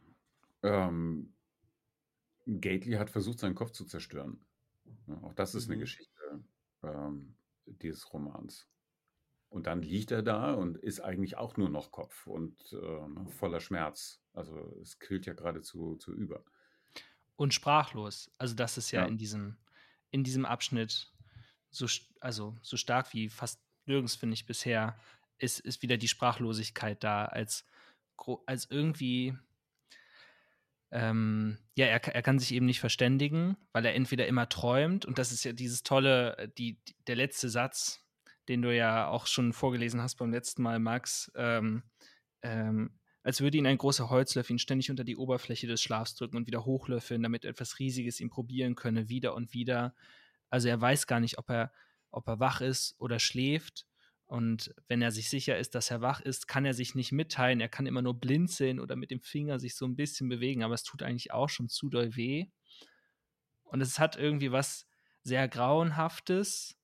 ähm, 0.64 1.34
Gately 2.46 2.94
hat 2.94 3.10
versucht, 3.10 3.40
seinen 3.40 3.56
Kopf 3.56 3.72
zu 3.72 3.86
zerstören. 3.86 4.46
Auch 5.24 5.34
das 5.34 5.56
ist 5.56 5.68
mhm. 5.68 5.74
eine 5.74 5.82
Geschichte 5.82 6.19
ähm, 6.84 7.36
dieses 7.66 8.14
Romans. 8.14 8.68
Und 9.50 9.66
dann 9.66 9.82
liegt 9.82 10.12
er 10.12 10.22
da 10.22 10.54
und 10.54 10.78
ist 10.78 11.00
eigentlich 11.00 11.38
auch 11.38 11.58
nur 11.58 11.70
noch 11.70 11.92
Kopf 11.92 12.28
und 12.28 12.56
äh, 12.72 13.30
voller 13.32 13.60
Schmerz. 13.60 14.22
Also 14.34 14.56
es 14.82 15.00
quillt 15.00 15.26
ja 15.26 15.34
geradezu 15.34 15.96
zu 15.96 16.14
über. 16.14 16.44
Und 17.36 17.54
sprachlos. 17.54 18.32
Also 18.38 18.54
das 18.54 18.78
ist 18.78 18.92
ja, 18.92 19.02
ja, 19.02 19.08
in 19.08 19.18
diesem 19.18 19.58
in 20.12 20.24
diesem 20.24 20.46
Abschnitt 20.46 21.12
so 21.72 21.88
also 22.20 22.58
so 22.62 22.78
stark 22.78 23.14
wie 23.14 23.30
fast 23.30 23.60
nirgends 23.86 24.16
finde 24.16 24.34
ich 24.34 24.46
bisher 24.46 24.98
ist 25.38 25.60
ist 25.60 25.82
wieder 25.82 25.98
die 25.98 26.08
Sprachlosigkeit 26.08 27.04
da 27.04 27.26
als 27.26 27.66
als 28.46 28.70
irgendwie 28.70 29.38
ähm, 30.92 31.58
ja, 31.76 31.86
er, 31.86 32.04
er 32.04 32.22
kann 32.22 32.40
sich 32.40 32.54
eben 32.54 32.66
nicht 32.66 32.80
verständigen, 32.80 33.58
weil 33.74 33.86
er 33.86 33.96
entweder 33.96 34.28
immer 34.28 34.50
träumt 34.50 35.06
und 35.06 35.20
das 35.20 35.32
ist 35.32 35.44
ja 35.44 35.54
dieses 35.54 35.84
tolle, 35.84 36.38
äh, 36.38 36.50
die, 36.58 36.80
der 37.08 37.16
letzte 37.16 37.50
Satz, 37.50 38.04
den 38.48 38.62
du 38.62 38.76
ja 38.76 39.08
auch 39.08 39.28
schon 39.28 39.54
vorgelesen 39.54 40.02
hast 40.02 40.16
beim 40.16 40.32
letzten 40.32 40.64
Mal, 40.64 40.80
Max, 40.80 41.32
ähm, 41.36 41.84
ähm, 42.42 43.00
als 43.22 43.42
würde 43.42 43.58
ihn 43.58 43.68
ein 43.68 43.78
großer 43.78 44.10
Holzlöffel 44.10 44.56
ihn 44.56 44.60
ständig 44.60 44.90
unter 44.90 45.04
die 45.04 45.18
Oberfläche 45.18 45.68
des 45.68 45.82
Schlafs 45.82 46.16
drücken 46.16 46.38
und 46.38 46.48
wieder 46.48 46.66
hochlöffeln, 46.66 47.22
damit 47.22 47.46
etwas 47.46 47.78
Riesiges 47.78 48.20
ihn 48.20 48.30
probieren 48.30 48.76
könne, 48.76 49.10
wieder 49.10 49.36
und 49.36 49.54
wieder. 49.54 49.94
Also 50.50 50.70
er 50.70 50.80
weiß 50.82 51.06
gar 51.06 51.20
nicht, 51.20 51.38
ob 51.38 51.50
er, 51.50 51.72
ob 52.12 52.28
er 52.28 52.40
wach 52.40 52.62
ist 52.62 52.96
oder 52.98 53.20
schläft. 53.20 53.86
Und 54.30 54.76
wenn 54.88 55.02
er 55.02 55.10
sich 55.10 55.28
sicher 55.28 55.58
ist, 55.58 55.74
dass 55.74 55.90
er 55.90 56.02
wach 56.02 56.22
ist, 56.22 56.48
kann 56.48 56.64
er 56.64 56.76
sich 56.76 56.94
nicht 56.94 57.12
mitteilen. 57.12 57.60
Er 57.60 57.68
kann 57.68 57.88
immer 57.88 58.04
nur 58.04 58.14
blinzeln 58.14 58.80
oder 58.80 58.96
mit 58.96 59.10
dem 59.10 59.22
Finger 59.22 59.58
sich 59.58 59.76
so 59.76 59.88
ein 59.88 59.96
bisschen 59.96 60.30
bewegen, 60.30 60.64
aber 60.64 60.76
es 60.76 60.84
tut 60.84 61.02
eigentlich 61.02 61.32
auch 61.32 61.50
schon 61.50 61.68
zu 61.68 61.90
doll 61.90 62.16
weh. 62.16 62.46
Und 63.64 63.82
es 63.82 63.98
hat 63.98 64.18
irgendwie 64.18 64.52
was 64.52 64.86
sehr 65.24 65.48
Grauenhaftes, 65.48 66.78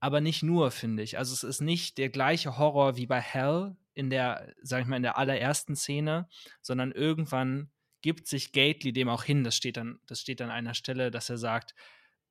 aber 0.00 0.20
nicht 0.20 0.42
nur, 0.42 0.70
finde 0.70 1.02
ich. 1.02 1.16
Also 1.16 1.32
es 1.32 1.44
ist 1.44 1.62
nicht 1.62 1.96
der 1.96 2.10
gleiche 2.10 2.58
Horror 2.58 2.98
wie 2.98 3.06
bei 3.06 3.22
Hell 3.22 3.74
in 3.94 4.10
der, 4.10 4.54
sag 4.60 4.82
ich 4.82 4.86
mal, 4.86 4.96
in 4.96 5.02
der 5.02 5.16
allerersten 5.16 5.76
Szene, 5.76 6.28
sondern 6.60 6.92
irgendwann 6.92 7.70
gibt 8.02 8.26
sich 8.26 8.52
Gately 8.52 8.92
dem 8.92 9.08
auch 9.08 9.24
hin. 9.24 9.44
Das 9.44 9.56
steht 9.56 9.78
dann, 9.78 9.98
das 10.04 10.20
steht 10.20 10.42
an 10.42 10.50
einer 10.50 10.74
Stelle, 10.74 11.10
dass 11.10 11.30
er 11.30 11.38
sagt, 11.38 11.74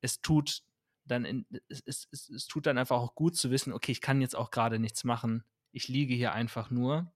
es 0.02 0.22
tut 0.22 0.62
dann 1.06 1.26
in, 1.26 1.46
es, 1.70 1.82
es, 1.86 2.08
es, 2.12 2.30
es 2.30 2.48
tut 2.48 2.66
dann 2.66 2.78
einfach 2.78 2.98
auch 2.98 3.16
gut 3.16 3.36
zu 3.36 3.52
wissen, 3.52 3.74
okay, 3.74 3.92
ich 3.92 4.02
kann 4.02 4.22
jetzt 4.22 4.36
auch 4.36 4.52
gerade 4.52 4.80
nichts 4.80 5.04
machen. 5.04 5.44
Ich 5.72 5.88
liege 5.88 6.14
hier 6.14 6.34
einfach 6.34 6.70
nur. 6.70 7.14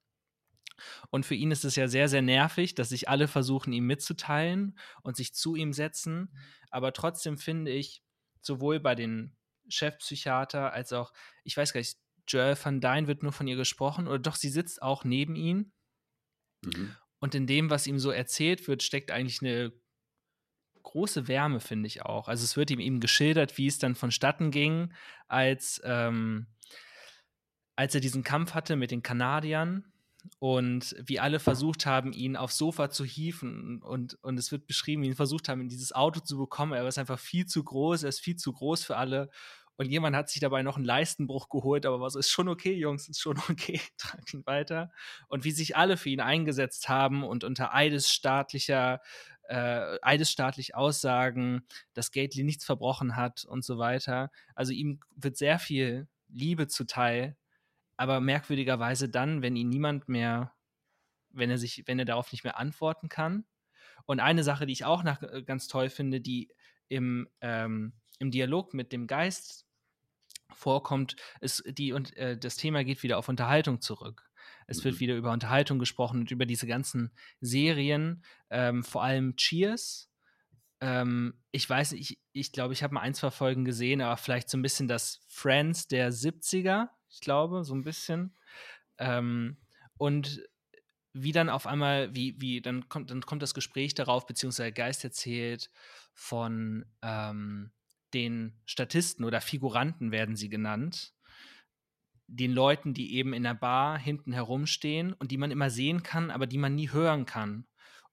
Und 1.09 1.25
für 1.25 1.35
ihn 1.35 1.51
ist 1.51 1.65
es 1.65 1.75
ja 1.75 1.87
sehr, 1.87 2.09
sehr 2.09 2.21
nervig, 2.21 2.75
dass 2.75 2.89
sich 2.89 3.07
alle 3.07 3.27
versuchen, 3.27 3.73
ihm 3.73 3.85
mitzuteilen 3.85 4.77
und 5.03 5.15
sich 5.15 5.33
zu 5.33 5.55
ihm 5.55 5.73
setzen. 5.73 6.35
Aber 6.69 6.93
trotzdem 6.93 7.37
finde 7.37 7.71
ich, 7.71 8.03
sowohl 8.41 8.79
bei 8.79 8.95
den 8.95 9.35
Chefpsychiater 9.69 10.73
als 10.73 10.93
auch, 10.93 11.13
ich 11.43 11.55
weiß 11.55 11.73
gar 11.73 11.79
nicht, 11.79 11.97
Joel 12.27 12.57
van 12.61 12.81
Dyne 12.81 13.07
wird 13.07 13.23
nur 13.23 13.31
von 13.31 13.47
ihr 13.47 13.55
gesprochen, 13.55 14.07
oder 14.07 14.19
doch, 14.19 14.35
sie 14.35 14.49
sitzt 14.49 14.81
auch 14.81 15.03
neben 15.03 15.35
ihm. 15.35 15.71
Mhm. 16.63 16.95
Und 17.19 17.35
in 17.35 17.47
dem, 17.47 17.69
was 17.69 17.87
ihm 17.87 17.99
so 17.99 18.11
erzählt 18.11 18.67
wird, 18.67 18.83
steckt 18.83 19.11
eigentlich 19.11 19.41
eine 19.41 19.71
große 20.85 21.27
Wärme, 21.27 21.59
finde 21.59 21.87
ich 21.87 22.03
auch. 22.03 22.27
Also 22.29 22.43
es 22.43 22.55
wird 22.55 22.71
ihm 22.71 22.79
eben 22.79 22.99
geschildert, 22.99 23.57
wie 23.57 23.67
es 23.67 23.77
dann 23.77 23.95
vonstatten 23.95 24.51
ging, 24.51 24.93
als, 25.27 25.81
ähm, 25.83 26.47
als 27.75 27.93
er 27.93 28.01
diesen 28.01 28.23
Kampf 28.23 28.53
hatte 28.53 28.77
mit 28.77 28.91
den 28.91 29.03
Kanadiern 29.03 29.91
und 30.39 30.95
wie 30.99 31.19
alle 31.19 31.39
versucht 31.39 31.85
haben, 31.85 32.13
ihn 32.13 32.35
aufs 32.35 32.57
Sofa 32.57 32.89
zu 32.89 33.03
hieven 33.03 33.81
und, 33.81 34.15
und 34.23 34.39
es 34.39 34.51
wird 34.51 34.67
beschrieben, 34.67 35.03
wie 35.03 35.07
ihn 35.07 35.15
versucht 35.15 35.49
haben, 35.49 35.61
in 35.61 35.69
dieses 35.69 35.93
Auto 35.93 36.19
zu 36.21 36.37
bekommen. 36.37 36.73
Er 36.73 36.87
ist 36.87 36.97
einfach 36.97 37.19
viel 37.19 37.45
zu 37.45 37.63
groß, 37.63 38.03
er 38.03 38.09
ist 38.09 38.21
viel 38.21 38.35
zu 38.37 38.53
groß 38.53 38.85
für 38.85 38.97
alle 38.97 39.29
und 39.77 39.87
jemand 39.87 40.15
hat 40.15 40.29
sich 40.29 40.39
dabei 40.39 40.63
noch 40.63 40.77
einen 40.77 40.85
Leistenbruch 40.85 41.49
geholt, 41.49 41.85
aber 41.85 41.99
war 41.99 42.09
so, 42.09 42.19
ist 42.19 42.29
schon 42.29 42.47
okay, 42.47 42.73
Jungs, 42.73 43.09
ist 43.09 43.19
schon 43.19 43.37
okay, 43.49 43.81
tragt 43.97 44.33
ihn 44.33 44.45
weiter. 44.45 44.91
Und 45.27 45.43
wie 45.43 45.51
sich 45.51 45.75
alle 45.75 45.97
für 45.97 46.09
ihn 46.09 46.21
eingesetzt 46.21 46.87
haben 46.87 47.23
und 47.23 47.43
unter 47.43 47.73
eidesstaatlicher, 47.73 49.01
äh, 49.49 49.97
eidesstaatlich 50.01 50.75
Aussagen, 50.75 51.67
dass 51.93 52.11
Gately 52.11 52.43
nichts 52.43 52.65
verbrochen 52.65 53.15
hat 53.15 53.43
und 53.45 53.65
so 53.65 53.77
weiter. 53.77 54.31
Also 54.55 54.71
ihm 54.71 55.01
wird 55.15 55.37
sehr 55.37 55.59
viel 55.59 56.07
Liebe 56.29 56.67
zuteil, 56.67 57.35
aber 57.97 58.21
merkwürdigerweise 58.21 59.09
dann, 59.09 59.41
wenn 59.41 59.55
ihn 59.55 59.69
niemand 59.69 60.07
mehr, 60.07 60.53
wenn 61.31 61.49
er 61.49 61.57
sich, 61.57 61.83
wenn 61.85 61.99
er 61.99 62.05
darauf 62.05 62.31
nicht 62.31 62.45
mehr 62.45 62.57
antworten 62.57 63.09
kann. 63.09 63.45
Und 64.05 64.19
eine 64.21 64.43
Sache, 64.43 64.65
die 64.65 64.73
ich 64.73 64.85
auch 64.85 65.03
nach, 65.03 65.21
äh, 65.21 65.43
ganz 65.43 65.67
toll 65.67 65.89
finde, 65.89 66.21
die 66.21 66.49
im, 66.87 67.27
ähm, 67.41 67.93
im 68.19 68.31
Dialog 68.31 68.73
mit 68.73 68.91
dem 68.91 69.07
Geist 69.07 69.64
vorkommt, 70.55 71.15
ist 71.41 71.63
die 71.67 71.93
und 71.93 72.15
äh, 72.17 72.37
das 72.37 72.57
Thema 72.57 72.83
geht 72.83 73.03
wieder 73.03 73.17
auf 73.17 73.29
Unterhaltung 73.29 73.81
zurück. 73.81 74.29
Es 74.67 74.83
wird 74.83 74.95
Mhm. 74.95 74.99
wieder 74.99 75.15
über 75.15 75.31
Unterhaltung 75.31 75.79
gesprochen 75.79 76.21
und 76.21 76.31
über 76.31 76.45
diese 76.45 76.67
ganzen 76.67 77.11
Serien, 77.41 78.23
ähm, 78.49 78.83
vor 78.83 79.03
allem 79.03 79.35
Cheers. 79.35 80.09
Ähm, 80.81 81.41
ich 81.51 81.69
weiß 81.69 81.93
nicht, 81.93 82.11
ich, 82.11 82.19
ich 82.33 82.51
glaube, 82.51 82.73
ich 82.73 82.83
habe 82.83 82.93
mal 82.93 83.01
ein, 83.01 83.13
zwei 83.13 83.31
Folgen 83.31 83.65
gesehen, 83.65 84.01
aber 84.01 84.17
vielleicht 84.17 84.49
so 84.49 84.57
ein 84.57 84.61
bisschen 84.61 84.87
das 84.87 85.21
Friends 85.27 85.87
der 85.87 86.11
70er, 86.11 86.89
ich 87.09 87.21
glaube, 87.21 87.63
so 87.63 87.73
ein 87.73 87.83
bisschen. 87.83 88.35
Ähm, 88.97 89.57
und 89.97 90.43
wie 91.13 91.31
dann 91.31 91.49
auf 91.49 91.65
einmal, 91.65 92.13
wie, 92.13 92.39
wie, 92.41 92.61
dann 92.61 92.89
kommt, 92.89 93.09
dann 93.09 93.21
kommt 93.21 93.41
das 93.41 93.53
Gespräch 93.53 93.93
darauf, 93.93 94.25
beziehungsweise 94.25 94.73
Geist 94.73 95.03
erzählt 95.03 95.71
von 96.13 96.85
ähm, 97.01 97.71
den 98.15 98.53
Statisten 98.65 99.25
oder 99.25 99.41
Figuranten 99.41 100.11
werden 100.11 100.35
sie 100.35 100.49
genannt, 100.49 101.13
den 102.27 102.51
Leuten, 102.51 102.93
die 102.93 103.15
eben 103.15 103.33
in 103.33 103.43
der 103.43 103.53
Bar 103.53 103.99
hinten 103.99 104.31
herumstehen 104.31 105.13
und 105.13 105.31
die 105.31 105.37
man 105.37 105.51
immer 105.51 105.69
sehen 105.69 106.01
kann, 106.01 106.31
aber 106.31 106.47
die 106.47 106.57
man 106.57 106.73
nie 106.73 106.89
hören 106.89 107.25
kann. 107.25 107.67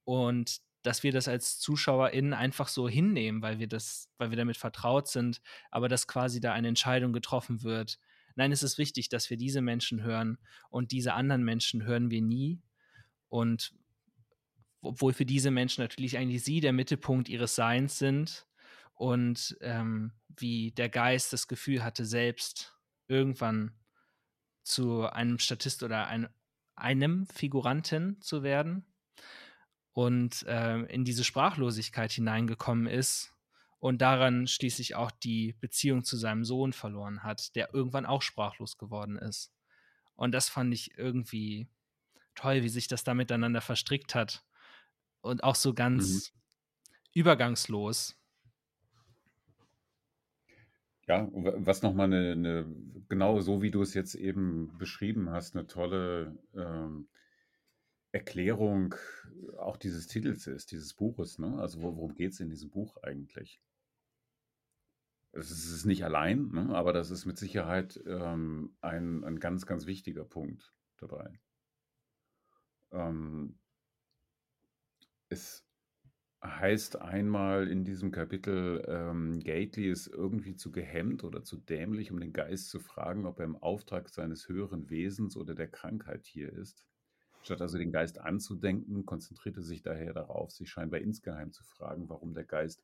Und 0.05 0.61
dass 0.83 1.05
wir 1.05 1.13
das 1.13 1.29
als 1.29 1.61
ZuschauerInnen 1.61 2.35
einfach 2.35 2.67
so 2.69 2.89
hinnehmen, 2.89 3.41
weil 3.41 3.61
wir 3.61 3.69
das, 3.69 4.11
weil 4.19 4.31
wir 4.31 4.37
damit 4.37 4.57
vertraut 4.57 5.07
sind, 5.07 5.41
aber 5.71 5.89
dass 5.89 6.09
quasi 6.09 6.41
da 6.41 6.53
eine 6.53 6.69
Entscheidung 6.69 7.13
getroffen 7.13 7.63
wird. 7.63 7.99
Nein, 8.35 8.51
es 8.51 8.65
ist 8.65 8.79
wichtig, 8.79 9.09
dass 9.09 9.31
wir 9.31 9.37
diese 9.37 9.63
Menschen 9.63 10.03
hören 10.03 10.39
und 10.69 10.91
diese 10.91 11.15
anderen 11.15 11.45
Menschen 11.45 11.85
hören 11.85 12.11
wir 12.11 12.21
nie. 12.21 12.61
Und 13.29 13.73
obwohl 14.81 15.13
für 15.13 15.25
diese 15.25 15.53
Menschen 15.53 15.83
natürlich 15.83 16.19
eigentlich 16.19 16.43
sie 16.43 16.61
der 16.61 16.73
Mittelpunkt 16.73 17.29
ihres 17.29 17.55
Seins 17.55 17.99
sind 17.99 18.47
und 19.03 19.57
ähm, 19.63 20.13
wie 20.29 20.71
der 20.71 20.89
Geist 20.89 21.33
das 21.33 21.49
Gefühl 21.49 21.83
hatte, 21.83 22.05
selbst 22.05 22.79
irgendwann 23.09 23.75
zu 24.63 25.11
einem 25.11 25.41
Statist 25.41 25.83
oder 25.83 26.07
ein, 26.07 26.29
einem 26.77 27.27
Figuranten 27.27 28.21
zu 28.21 28.45
werden 28.45 28.87
und 29.93 30.45
ähm, 30.47 30.87
in 30.87 31.05
diese 31.05 31.25
Sprachlosigkeit 31.25 32.13
hineingekommen 32.13 32.87
ist 32.87 33.35
und 33.81 34.01
daran 34.01 34.47
schließlich 34.47 34.95
auch 34.95 35.11
die 35.11 35.55
Beziehung 35.55 36.05
zu 36.05 36.17
seinem 36.17 36.45
Sohn 36.45 36.73
verloren 36.73 37.25
hat, 37.25 37.57
der 37.57 37.75
irgendwann 37.75 38.07
auch 38.07 38.23
sprachlos 38.23 38.79
geworden 38.79 39.17
ist. 39.17 39.53
Und 40.15 40.31
das 40.31 40.49
fand 40.49 40.73
ich 40.73 40.97
irgendwie 40.97 41.69
toll, 42.37 42.63
wie 42.63 42.69
sich 42.69 42.87
das 42.87 43.03
da 43.03 43.15
miteinander 43.15 43.63
verstrickt 43.63 44.15
hat 44.15 44.45
und 45.23 45.43
auch 45.43 45.57
so 45.57 45.75
ganz 45.75 46.33
übergangslos. 47.15 48.22
Ja, 51.13 51.29
was 51.31 51.83
nochmal 51.83 52.07
eine, 52.07 52.33
eine, 52.33 52.67
genau 53.11 53.39
so 53.41 53.61
wie 53.61 53.71
du 53.71 53.83
es 53.83 53.93
jetzt 53.93 54.15
eben 54.15 54.79
beschrieben 54.79 55.29
hast, 55.29 55.55
eine 55.55 55.67
tolle 55.67 56.39
ähm, 56.55 57.07
Erklärung 58.13 58.95
auch 59.59 59.77
dieses 59.77 60.07
Titels 60.07 60.47
ist, 60.47 60.73
dieses 60.73 60.95
Buches. 60.95 61.39
Ne? 61.39 61.59
Also 61.59 61.83
wo, 61.83 61.97
worum 61.97 62.15
geht 62.15 62.33
es 62.33 62.41
in 62.41 62.49
diesem 62.49 62.71
Buch 62.71 62.97
eigentlich? 63.03 63.61
Es 65.33 65.51
ist 65.51 65.67
es 65.67 65.73
ist 65.73 65.85
nicht 65.85 66.03
allein, 66.03 66.49
ne? 66.49 66.75
aber 66.75 66.95
das 66.95 67.11
ist 67.11 67.27
mit 67.27 67.37
Sicherheit 67.37 68.03
ähm, 68.07 68.75
ein, 68.81 69.23
ein 69.23 69.39
ganz, 69.39 69.67
ganz 69.67 69.85
wichtiger 69.85 70.25
Punkt 70.25 70.73
dabei. 70.97 71.39
Ähm, 72.91 73.59
es 75.29 75.63
heißt 76.43 77.01
einmal 77.01 77.69
in 77.69 77.85
diesem 77.85 78.11
Kapitel, 78.11 78.85
ähm, 78.89 79.39
Gately 79.41 79.91
ist 79.91 80.09
irgendwie 80.09 80.57
zu 80.57 80.73
gehemmt 80.73 81.23
oder 81.23 81.45
zu 81.45 81.57
dämlich, 81.57 82.11
um 82.11 82.19
den 82.19 82.33
Geist 82.33 82.69
zu 82.69 82.81
fragen, 82.81 83.27
ob 83.27 83.39
er 83.39 83.45
im 83.45 83.57
Auftrag 83.57 84.09
seines 84.09 84.49
höheren 84.49 84.91
Wesens 84.91 85.37
oder 85.37 85.55
der 85.55 85.69
Krankheit 85.69 86.27
hier 86.27 86.53
ist. 86.53 86.85
Statt 87.43 87.61
also 87.61 87.79
den 87.79 87.93
Geist 87.93 88.21
anzudenken, 88.21 89.07
konzentrierte 89.07 89.63
sich 89.63 89.83
daher 89.83 90.13
darauf, 90.13 90.51
sich 90.51 90.69
scheinbar 90.69 91.01
insgeheim 91.01 91.53
zu 91.53 91.65
fragen, 91.65 92.09
warum 92.09 92.35
der 92.35 92.45
Geist 92.45 92.83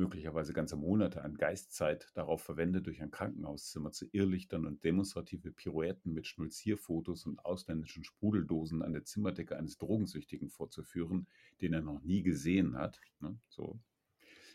möglicherweise 0.00 0.54
ganze 0.54 0.76
Monate 0.76 1.22
an 1.22 1.36
Geistzeit 1.36 2.10
darauf 2.14 2.42
verwendet, 2.42 2.86
durch 2.86 3.02
ein 3.02 3.10
Krankenhauszimmer 3.10 3.92
zu 3.92 4.06
irrlichtern 4.12 4.66
und 4.66 4.82
demonstrative 4.82 5.52
Pirouetten 5.52 6.14
mit 6.14 6.26
Schnulzierfotos 6.26 7.26
und 7.26 7.44
ausländischen 7.44 8.02
Sprudeldosen 8.02 8.82
an 8.82 8.94
der 8.94 9.04
Zimmerdecke 9.04 9.56
eines 9.56 9.76
Drogensüchtigen 9.76 10.48
vorzuführen, 10.48 11.28
den 11.60 11.74
er 11.74 11.82
noch 11.82 12.02
nie 12.02 12.22
gesehen 12.22 12.76
hat. 12.76 13.00
Ne? 13.20 13.38
So. 13.48 13.78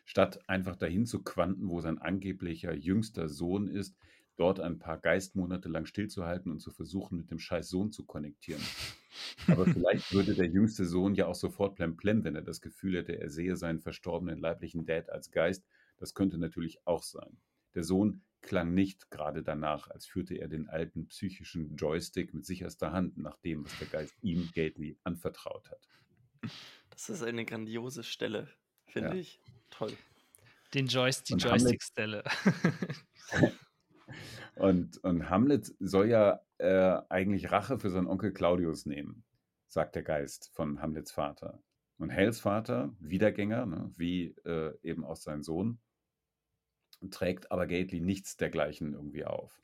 Statt 0.03 0.49
einfach 0.49 0.75
dahin 0.75 1.05
zu 1.05 1.23
quanten, 1.23 1.69
wo 1.69 1.79
sein 1.79 1.99
angeblicher 1.99 2.73
jüngster 2.73 3.29
Sohn 3.29 3.67
ist, 3.67 3.95
dort 4.37 4.59
ein 4.59 4.79
paar 4.79 4.97
Geistmonate 4.97 5.69
lang 5.69 5.85
stillzuhalten 5.85 6.51
und 6.51 6.59
zu 6.59 6.71
versuchen, 6.71 7.17
mit 7.17 7.31
dem 7.31 7.39
scheiß 7.39 7.69
Sohn 7.69 7.91
zu 7.91 8.05
konnektieren. 8.05 8.61
Aber 9.47 9.65
vielleicht 9.65 10.13
würde 10.13 10.33
der 10.35 10.47
jüngste 10.47 10.85
Sohn 10.85 11.15
ja 11.15 11.27
auch 11.27 11.35
sofort 11.35 11.75
plemplem, 11.75 12.23
wenn 12.23 12.35
er 12.35 12.41
das 12.41 12.61
Gefühl 12.61 12.97
hätte, 12.97 13.19
er 13.19 13.29
sehe 13.29 13.55
seinen 13.55 13.79
verstorbenen 13.79 14.39
leiblichen 14.39 14.85
Dad 14.85 15.09
als 15.09 15.31
Geist. 15.31 15.65
Das 15.97 16.13
könnte 16.13 16.37
natürlich 16.37 16.85
auch 16.85 17.03
sein. 17.03 17.37
Der 17.75 17.83
Sohn 17.83 18.21
klang 18.41 18.73
nicht 18.73 19.09
gerade 19.09 19.41
danach, 19.41 19.89
als 19.89 20.05
führte 20.05 20.35
er 20.35 20.47
den 20.47 20.69
alten 20.69 21.07
psychischen 21.07 21.75
Joystick 21.75 22.33
mit 22.33 22.45
sicherster 22.45 22.91
Hand 22.91 23.17
nach 23.17 23.37
dem, 23.37 23.65
was 23.65 23.77
der 23.79 23.87
Geist 23.87 24.13
ihm, 24.21 24.49
Gately, 24.53 24.97
anvertraut 25.03 25.71
hat. 25.71 25.87
Das 26.91 27.09
ist 27.09 27.23
eine 27.23 27.43
grandiose 27.45 28.03
Stelle, 28.03 28.49
finde 28.85 29.09
Ja. 29.09 29.15
ich. 29.15 29.41
Toll. 29.71 29.93
Den 30.73 30.87
Joyst 30.87 31.29
die 31.29 31.35
Joystick-Stelle. 31.35 32.23
Und, 34.55 35.03
und 35.03 35.29
Hamlet 35.29 35.73
soll 35.79 36.09
ja 36.09 36.41
äh, 36.57 37.01
eigentlich 37.09 37.51
Rache 37.51 37.77
für 37.77 37.89
seinen 37.89 38.07
Onkel 38.07 38.31
Claudius 38.31 38.85
nehmen, 38.85 39.23
sagt 39.67 39.95
der 39.95 40.03
Geist 40.03 40.51
von 40.53 40.81
Hamlets 40.81 41.11
Vater. 41.11 41.61
Und 41.97 42.09
Hells 42.09 42.39
Vater, 42.39 42.93
Wiedergänger, 42.99 43.65
ne, 43.65 43.91
wie 43.95 44.35
äh, 44.45 44.73
eben 44.83 45.05
auch 45.05 45.15
sein 45.15 45.43
Sohn, 45.43 45.79
trägt 47.09 47.51
aber 47.51 47.67
Gately 47.67 48.01
nichts 48.01 48.37
dergleichen 48.37 48.93
irgendwie 48.93 49.25
auf. 49.25 49.61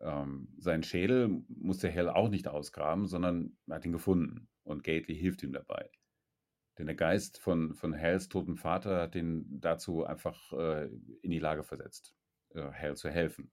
Ähm, 0.00 0.48
seinen 0.58 0.82
Schädel 0.82 1.42
musste 1.48 1.88
Hell 1.88 2.08
auch 2.08 2.28
nicht 2.28 2.46
ausgraben, 2.46 3.06
sondern 3.06 3.56
er 3.66 3.76
hat 3.76 3.84
ihn 3.84 3.92
gefunden 3.92 4.48
und 4.62 4.84
Gately 4.84 5.16
hilft 5.16 5.42
ihm 5.42 5.52
dabei. 5.52 5.90
Denn 6.78 6.86
der 6.86 6.94
Geist 6.94 7.38
von, 7.38 7.74
von 7.74 7.92
Hells 7.92 8.28
toten 8.28 8.56
Vater 8.56 9.00
hat 9.00 9.16
ihn 9.16 9.44
dazu 9.60 10.04
einfach 10.04 10.52
äh, 10.52 10.86
in 11.22 11.30
die 11.32 11.40
Lage 11.40 11.64
versetzt, 11.64 12.14
äh, 12.54 12.70
Hell 12.70 12.96
zu 12.96 13.10
helfen. 13.10 13.50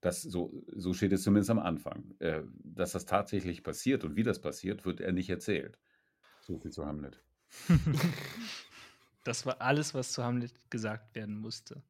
Das, 0.00 0.20
so, 0.20 0.64
so 0.66 0.92
steht 0.94 1.12
es 1.12 1.22
zumindest 1.22 1.50
am 1.50 1.60
Anfang. 1.60 2.14
Äh, 2.18 2.42
dass 2.64 2.92
das 2.92 3.06
tatsächlich 3.06 3.62
passiert 3.62 4.04
und 4.04 4.16
wie 4.16 4.24
das 4.24 4.40
passiert, 4.40 4.84
wird 4.84 5.00
er 5.00 5.12
nicht 5.12 5.30
erzählt. 5.30 5.78
So 6.40 6.58
viel 6.58 6.72
zu 6.72 6.84
Hamlet. 6.84 7.22
das 9.24 9.46
war 9.46 9.60
alles, 9.60 9.94
was 9.94 10.12
zu 10.12 10.24
Hamlet 10.24 10.52
gesagt 10.70 11.14
werden 11.14 11.36
musste. 11.36 11.82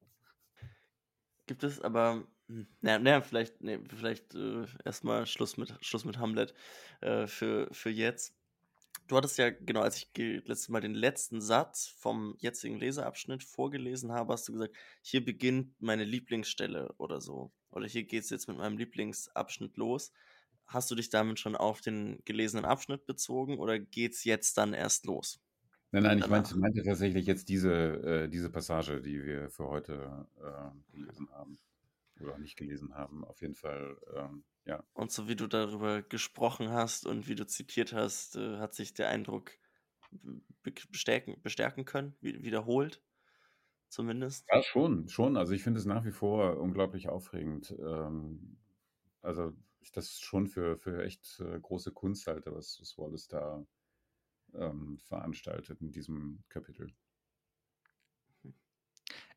Gibt 1.47 1.65
es 1.65 1.81
aber, 1.81 2.27
hm, 2.49 2.67
naja, 2.83 2.99
na, 2.99 3.21
vielleicht, 3.23 3.63
nee, 3.63 3.79
vielleicht 3.89 4.35
äh, 4.35 4.67
erstmal 4.85 5.27
Schluss 5.27 5.57
mit, 5.57 5.75
Schluss 5.81 6.05
mit 6.05 6.19
Hamlet 6.19 6.55
äh, 7.01 7.27
für, 7.27 7.69
für 7.73 7.91
jetzt. 7.91 8.35
Du 9.09 9.17
hattest 9.17 9.37
ja, 9.39 9.51
genau, 9.51 9.81
als 9.81 9.97
ich 9.97 10.11
letztes 10.17 10.69
Mal 10.69 10.81
den 10.81 10.95
letzten 10.95 11.41
Satz 11.41 11.87
vom 11.87 12.35
jetzigen 12.39 12.79
Leseabschnitt 12.79 13.43
vorgelesen 13.43 14.13
habe, 14.13 14.33
hast 14.33 14.49
du 14.49 14.53
gesagt, 14.53 14.75
hier 15.03 15.25
beginnt 15.25 15.75
meine 15.81 16.05
Lieblingsstelle 16.05 16.95
oder 16.99 17.21
so. 17.21 17.53
Oder 17.71 17.87
hier 17.87 18.05
geht 18.05 18.25
es 18.25 18.31
jetzt 18.31 18.49
mit 18.49 18.57
meinem 18.59 18.79
Lieblingsabschnitt 18.79 19.77
los. 19.77 20.13
Hast 20.67 20.91
du 20.91 20.95
dich 20.95 21.11
damit 21.11 21.39
schon 21.39 21.57
auf 21.57 21.81
den 21.81 22.23
gelesenen 22.25 22.65
Abschnitt 22.65 23.07
bezogen 23.07 23.59
oder 23.59 23.79
geht 23.79 24.13
es 24.13 24.25
jetzt 24.25 24.57
dann 24.57 24.73
erst 24.73 25.05
los? 25.07 25.41
Nein, 25.91 26.05
nein, 26.05 26.19
ich 26.19 26.29
meinte, 26.29 26.57
meinte 26.57 26.83
tatsächlich 26.83 27.27
jetzt 27.27 27.51
diese, 27.51 27.73
äh, 27.73 28.29
diese 28.29 28.49
Passage, 28.49 29.03
die 29.03 29.23
wir 29.23 29.51
für 29.51 29.69
heute 29.69 30.27
äh, 30.41 30.97
gelesen 30.97 31.29
haben. 31.33 31.59
Oder 32.21 32.39
nicht 32.39 32.57
gelesen 32.57 32.95
haben, 32.95 33.25
auf 33.25 33.43
jeden 33.43 33.55
Fall, 33.57 33.99
ähm, 34.17 34.45
ja. 34.65 34.85
Und 34.93 35.11
so 35.11 35.29
wie 35.29 35.37
du 35.37 35.47
darüber 35.47 36.03
gesprochen 36.03 36.71
hast 36.71 37.07
und 37.07 37.29
wie 37.29 37.35
du 37.35 37.47
zitiert 37.47 37.93
hast, 37.93 38.37
äh, 38.37 38.59
hat 38.59 38.75
sich 38.75 38.95
der 38.95 39.09
Eindruck 39.09 39.53
bestärken, 40.63 41.41
bestärken 41.43 41.85
können, 41.85 42.15
wiederholt 42.21 43.03
zumindest. 43.89 44.47
Ja, 44.51 44.63
schon, 44.63 45.09
schon. 45.09 45.37
Also 45.37 45.53
ich 45.53 45.63
finde 45.63 45.81
es 45.81 45.87
nach 45.87 46.05
wie 46.05 46.13
vor 46.13 46.59
unglaublich 46.59 47.09
aufregend. 47.09 47.75
Ähm, 47.79 48.59
also 49.21 49.53
ich 49.81 49.93
das 49.93 50.21
schon 50.21 50.47
für, 50.47 50.77
für 50.77 51.05
echt 51.05 51.41
äh, 51.41 51.59
große 51.61 51.93
Kunst 51.93 52.27
halte, 52.27 52.55
was, 52.55 52.79
was 52.81 52.97
Wallace 52.99 53.29
da 53.29 53.67
ähm, 54.55 54.99
veranstaltet 54.99 55.81
in 55.81 55.91
diesem 55.91 56.43
Kapitel. 56.49 56.93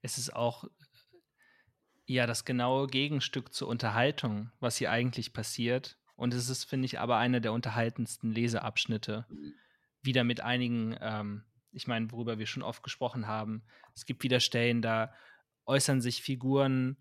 Es 0.01 0.17
ist 0.17 0.35
auch 0.35 0.65
ja 2.07 2.27
das 2.27 2.45
genaue 2.45 2.87
Gegenstück 2.87 3.53
zur 3.53 3.67
Unterhaltung, 3.67 4.51
was 4.59 4.77
hier 4.77 4.91
eigentlich 4.91 5.33
passiert. 5.33 5.97
Und 6.15 6.33
es 6.33 6.49
ist, 6.49 6.63
finde 6.65 6.85
ich, 6.85 6.99
aber 6.99 7.17
einer 7.17 7.39
der 7.39 7.53
unterhaltendsten 7.53 8.31
Leseabschnitte. 8.31 9.25
Wieder 10.01 10.23
mit 10.23 10.41
einigen, 10.41 10.95
ähm, 11.01 11.43
ich 11.71 11.87
meine, 11.87 12.11
worüber 12.11 12.37
wir 12.37 12.45
schon 12.45 12.63
oft 12.63 12.83
gesprochen 12.83 13.27
haben. 13.27 13.63
Es 13.95 14.05
gibt 14.05 14.23
wieder 14.23 14.39
Stellen, 14.39 14.81
da 14.81 15.13
äußern 15.65 15.99
sich 15.99 16.21
Figuren 16.21 16.97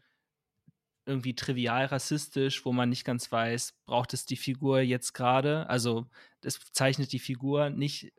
irgendwie 1.07 1.35
trivial 1.35 1.85
rassistisch, 1.85 2.65
wo 2.65 2.73
man 2.73 2.89
nicht 2.89 3.05
ganz 3.05 3.31
weiß, 3.31 3.75
braucht 3.85 4.15
es 4.15 4.25
die 4.25 4.37
Figur 4.37 4.81
jetzt 4.81 5.13
gerade? 5.13 5.69
Also, 5.69 6.09
es 6.41 6.59
zeichnet 6.73 7.13
die 7.13 7.19
Figur 7.19 7.71
nicht 7.71 8.13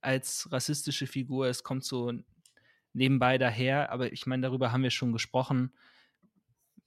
als 0.00 0.50
rassistische 0.52 1.06
Figur, 1.06 1.48
es 1.48 1.62
kommt 1.62 1.84
so 1.84 2.12
nebenbei 2.92 3.38
daher, 3.38 3.90
aber 3.90 4.12
ich 4.12 4.26
meine, 4.26 4.42
darüber 4.42 4.70
haben 4.70 4.82
wir 4.82 4.90
schon 4.90 5.12
gesprochen. 5.12 5.72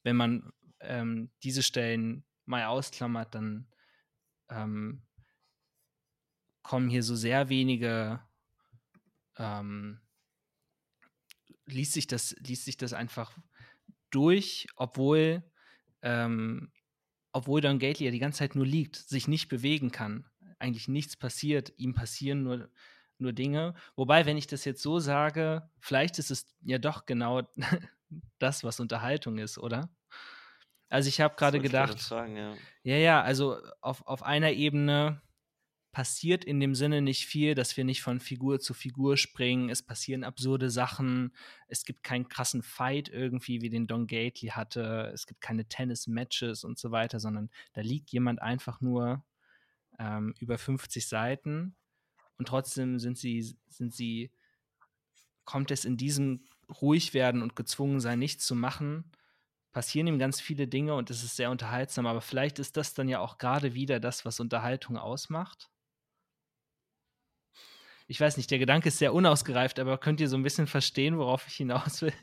Wenn 0.03 0.15
man 0.15 0.51
ähm, 0.79 1.29
diese 1.43 1.63
Stellen 1.63 2.23
mal 2.45 2.65
ausklammert, 2.65 3.35
dann 3.35 3.67
ähm, 4.49 5.03
kommen 6.63 6.89
hier 6.89 7.03
so 7.03 7.15
sehr 7.15 7.49
wenige, 7.49 8.21
ähm, 9.37 9.99
liest 11.65 11.93
sich 11.93 12.07
das, 12.07 12.35
liest 12.39 12.65
sich 12.65 12.77
das 12.77 12.93
einfach 12.93 13.37
durch, 14.09 14.67
obwohl, 14.75 15.43
ähm, 16.01 16.71
obwohl 17.31 17.61
Don 17.61 17.79
Gately 17.79 18.05
ja 18.05 18.11
die 18.11 18.19
ganze 18.19 18.39
Zeit 18.39 18.55
nur 18.55 18.65
liegt, 18.65 18.95
sich 18.95 19.27
nicht 19.27 19.49
bewegen 19.49 19.91
kann, 19.91 20.25
eigentlich 20.57 20.87
nichts 20.87 21.15
passiert, 21.15 21.73
ihm 21.77 21.93
passieren 21.93 22.43
nur, 22.43 22.69
nur 23.17 23.33
Dinge. 23.33 23.75
Wobei, 23.95 24.25
wenn 24.25 24.37
ich 24.37 24.47
das 24.47 24.65
jetzt 24.65 24.81
so 24.81 24.99
sage, 24.99 25.69
vielleicht 25.79 26.19
ist 26.19 26.31
es 26.31 26.55
ja 26.61 26.77
doch 26.77 27.05
genau 27.05 27.43
das, 28.39 28.63
was 28.63 28.79
Unterhaltung 28.79 29.37
ist, 29.37 29.57
oder? 29.57 29.89
Also 30.89 31.07
ich 31.09 31.21
habe 31.21 31.35
gerade 31.35 31.59
gedacht, 31.59 31.99
sagen, 31.99 32.35
ja. 32.35 32.55
ja, 32.83 32.95
ja, 32.95 33.21
also 33.21 33.59
auf, 33.81 34.05
auf 34.07 34.23
einer 34.23 34.51
Ebene 34.51 35.21
passiert 35.91 36.45
in 36.45 36.59
dem 36.59 36.75
Sinne 36.75 37.01
nicht 37.01 37.25
viel, 37.25 37.55
dass 37.55 37.75
wir 37.75 37.83
nicht 37.83 38.01
von 38.01 38.19
Figur 38.19 38.59
zu 38.59 38.73
Figur 38.73 39.17
springen. 39.17 39.69
Es 39.69 39.83
passieren 39.83 40.23
absurde 40.23 40.69
Sachen. 40.69 41.33
Es 41.67 41.83
gibt 41.83 42.03
keinen 42.03 42.27
krassen 42.27 42.63
Fight 42.63 43.09
irgendwie, 43.09 43.61
wie 43.61 43.69
den 43.69 43.87
Don 43.87 44.07
Gately 44.07 44.49
hatte. 44.49 45.11
Es 45.13 45.25
gibt 45.25 45.41
keine 45.41 45.65
Tennis-Matches 45.65 46.63
und 46.63 46.77
so 46.77 46.91
weiter, 46.91 47.19
sondern 47.19 47.49
da 47.73 47.81
liegt 47.81 48.11
jemand 48.11 48.41
einfach 48.41 48.81
nur 48.81 49.23
ähm, 49.99 50.33
über 50.39 50.57
50 50.57 51.07
Seiten 51.07 51.75
und 52.39 52.47
trotzdem 52.47 52.99
sind 52.99 53.17
sie, 53.17 53.57
sind 53.67 53.93
sie, 53.93 54.31
kommt 55.43 55.71
es 55.71 55.85
in 55.85 55.97
diesem 55.97 56.45
ruhig 56.81 57.13
werden 57.13 57.41
und 57.41 57.55
gezwungen 57.55 57.99
sein, 57.99 58.19
nichts 58.19 58.45
zu 58.45 58.55
machen, 58.55 59.11
passieren 59.71 60.07
ihm 60.07 60.19
ganz 60.19 60.41
viele 60.41 60.67
Dinge 60.67 60.95
und 60.95 61.09
es 61.09 61.23
ist 61.23 61.35
sehr 61.35 61.51
unterhaltsam, 61.51 62.05
aber 62.07 62.21
vielleicht 62.21 62.59
ist 62.59 62.77
das 62.77 62.93
dann 62.93 63.09
ja 63.09 63.19
auch 63.19 63.37
gerade 63.37 63.73
wieder 63.73 63.99
das, 63.99 64.25
was 64.25 64.39
Unterhaltung 64.39 64.97
ausmacht 64.97 65.69
ich 68.09 68.19
weiß 68.19 68.37
nicht, 68.37 68.49
der 68.49 68.57
Gedanke 68.57 68.87
ist 68.87 68.97
sehr 68.97 69.13
unausgereift, 69.13 69.77
aber 69.77 69.99
könnt 69.99 70.19
ihr 70.19 70.27
so 70.27 70.35
ein 70.35 70.41
bisschen 70.41 70.65
verstehen, 70.65 71.19
worauf 71.19 71.45
ich 71.47 71.53
hinaus 71.53 72.01
will? 72.01 72.13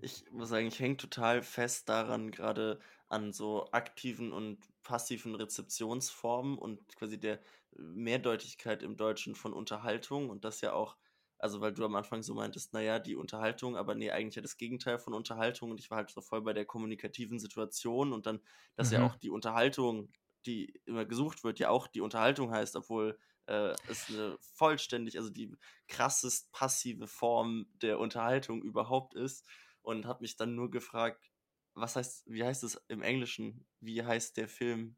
Ich 0.00 0.28
muss 0.32 0.48
sagen, 0.48 0.66
ich 0.66 0.80
hänge 0.80 0.96
total 0.96 1.42
fest 1.42 1.88
daran, 1.88 2.32
gerade 2.32 2.80
an 3.08 3.32
so 3.32 3.70
aktiven 3.70 4.32
und 4.32 4.58
passiven 4.82 5.36
Rezeptionsformen 5.36 6.58
und 6.58 6.80
quasi 6.96 7.18
der 7.18 7.38
Mehrdeutigkeit 7.76 8.82
im 8.82 8.96
Deutschen 8.96 9.36
von 9.36 9.52
Unterhaltung 9.52 10.28
und 10.28 10.44
das 10.44 10.60
ja 10.60 10.72
auch, 10.72 10.96
also 11.44 11.60
weil 11.60 11.74
du 11.74 11.84
am 11.84 11.94
Anfang 11.94 12.22
so 12.22 12.32
meintest, 12.32 12.72
naja, 12.72 12.98
die 12.98 13.16
Unterhaltung, 13.16 13.76
aber 13.76 13.94
nee, 13.94 14.10
eigentlich 14.10 14.36
ja 14.36 14.40
das 14.40 14.56
Gegenteil 14.56 14.98
von 14.98 15.12
Unterhaltung 15.12 15.70
und 15.70 15.78
ich 15.78 15.90
war 15.90 15.98
halt 15.98 16.10
so 16.10 16.22
voll 16.22 16.40
bei 16.40 16.54
der 16.54 16.64
kommunikativen 16.64 17.38
Situation 17.38 18.14
und 18.14 18.24
dann, 18.24 18.40
dass 18.76 18.88
mhm. 18.88 18.94
ja 18.94 19.06
auch 19.06 19.16
die 19.16 19.28
Unterhaltung 19.28 20.10
die 20.46 20.80
immer 20.86 21.04
gesucht 21.04 21.44
wird, 21.44 21.58
ja 21.58 21.68
auch 21.68 21.86
die 21.86 22.00
Unterhaltung 22.00 22.50
heißt, 22.50 22.76
obwohl 22.76 23.18
äh, 23.46 23.74
es 23.88 24.08
eine 24.08 24.38
vollständig, 24.40 25.18
also 25.18 25.28
die 25.28 25.54
krassest 25.86 26.50
passive 26.50 27.06
Form 27.06 27.66
der 27.82 27.98
Unterhaltung 27.98 28.62
überhaupt 28.62 29.14
ist. 29.14 29.46
Und 29.82 30.06
habe 30.06 30.22
mich 30.22 30.36
dann 30.36 30.54
nur 30.54 30.70
gefragt, 30.70 31.30
was 31.74 31.96
heißt, 31.96 32.24
wie 32.26 32.42
heißt 32.42 32.64
es 32.64 32.82
im 32.88 33.02
Englischen? 33.02 33.66
Wie 33.80 34.02
heißt 34.02 34.36
der 34.38 34.48
Film? 34.48 34.96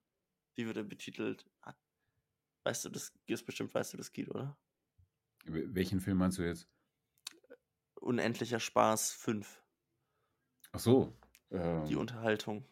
Wie 0.54 0.66
wird 0.66 0.76
er 0.76 0.84
betitelt? 0.84 1.44
Weißt 2.62 2.84
du, 2.84 2.88
das 2.90 3.12
ist 3.26 3.46
bestimmt, 3.46 3.74
weißt 3.74 3.94
du, 3.94 3.96
das 3.96 4.12
geht, 4.12 4.28
oder? 4.28 4.56
Welchen 5.46 6.00
Film 6.00 6.18
meinst 6.18 6.38
du 6.38 6.42
jetzt? 6.42 6.68
Unendlicher 8.00 8.60
Spaß 8.60 9.12
5. 9.12 9.62
Ach 10.72 10.78
so. 10.78 11.16
Ähm, 11.50 11.84
die 11.86 11.96
Unterhaltung. 11.96 12.64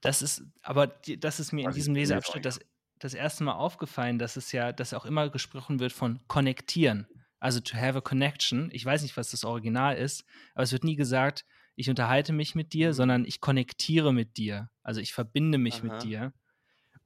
Das 0.00 0.22
ist, 0.22 0.42
aber 0.62 0.86
die, 0.86 1.18
das 1.18 1.40
ist 1.40 1.52
mir 1.52 1.66
in 1.66 1.74
diesem 1.74 1.94
Leseabschnitt 1.94 2.44
das, 2.44 2.60
das 2.98 3.14
erste 3.14 3.44
Mal 3.44 3.54
aufgefallen, 3.54 4.18
dass 4.18 4.36
es 4.36 4.52
ja, 4.52 4.72
dass 4.72 4.94
auch 4.94 5.04
immer 5.04 5.28
gesprochen 5.30 5.80
wird 5.80 5.92
von 5.92 6.20
konnektieren. 6.26 7.06
Also 7.40 7.60
to 7.60 7.76
have 7.76 7.96
a 7.96 8.00
connection. 8.00 8.70
Ich 8.72 8.84
weiß 8.84 9.02
nicht, 9.02 9.16
was 9.16 9.30
das 9.30 9.44
Original 9.44 9.96
ist, 9.96 10.24
aber 10.54 10.64
es 10.64 10.72
wird 10.72 10.84
nie 10.84 10.96
gesagt, 10.96 11.44
ich 11.76 11.88
unterhalte 11.88 12.32
mich 12.32 12.54
mit 12.54 12.72
dir, 12.72 12.88
mhm. 12.88 12.92
sondern 12.92 13.24
ich 13.24 13.40
konnektiere 13.40 14.12
mit 14.12 14.36
dir. 14.36 14.70
Also 14.82 15.00
ich 15.00 15.12
verbinde 15.12 15.58
mich 15.58 15.82
Aha. 15.82 15.82
mit 15.84 16.02
dir. 16.02 16.32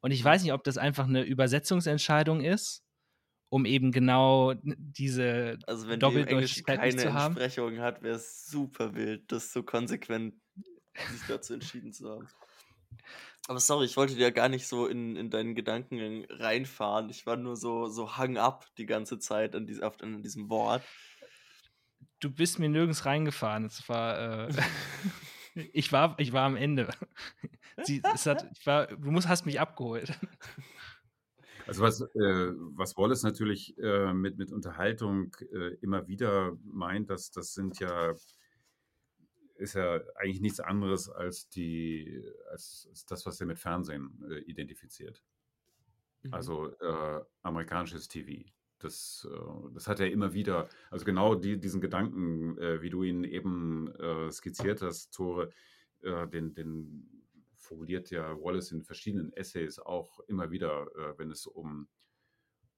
Und 0.01 0.11
ich 0.11 0.25
weiß 0.25 0.43
nicht, 0.43 0.53
ob 0.53 0.65
das 0.65 0.79
einfach 0.79 1.07
eine 1.07 1.23
Übersetzungsentscheidung 1.23 2.41
ist, 2.41 2.82
um 3.53 3.67
eben 3.67 3.93
genau 3.93 4.55
diese 4.65 5.59
also 5.67 5.87
wenn 5.87 6.01
Doppeldeutigkeit 6.01 6.81
keine 6.81 6.97
zu 6.97 7.13
haben. 7.13 7.37
Entsprechung 7.37 7.81
hat, 7.81 8.03
wäre 8.03 8.17
es 8.17 8.47
super 8.47 8.95
wild, 8.95 9.31
das 9.31 9.53
so 9.53 9.63
konsequent 9.63 10.35
sich 11.11 11.21
dazu 11.29 11.53
entschieden 11.53 11.93
zu 11.93 12.09
haben. 12.09 12.29
Aber 13.49 13.61
sorry, 13.61 13.85
ich 13.85 13.99
wollte 13.99 14.15
dir 14.15 14.23
ja 14.23 14.31
gar 14.31 14.49
nicht 14.49 14.67
so 14.67 14.87
in, 14.87 15.17
in 15.17 15.29
deinen 15.29 15.55
Gedanken 15.55 16.25
reinfahren. 16.31 17.11
Ich 17.11 17.27
war 17.27 17.37
nur 17.37 17.57
so, 17.57 17.89
so 17.89 18.17
hang 18.17 18.39
up 18.39 18.65
die 18.79 18.87
ganze 18.87 19.19
Zeit 19.19 19.55
an, 19.55 19.67
dies, 19.67 19.81
an 19.83 20.23
diesem 20.23 20.49
Wort. 20.49 20.83
Du 22.21 22.31
bist 22.31 22.59
mir 22.59 22.71
nirgends 22.71 23.05
reingefahren. 23.05 23.67
Es 23.67 23.87
war, 23.87 24.49
äh, 24.49 24.55
ich 25.75 25.93
war, 25.93 26.15
ich 26.19 26.33
war 26.33 26.47
am 26.47 26.57
Ende. 26.57 26.89
Sie, 27.83 28.01
hat, 28.01 28.47
ich 28.57 28.67
war, 28.67 28.87
du 28.87 29.11
musst, 29.11 29.29
hast 29.29 29.45
mich 29.45 29.61
abgeholt. 29.61 30.19
Also 31.67 31.83
was, 31.83 32.01
äh, 32.01 32.53
was 32.77 32.97
Wallace 32.97 33.23
natürlich 33.23 33.77
äh, 33.79 34.13
mit, 34.13 34.39
mit 34.39 34.53
Unterhaltung 34.53 35.35
äh, 35.53 35.75
immer 35.81 36.07
wieder 36.09 36.57
meint, 36.65 37.11
dass 37.11 37.31
das 37.31 37.55
sind 37.55 37.79
ja 37.79 38.15
ist 39.57 39.75
ja 39.75 40.01
eigentlich 40.17 40.41
nichts 40.41 40.61
anderes 40.61 41.09
als 41.09 41.49
die, 41.49 42.21
als, 42.51 42.89
als 42.91 43.07
das, 43.07 43.25
was 43.27 43.41
er 43.41 43.47
mit 43.47 43.59
Fernsehen 43.59 44.11
äh, 44.29 44.39
identifiziert. 44.41 45.23
Mhm. 46.23 46.35
Also 46.35 46.77
äh, 46.81 47.21
amerikanisches 47.43 48.09
TV. 48.09 48.49
Das, 48.81 49.29
äh, 49.31 49.71
das 49.73 49.87
hat 49.87 50.01
er 50.01 50.11
immer 50.11 50.33
wieder, 50.33 50.69
also 50.91 51.05
genau 51.05 51.37
die, 51.37 51.61
diesen 51.61 51.81
Gedanken, 51.81 52.57
wie 52.83 52.91
du 52.91 53.05
ihn 53.05 53.25
eben 53.25 53.93
skizziert 54.31 54.83
hast, 54.83 55.15
Tore, 55.15 55.51
den, 56.03 56.53
den 56.55 57.22
formuliert 57.73 58.11
ja 58.11 58.39
Wallace 58.39 58.71
in 58.73 58.83
verschiedenen 58.83 59.33
Essays 59.33 59.79
auch 59.79 60.21
immer 60.29 60.51
wieder, 60.51 60.87
äh, 60.95 61.19
wenn 61.19 61.31
es 61.31 61.47
um 61.47 61.89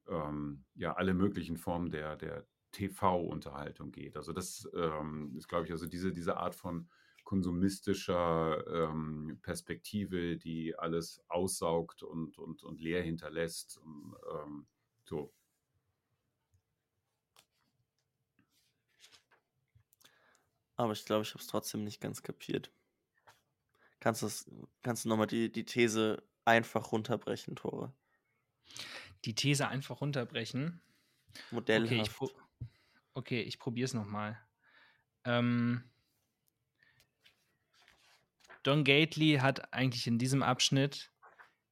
ähm, 0.07 0.65
ja, 0.75 0.93
alle 0.93 1.15
möglichen 1.15 1.57
Formen 1.57 1.91
der, 1.91 2.17
der 2.17 2.47
TV-Unterhaltung 2.71 3.91
geht. 3.91 4.17
Also 4.17 4.33
das 4.33 4.69
ähm, 4.75 5.35
ist, 5.37 5.49
glaube 5.49 5.67
ich, 5.67 5.73
also 5.73 5.87
diese, 5.87 6.13
diese 6.13 6.37
Art 6.37 6.55
von 6.55 6.89
konsumistischer 7.25 8.65
ähm, 8.69 9.41
Perspektive, 9.43 10.37
die 10.37 10.79
alles 10.79 11.21
aussaugt 11.29 12.05
und, 12.05 12.39
und, 12.39 12.63
und 12.63 12.81
leer 12.81 13.03
hinterlässt. 13.03 13.79
Und, 13.79 14.15
ähm, 14.33 14.67
so. 15.05 15.33
Aber 20.77 20.93
ich 20.93 21.05
glaube, 21.05 21.23
ich 21.23 21.31
habe 21.31 21.41
es 21.41 21.49
trotzdem 21.49 21.83
nicht 21.83 22.01
ganz 22.01 22.23
kapiert. 22.23 22.71
Kannst, 24.05 24.23
du's- 24.23 24.45
kannst 24.83 25.07
du 25.07 25.09
nochmal 25.09 25.27
die, 25.29 25.51
die 25.51 25.65
These 25.65 26.23
einfach 26.45 26.93
runterbrechen, 26.93 27.57
Tore? 27.57 27.91
Die 29.25 29.35
These 29.35 29.67
einfach 29.67 30.03
runterbrechen. 30.03 30.83
Modellhaft. 31.51 31.91
Okay, 31.91 32.03
ich, 32.03 32.13
pro 32.15 32.31
okay, 33.15 33.41
ich 33.41 33.59
probiere 33.59 33.87
es 33.87 33.95
nochmal. 33.95 34.39
Ähm, 35.25 35.85
Don 38.63 38.85
Gately 38.85 39.39
hat 39.41 39.73
eigentlich 39.73 40.07
in 40.07 40.19
diesem 40.19 40.43
Abschnitt 40.43 41.11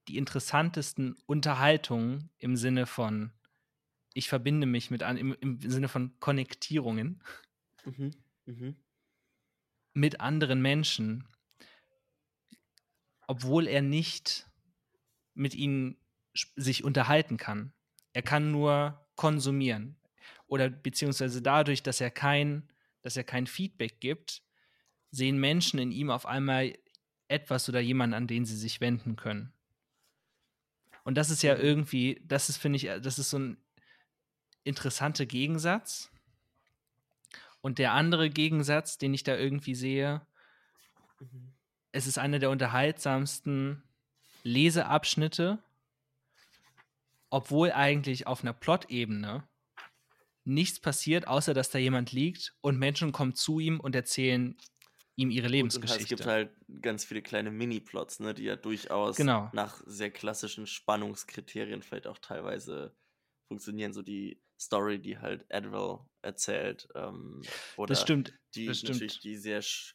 die 0.08 0.16
interessantesten 0.16 1.18
Unterhaltungen 1.26 2.30
im 2.38 2.56
Sinne 2.56 2.86
von, 2.86 3.30
ich 4.14 4.30
verbinde 4.30 4.66
mich 4.66 4.90
mit, 4.90 5.02
an, 5.02 5.18
im, 5.18 5.34
im 5.38 5.60
Sinne 5.60 5.88
von 5.88 6.18
Konnektierungen 6.18 7.22
Mhm. 7.84 8.10
Mhm. 8.46 8.76
mit 9.92 10.20
anderen 10.20 10.62
Menschen, 10.62 11.28
obwohl 13.32 13.66
er 13.66 13.80
nicht 13.80 14.46
mit 15.32 15.54
ihnen 15.54 15.96
sich 16.54 16.84
unterhalten 16.84 17.38
kann. 17.38 17.72
Er 18.12 18.20
kann 18.20 18.50
nur 18.50 19.06
konsumieren. 19.16 19.96
Oder 20.48 20.68
beziehungsweise 20.68 21.40
dadurch, 21.40 21.82
dass 21.82 22.02
er 22.02 22.10
kein, 22.10 22.68
dass 23.00 23.16
er 23.16 23.24
kein 23.24 23.46
Feedback 23.46 24.00
gibt, 24.00 24.42
sehen 25.10 25.38
Menschen 25.38 25.78
in 25.78 25.92
ihm 25.92 26.10
auf 26.10 26.26
einmal 26.26 26.76
etwas 27.28 27.70
oder 27.70 27.80
jemanden, 27.80 28.12
an 28.12 28.26
den 28.26 28.44
sie 28.44 28.56
sich 28.56 28.82
wenden 28.82 29.16
können. 29.16 29.54
Und 31.02 31.14
das 31.14 31.30
ist 31.30 31.42
ja 31.42 31.54
Mhm. 31.54 31.60
irgendwie, 31.62 32.20
das 32.26 32.50
ist, 32.50 32.58
finde 32.58 32.76
ich, 32.76 32.84
äh, 32.84 33.00
das 33.00 33.18
ist 33.18 33.30
so 33.30 33.38
ein 33.38 33.56
interessanter 34.62 35.24
Gegensatz. 35.24 36.10
Und 37.62 37.78
der 37.78 37.92
andere 37.92 38.28
Gegensatz, 38.28 38.98
den 38.98 39.14
ich 39.14 39.24
da 39.24 39.38
irgendwie 39.38 39.74
sehe, 39.74 40.20
Mhm. 41.20 41.51
Es 41.92 42.06
ist 42.06 42.18
einer 42.18 42.38
der 42.38 42.50
unterhaltsamsten 42.50 43.82
Leseabschnitte, 44.42 45.58
obwohl 47.30 47.72
eigentlich 47.72 48.26
auf 48.26 48.42
einer 48.42 48.52
Plot-Ebene 48.52 49.46
nichts 50.44 50.80
passiert, 50.80 51.28
außer 51.28 51.54
dass 51.54 51.70
da 51.70 51.78
jemand 51.78 52.12
liegt 52.12 52.54
und 52.60 52.78
Menschen 52.78 53.12
kommen 53.12 53.34
zu 53.34 53.60
ihm 53.60 53.78
und 53.80 53.94
erzählen 53.94 54.56
ihm 55.16 55.30
ihre 55.30 55.42
Gut, 55.44 55.50
und 55.50 55.52
Lebensgeschichte. 55.52 56.02
es 56.02 56.08
gibt 56.08 56.26
halt 56.26 56.50
ganz 56.80 57.04
viele 57.04 57.22
kleine 57.22 57.50
Mini-Plots, 57.50 58.20
ne, 58.20 58.34
die 58.34 58.44
ja 58.44 58.56
durchaus 58.56 59.16
Genau. 59.16 59.50
nach 59.52 59.82
sehr 59.86 60.10
klassischen 60.10 60.66
Spannungskriterien 60.66 61.82
vielleicht 61.82 62.06
auch 62.06 62.18
teilweise 62.18 62.96
funktionieren. 63.46 63.92
So 63.92 64.02
die 64.02 64.42
Story, 64.58 64.98
die 65.00 65.18
halt 65.18 65.44
Adwell 65.52 65.98
erzählt. 66.22 66.88
Ähm, 66.94 67.42
oder 67.76 67.88
das 67.92 68.02
stimmt. 68.02 68.32
die 68.54 68.66
das 68.66 68.82
natürlich 68.82 69.12
stimmt. 69.12 69.24
die 69.24 69.36
sehr 69.36 69.62
sch- 69.62 69.94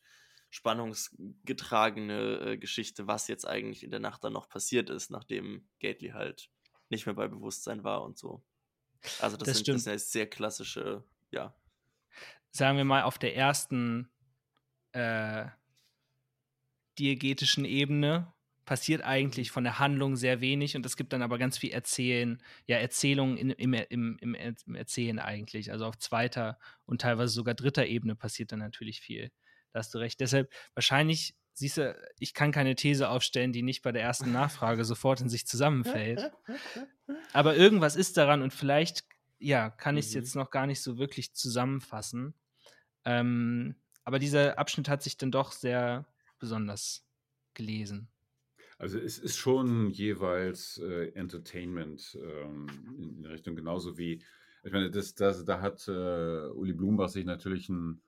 spannungsgetragene 0.49 2.39
äh, 2.39 2.57
Geschichte, 2.57 3.07
was 3.07 3.27
jetzt 3.27 3.45
eigentlich 3.45 3.83
in 3.83 3.91
der 3.91 3.99
Nacht 3.99 4.23
dann 4.23 4.33
noch 4.33 4.49
passiert 4.49 4.89
ist, 4.89 5.11
nachdem 5.11 5.67
Gately 5.79 6.09
halt 6.09 6.49
nicht 6.89 7.05
mehr 7.05 7.15
bei 7.15 7.27
Bewusstsein 7.27 7.83
war 7.83 8.03
und 8.03 8.17
so. 8.17 8.43
Also 9.19 9.37
das, 9.37 9.47
Das 9.47 9.57
sind, 9.57 9.67
das 9.69 9.83
sind 9.83 9.99
sehr 9.99 10.27
klassische, 10.27 11.03
ja. 11.31 11.55
Sagen 12.51 12.77
wir 12.77 12.85
mal 12.85 13.03
auf 13.03 13.17
der 13.17 13.35
ersten 13.35 14.09
äh, 14.93 15.45
diegetischen 16.97 17.65
Ebene 17.65 18.33
passiert 18.65 19.01
eigentlich 19.01 19.51
von 19.51 19.63
der 19.63 19.79
Handlung 19.79 20.17
sehr 20.17 20.41
wenig 20.41 20.75
und 20.75 20.85
es 20.85 20.97
gibt 20.97 21.13
dann 21.13 21.21
aber 21.21 21.37
ganz 21.37 21.57
viel 21.57 21.71
Erzählen, 21.71 22.43
ja, 22.65 22.77
Erzählungen 22.77 23.37
in, 23.37 23.49
im, 23.51 23.73
im, 23.73 24.17
im, 24.19 24.35
im 24.65 24.75
Erzählen 24.75 25.19
eigentlich. 25.19 25.71
Also 25.71 25.85
auf 25.85 25.97
zweiter 25.97 26.59
und 26.85 27.01
teilweise 27.01 27.33
sogar 27.33 27.53
dritter 27.53 27.85
Ebene 27.85 28.15
passiert 28.15 28.51
dann 28.51 28.59
natürlich 28.59 28.99
viel. 28.99 29.31
Da 29.77 29.81
hast 29.81 29.93
du 29.93 29.99
recht. 29.99 30.19
Deshalb, 30.19 30.51
wahrscheinlich, 30.73 31.35
siehst 31.53 31.77
du, 31.77 31.95
ich 32.17 32.33
kann 32.33 32.51
keine 32.51 32.73
These 32.73 33.09
aufstellen, 33.09 33.53
die 33.53 33.61
nicht 33.61 33.83
bei 33.83 33.91
der 33.91 34.01
ersten 34.01 34.31
Nachfrage 34.31 34.83
sofort 34.83 35.21
in 35.21 35.29
sich 35.29 35.45
zusammenfällt. 35.45 36.31
Aber 37.31 37.55
irgendwas 37.55 37.95
ist 37.95 38.17
daran 38.17 38.41
und 38.41 38.53
vielleicht, 38.55 39.05
ja, 39.37 39.69
kann 39.69 39.97
ich 39.97 40.07
es 40.07 40.13
Mhm. 40.13 40.19
jetzt 40.19 40.35
noch 40.35 40.49
gar 40.49 40.65
nicht 40.65 40.81
so 40.81 40.97
wirklich 40.97 41.35
zusammenfassen. 41.35 42.33
Ähm, 43.05 43.75
aber 44.03 44.17
dieser 44.17 44.57
Abschnitt 44.57 44.89
hat 44.89 45.03
sich 45.03 45.17
dann 45.17 45.31
doch 45.31 45.51
sehr 45.51 46.07
besonders 46.39 47.05
gelesen. 47.53 48.09
Also 48.79 48.97
es 48.97 49.19
ist 49.19 49.37
schon 49.37 49.91
jeweils 49.91 50.79
äh, 50.79 51.09
Entertainment 51.13 52.17
ähm, 52.19 52.67
in, 52.97 53.17
in 53.17 53.25
Richtung 53.25 53.55
genauso 53.55 53.97
wie, 53.99 54.23
ich 54.63 54.71
meine, 54.71 54.89
das, 54.89 55.13
das, 55.13 55.45
da 55.45 55.61
hat 55.61 55.87
äh, 55.87 55.91
Uli 56.49 56.73
Blumenbach 56.73 57.09
sich 57.09 57.25
natürlich 57.25 57.69
einen, 57.69 58.01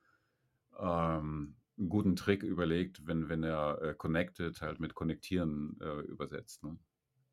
ähm, 0.78 1.56
einen 1.80 1.88
guten 1.88 2.16
Trick 2.16 2.42
überlegt, 2.44 3.06
wenn, 3.06 3.28
wenn 3.28 3.42
er 3.42 3.82
äh, 3.82 3.94
Connected 3.94 4.60
halt 4.62 4.80
mit 4.80 4.94
Konnektieren 4.94 5.78
äh, 5.80 6.00
übersetzt. 6.02 6.62
Ne? 6.62 6.78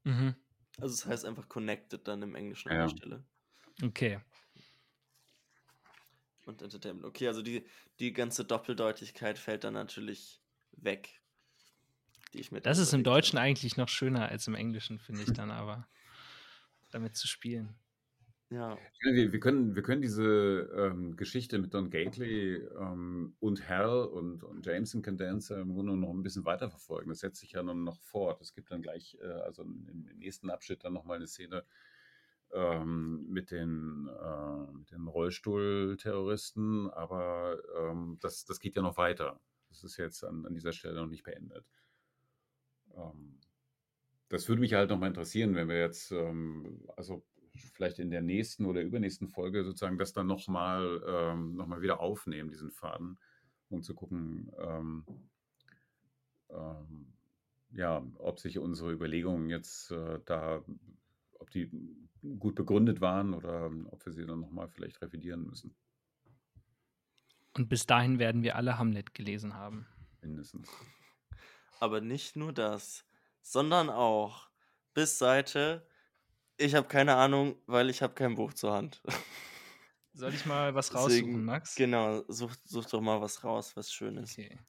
Mhm. 0.06 0.36
Also 0.80 0.93
es 0.93 1.06
heißt 1.06 1.26
einfach 1.26 1.50
connected 1.50 2.08
dann 2.08 2.22
im 2.24 2.36
Englischen 2.36 2.70
Ja. 2.70 2.76
an 2.76 2.80
der 2.80 2.88
Stelle. 2.89 3.26
Okay. 3.84 4.20
Und 6.45 6.62
Entertainment. 6.62 7.06
Okay, 7.06 7.28
also 7.28 7.41
die, 7.41 7.68
die 8.00 8.14
ganze 8.14 8.45
Doppeldeutigkeit 8.45 9.38
fällt 9.38 9.64
dann 9.66 9.74
natürlich 9.74 10.41
weg. 10.72 11.22
Die 12.34 12.39
ich 12.39 12.52
mir 12.52 12.62
Das 12.62 12.78
ist 12.78 12.93
im 12.93 13.04
überlegt 13.04 13.12
habe. 13.12 13.14
Deutschen 13.16 13.38
eigentlich 13.39 13.78
noch 13.78 13.89
schöner 13.89 14.30
als 14.30 14.48
im 14.48 14.56
Englischen, 14.56 15.00
finde 15.00 15.24
ich 15.24 15.34
dann 15.34 15.52
aber, 15.52 15.88
damit 16.91 17.16
zu 17.16 17.28
spielen. 17.28 17.76
Ja, 18.50 18.78
Wir, 19.02 19.34
wir, 19.34 19.39
können, 19.41 19.76
wir 19.76 19.84
können 19.84 20.02
diese 20.02 20.70
ähm, 20.74 21.18
Geschichte 21.18 21.60
mit 21.60 21.74
Don 21.74 21.89
Gately 21.89 22.56
ähm, 22.56 23.36
und 23.41 23.68
Hal 23.68 24.06
und, 24.06 24.41
und 24.43 24.66
Jameson 24.66 25.02
Condenser 25.02 25.60
im 25.60 25.74
Grunde 25.74 25.98
noch 25.98 26.12
ein 26.12 26.24
bisschen 26.24 26.45
weiterverfolgen. 26.45 27.10
Das 27.10 27.20
setzt 27.20 27.41
sich 27.41 27.52
ja 27.54 27.64
nun 27.64 27.84
noch 27.84 28.00
fort. 28.00 28.41
Es 28.41 28.54
gibt 28.54 28.72
dann 28.72 28.82
gleich, 28.82 29.18
äh, 29.22 29.26
also 29.26 29.64
im, 29.64 29.86
im 29.89 30.18
nächsten 30.20 30.50
Abschnitt 30.50 30.86
dann 30.86 30.93
nochmal 30.93 31.18
eine 31.18 31.28
Szene 31.28 31.66
ähm, 32.54 33.26
mit 33.30 33.52
den, 33.52 34.08
äh, 34.08 34.72
mit 34.72 34.91
den 34.91 35.08
Rollstuhlterroristen, 35.08 36.89
aber 36.91 37.58
ähm, 37.78 38.18
das, 38.22 38.45
das 38.45 38.62
geht 38.62 38.78
ja 38.78 38.82
noch 38.82 38.98
weiter. 38.98 39.41
Das 39.68 39.84
ist 39.84 39.98
jetzt 39.98 40.24
an, 40.24 40.45
an 40.45 40.54
dieser 40.54 40.72
Stelle 40.72 40.95
noch 40.95 41.08
nicht 41.08 41.24
beendet. 41.24 41.66
Ähm, 42.95 43.39
das 44.30 44.48
würde 44.48 44.62
mich 44.62 44.74
halt 44.74 44.89
nochmal 44.89 45.10
interessieren, 45.10 45.56
wenn 45.56 45.68
wir 45.68 45.80
jetzt, 45.80 46.12
ähm, 46.12 46.88
also 46.95 47.26
vielleicht 47.74 47.99
in 47.99 48.10
der 48.12 48.22
nächsten 48.22 48.66
oder 48.66 48.82
übernächsten 48.82 49.28
Folge 49.28 49.64
sozusagen 49.64 49.97
das 49.97 50.14
dann 50.14 50.28
nochmal 50.28 51.01
ähm, 51.08 51.55
noch 51.55 51.68
mal 51.68 51.82
wieder 51.82 51.99
aufnehmen, 51.99 52.49
diesen 52.49 52.72
Faden, 52.72 53.20
um 53.70 53.84
zu 53.84 53.93
gucken, 53.95 54.51
ähm, 54.60 55.05
ähm, 56.49 57.14
ja, 57.72 58.03
ob 58.20 58.39
sich 58.39 58.58
unsere 58.60 58.91
Überlegungen 58.91 59.49
jetzt 59.49 59.91
äh, 59.91 60.20
da, 60.26 60.64
ob 61.39 61.49
die 61.51 61.70
gut 62.39 62.55
begründet 62.55 63.01
waren 63.01 63.34
oder 63.34 63.72
ob 63.91 64.05
wir 64.05 64.14
sie 64.14 64.26
dann 64.26 64.39
nochmal 64.39 64.70
vielleicht 64.70 65.01
revidieren 65.01 65.45
müssen, 65.45 65.76
Und 67.53 67.68
bis 67.68 67.86
dahin 67.86 68.20
werden 68.20 68.41
wir 68.43 68.55
alle 68.55 68.78
Hamlet 68.78 69.14
gelesen 69.14 69.53
haben. 69.53 69.86
mindestens. 70.22 70.70
aber 71.80 72.01
nicht 72.01 72.36
nur 72.36 72.53
das, 72.53 73.05
sondern 73.41 73.89
auch 73.89 74.49
bis 74.93 75.18
Seite, 75.18 75.88
ich 76.58 76.76
habe 76.76 76.88
keine 76.88 77.16
Ahnung, 77.16 77.55
weil 77.66 77.89
ich 77.89 78.01
habe 78.01 78.14
kein 78.14 78.36
Buch 78.36 78.53
zur 78.53 78.74
Hand. 78.74 79.01
Soll 80.14 80.34
ich 80.34 80.45
mal 80.45 80.76
was 80.76 80.88
Deswegen, 80.91 81.28
raussuchen, 81.28 81.45
Max? 81.45 81.76
Genau, 81.76 82.24
such, 82.28 82.55
such 82.66 82.89
doch 82.89 83.01
mal 83.01 83.22
was 83.22 83.43
raus, 83.43 83.76
was 83.76 83.91
schön 83.91 84.18
ist. 84.18 84.38
Okay. 84.38 84.60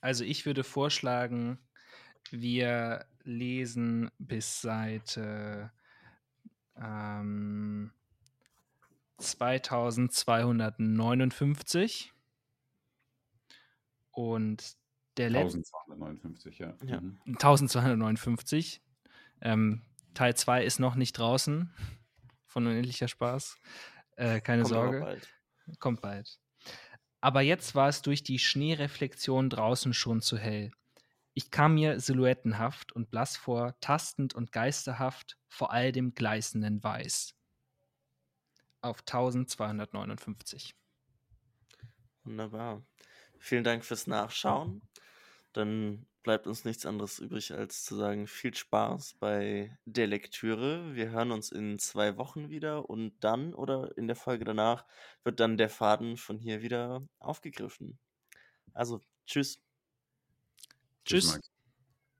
Also 0.00 0.24
ich 0.24 0.46
würde 0.46 0.64
vorschlagen, 0.64 1.58
wir 2.30 3.04
lesen 3.22 4.10
bis 4.18 4.62
Seite 4.62 5.70
ähm, 6.76 7.92
2259 9.18 12.14
Und 14.12 14.76
der 15.16 15.30
letzte 15.30 15.58
1259, 15.58 16.58
ja. 16.58 16.74
Ja. 16.84 17.00
Mhm. 17.00 17.18
1259. 17.26 18.82
Ähm, 19.42 19.82
Teil 20.14 20.36
2 20.36 20.64
ist 20.64 20.78
noch 20.78 20.94
nicht 20.94 21.12
draußen 21.12 21.72
von 22.46 22.66
Unendlicher 22.66 23.08
Spaß. 23.08 23.58
Äh, 24.16 24.40
keine 24.40 24.62
Kommt 24.62 24.74
Sorge. 24.74 25.00
bald. 25.00 25.28
Kommt 25.78 26.00
bald. 26.02 26.40
Aber 27.20 27.42
jetzt 27.42 27.74
war 27.74 27.88
es 27.88 28.02
durch 28.02 28.22
die 28.22 28.38
Schneereflexion 28.38 29.50
draußen 29.50 29.94
schon 29.94 30.20
zu 30.20 30.38
hell. 30.38 30.72
Ich 31.34 31.50
kam 31.50 31.74
mir 31.74 32.00
silhouettenhaft 32.00 32.92
und 32.92 33.10
blass 33.10 33.36
vor, 33.36 33.76
tastend 33.80 34.34
und 34.34 34.52
geisterhaft 34.52 35.38
vor 35.48 35.72
all 35.72 35.92
dem 35.92 36.14
gleißenden 36.14 36.82
Weiß. 36.82 37.34
Auf 38.82 39.00
1259. 39.00 40.74
Wunderbar. 42.24 42.82
Vielen 43.38 43.64
Dank 43.64 43.84
fürs 43.84 44.06
Nachschauen. 44.06 44.82
Dann 45.52 46.06
bleibt 46.22 46.46
uns 46.46 46.64
nichts 46.64 46.86
anderes 46.86 47.18
übrig, 47.18 47.52
als 47.52 47.84
zu 47.84 47.96
sagen, 47.96 48.26
viel 48.26 48.54
Spaß 48.54 49.16
bei 49.18 49.76
der 49.84 50.06
Lektüre. 50.06 50.94
Wir 50.94 51.10
hören 51.10 51.32
uns 51.32 51.50
in 51.50 51.78
zwei 51.78 52.16
Wochen 52.16 52.50
wieder 52.50 52.88
und 52.90 53.12
dann 53.20 53.54
oder 53.54 53.96
in 53.96 54.06
der 54.06 54.16
Folge 54.16 54.44
danach 54.44 54.84
wird 55.24 55.40
dann 55.40 55.56
der 55.56 55.70
Faden 55.70 56.16
von 56.16 56.38
hier 56.38 56.62
wieder 56.62 57.02
aufgegriffen. 57.18 57.98
Also, 58.72 59.00
tschüss. 59.26 59.62
Tschüss. 61.04 61.32
Max. 61.32 61.50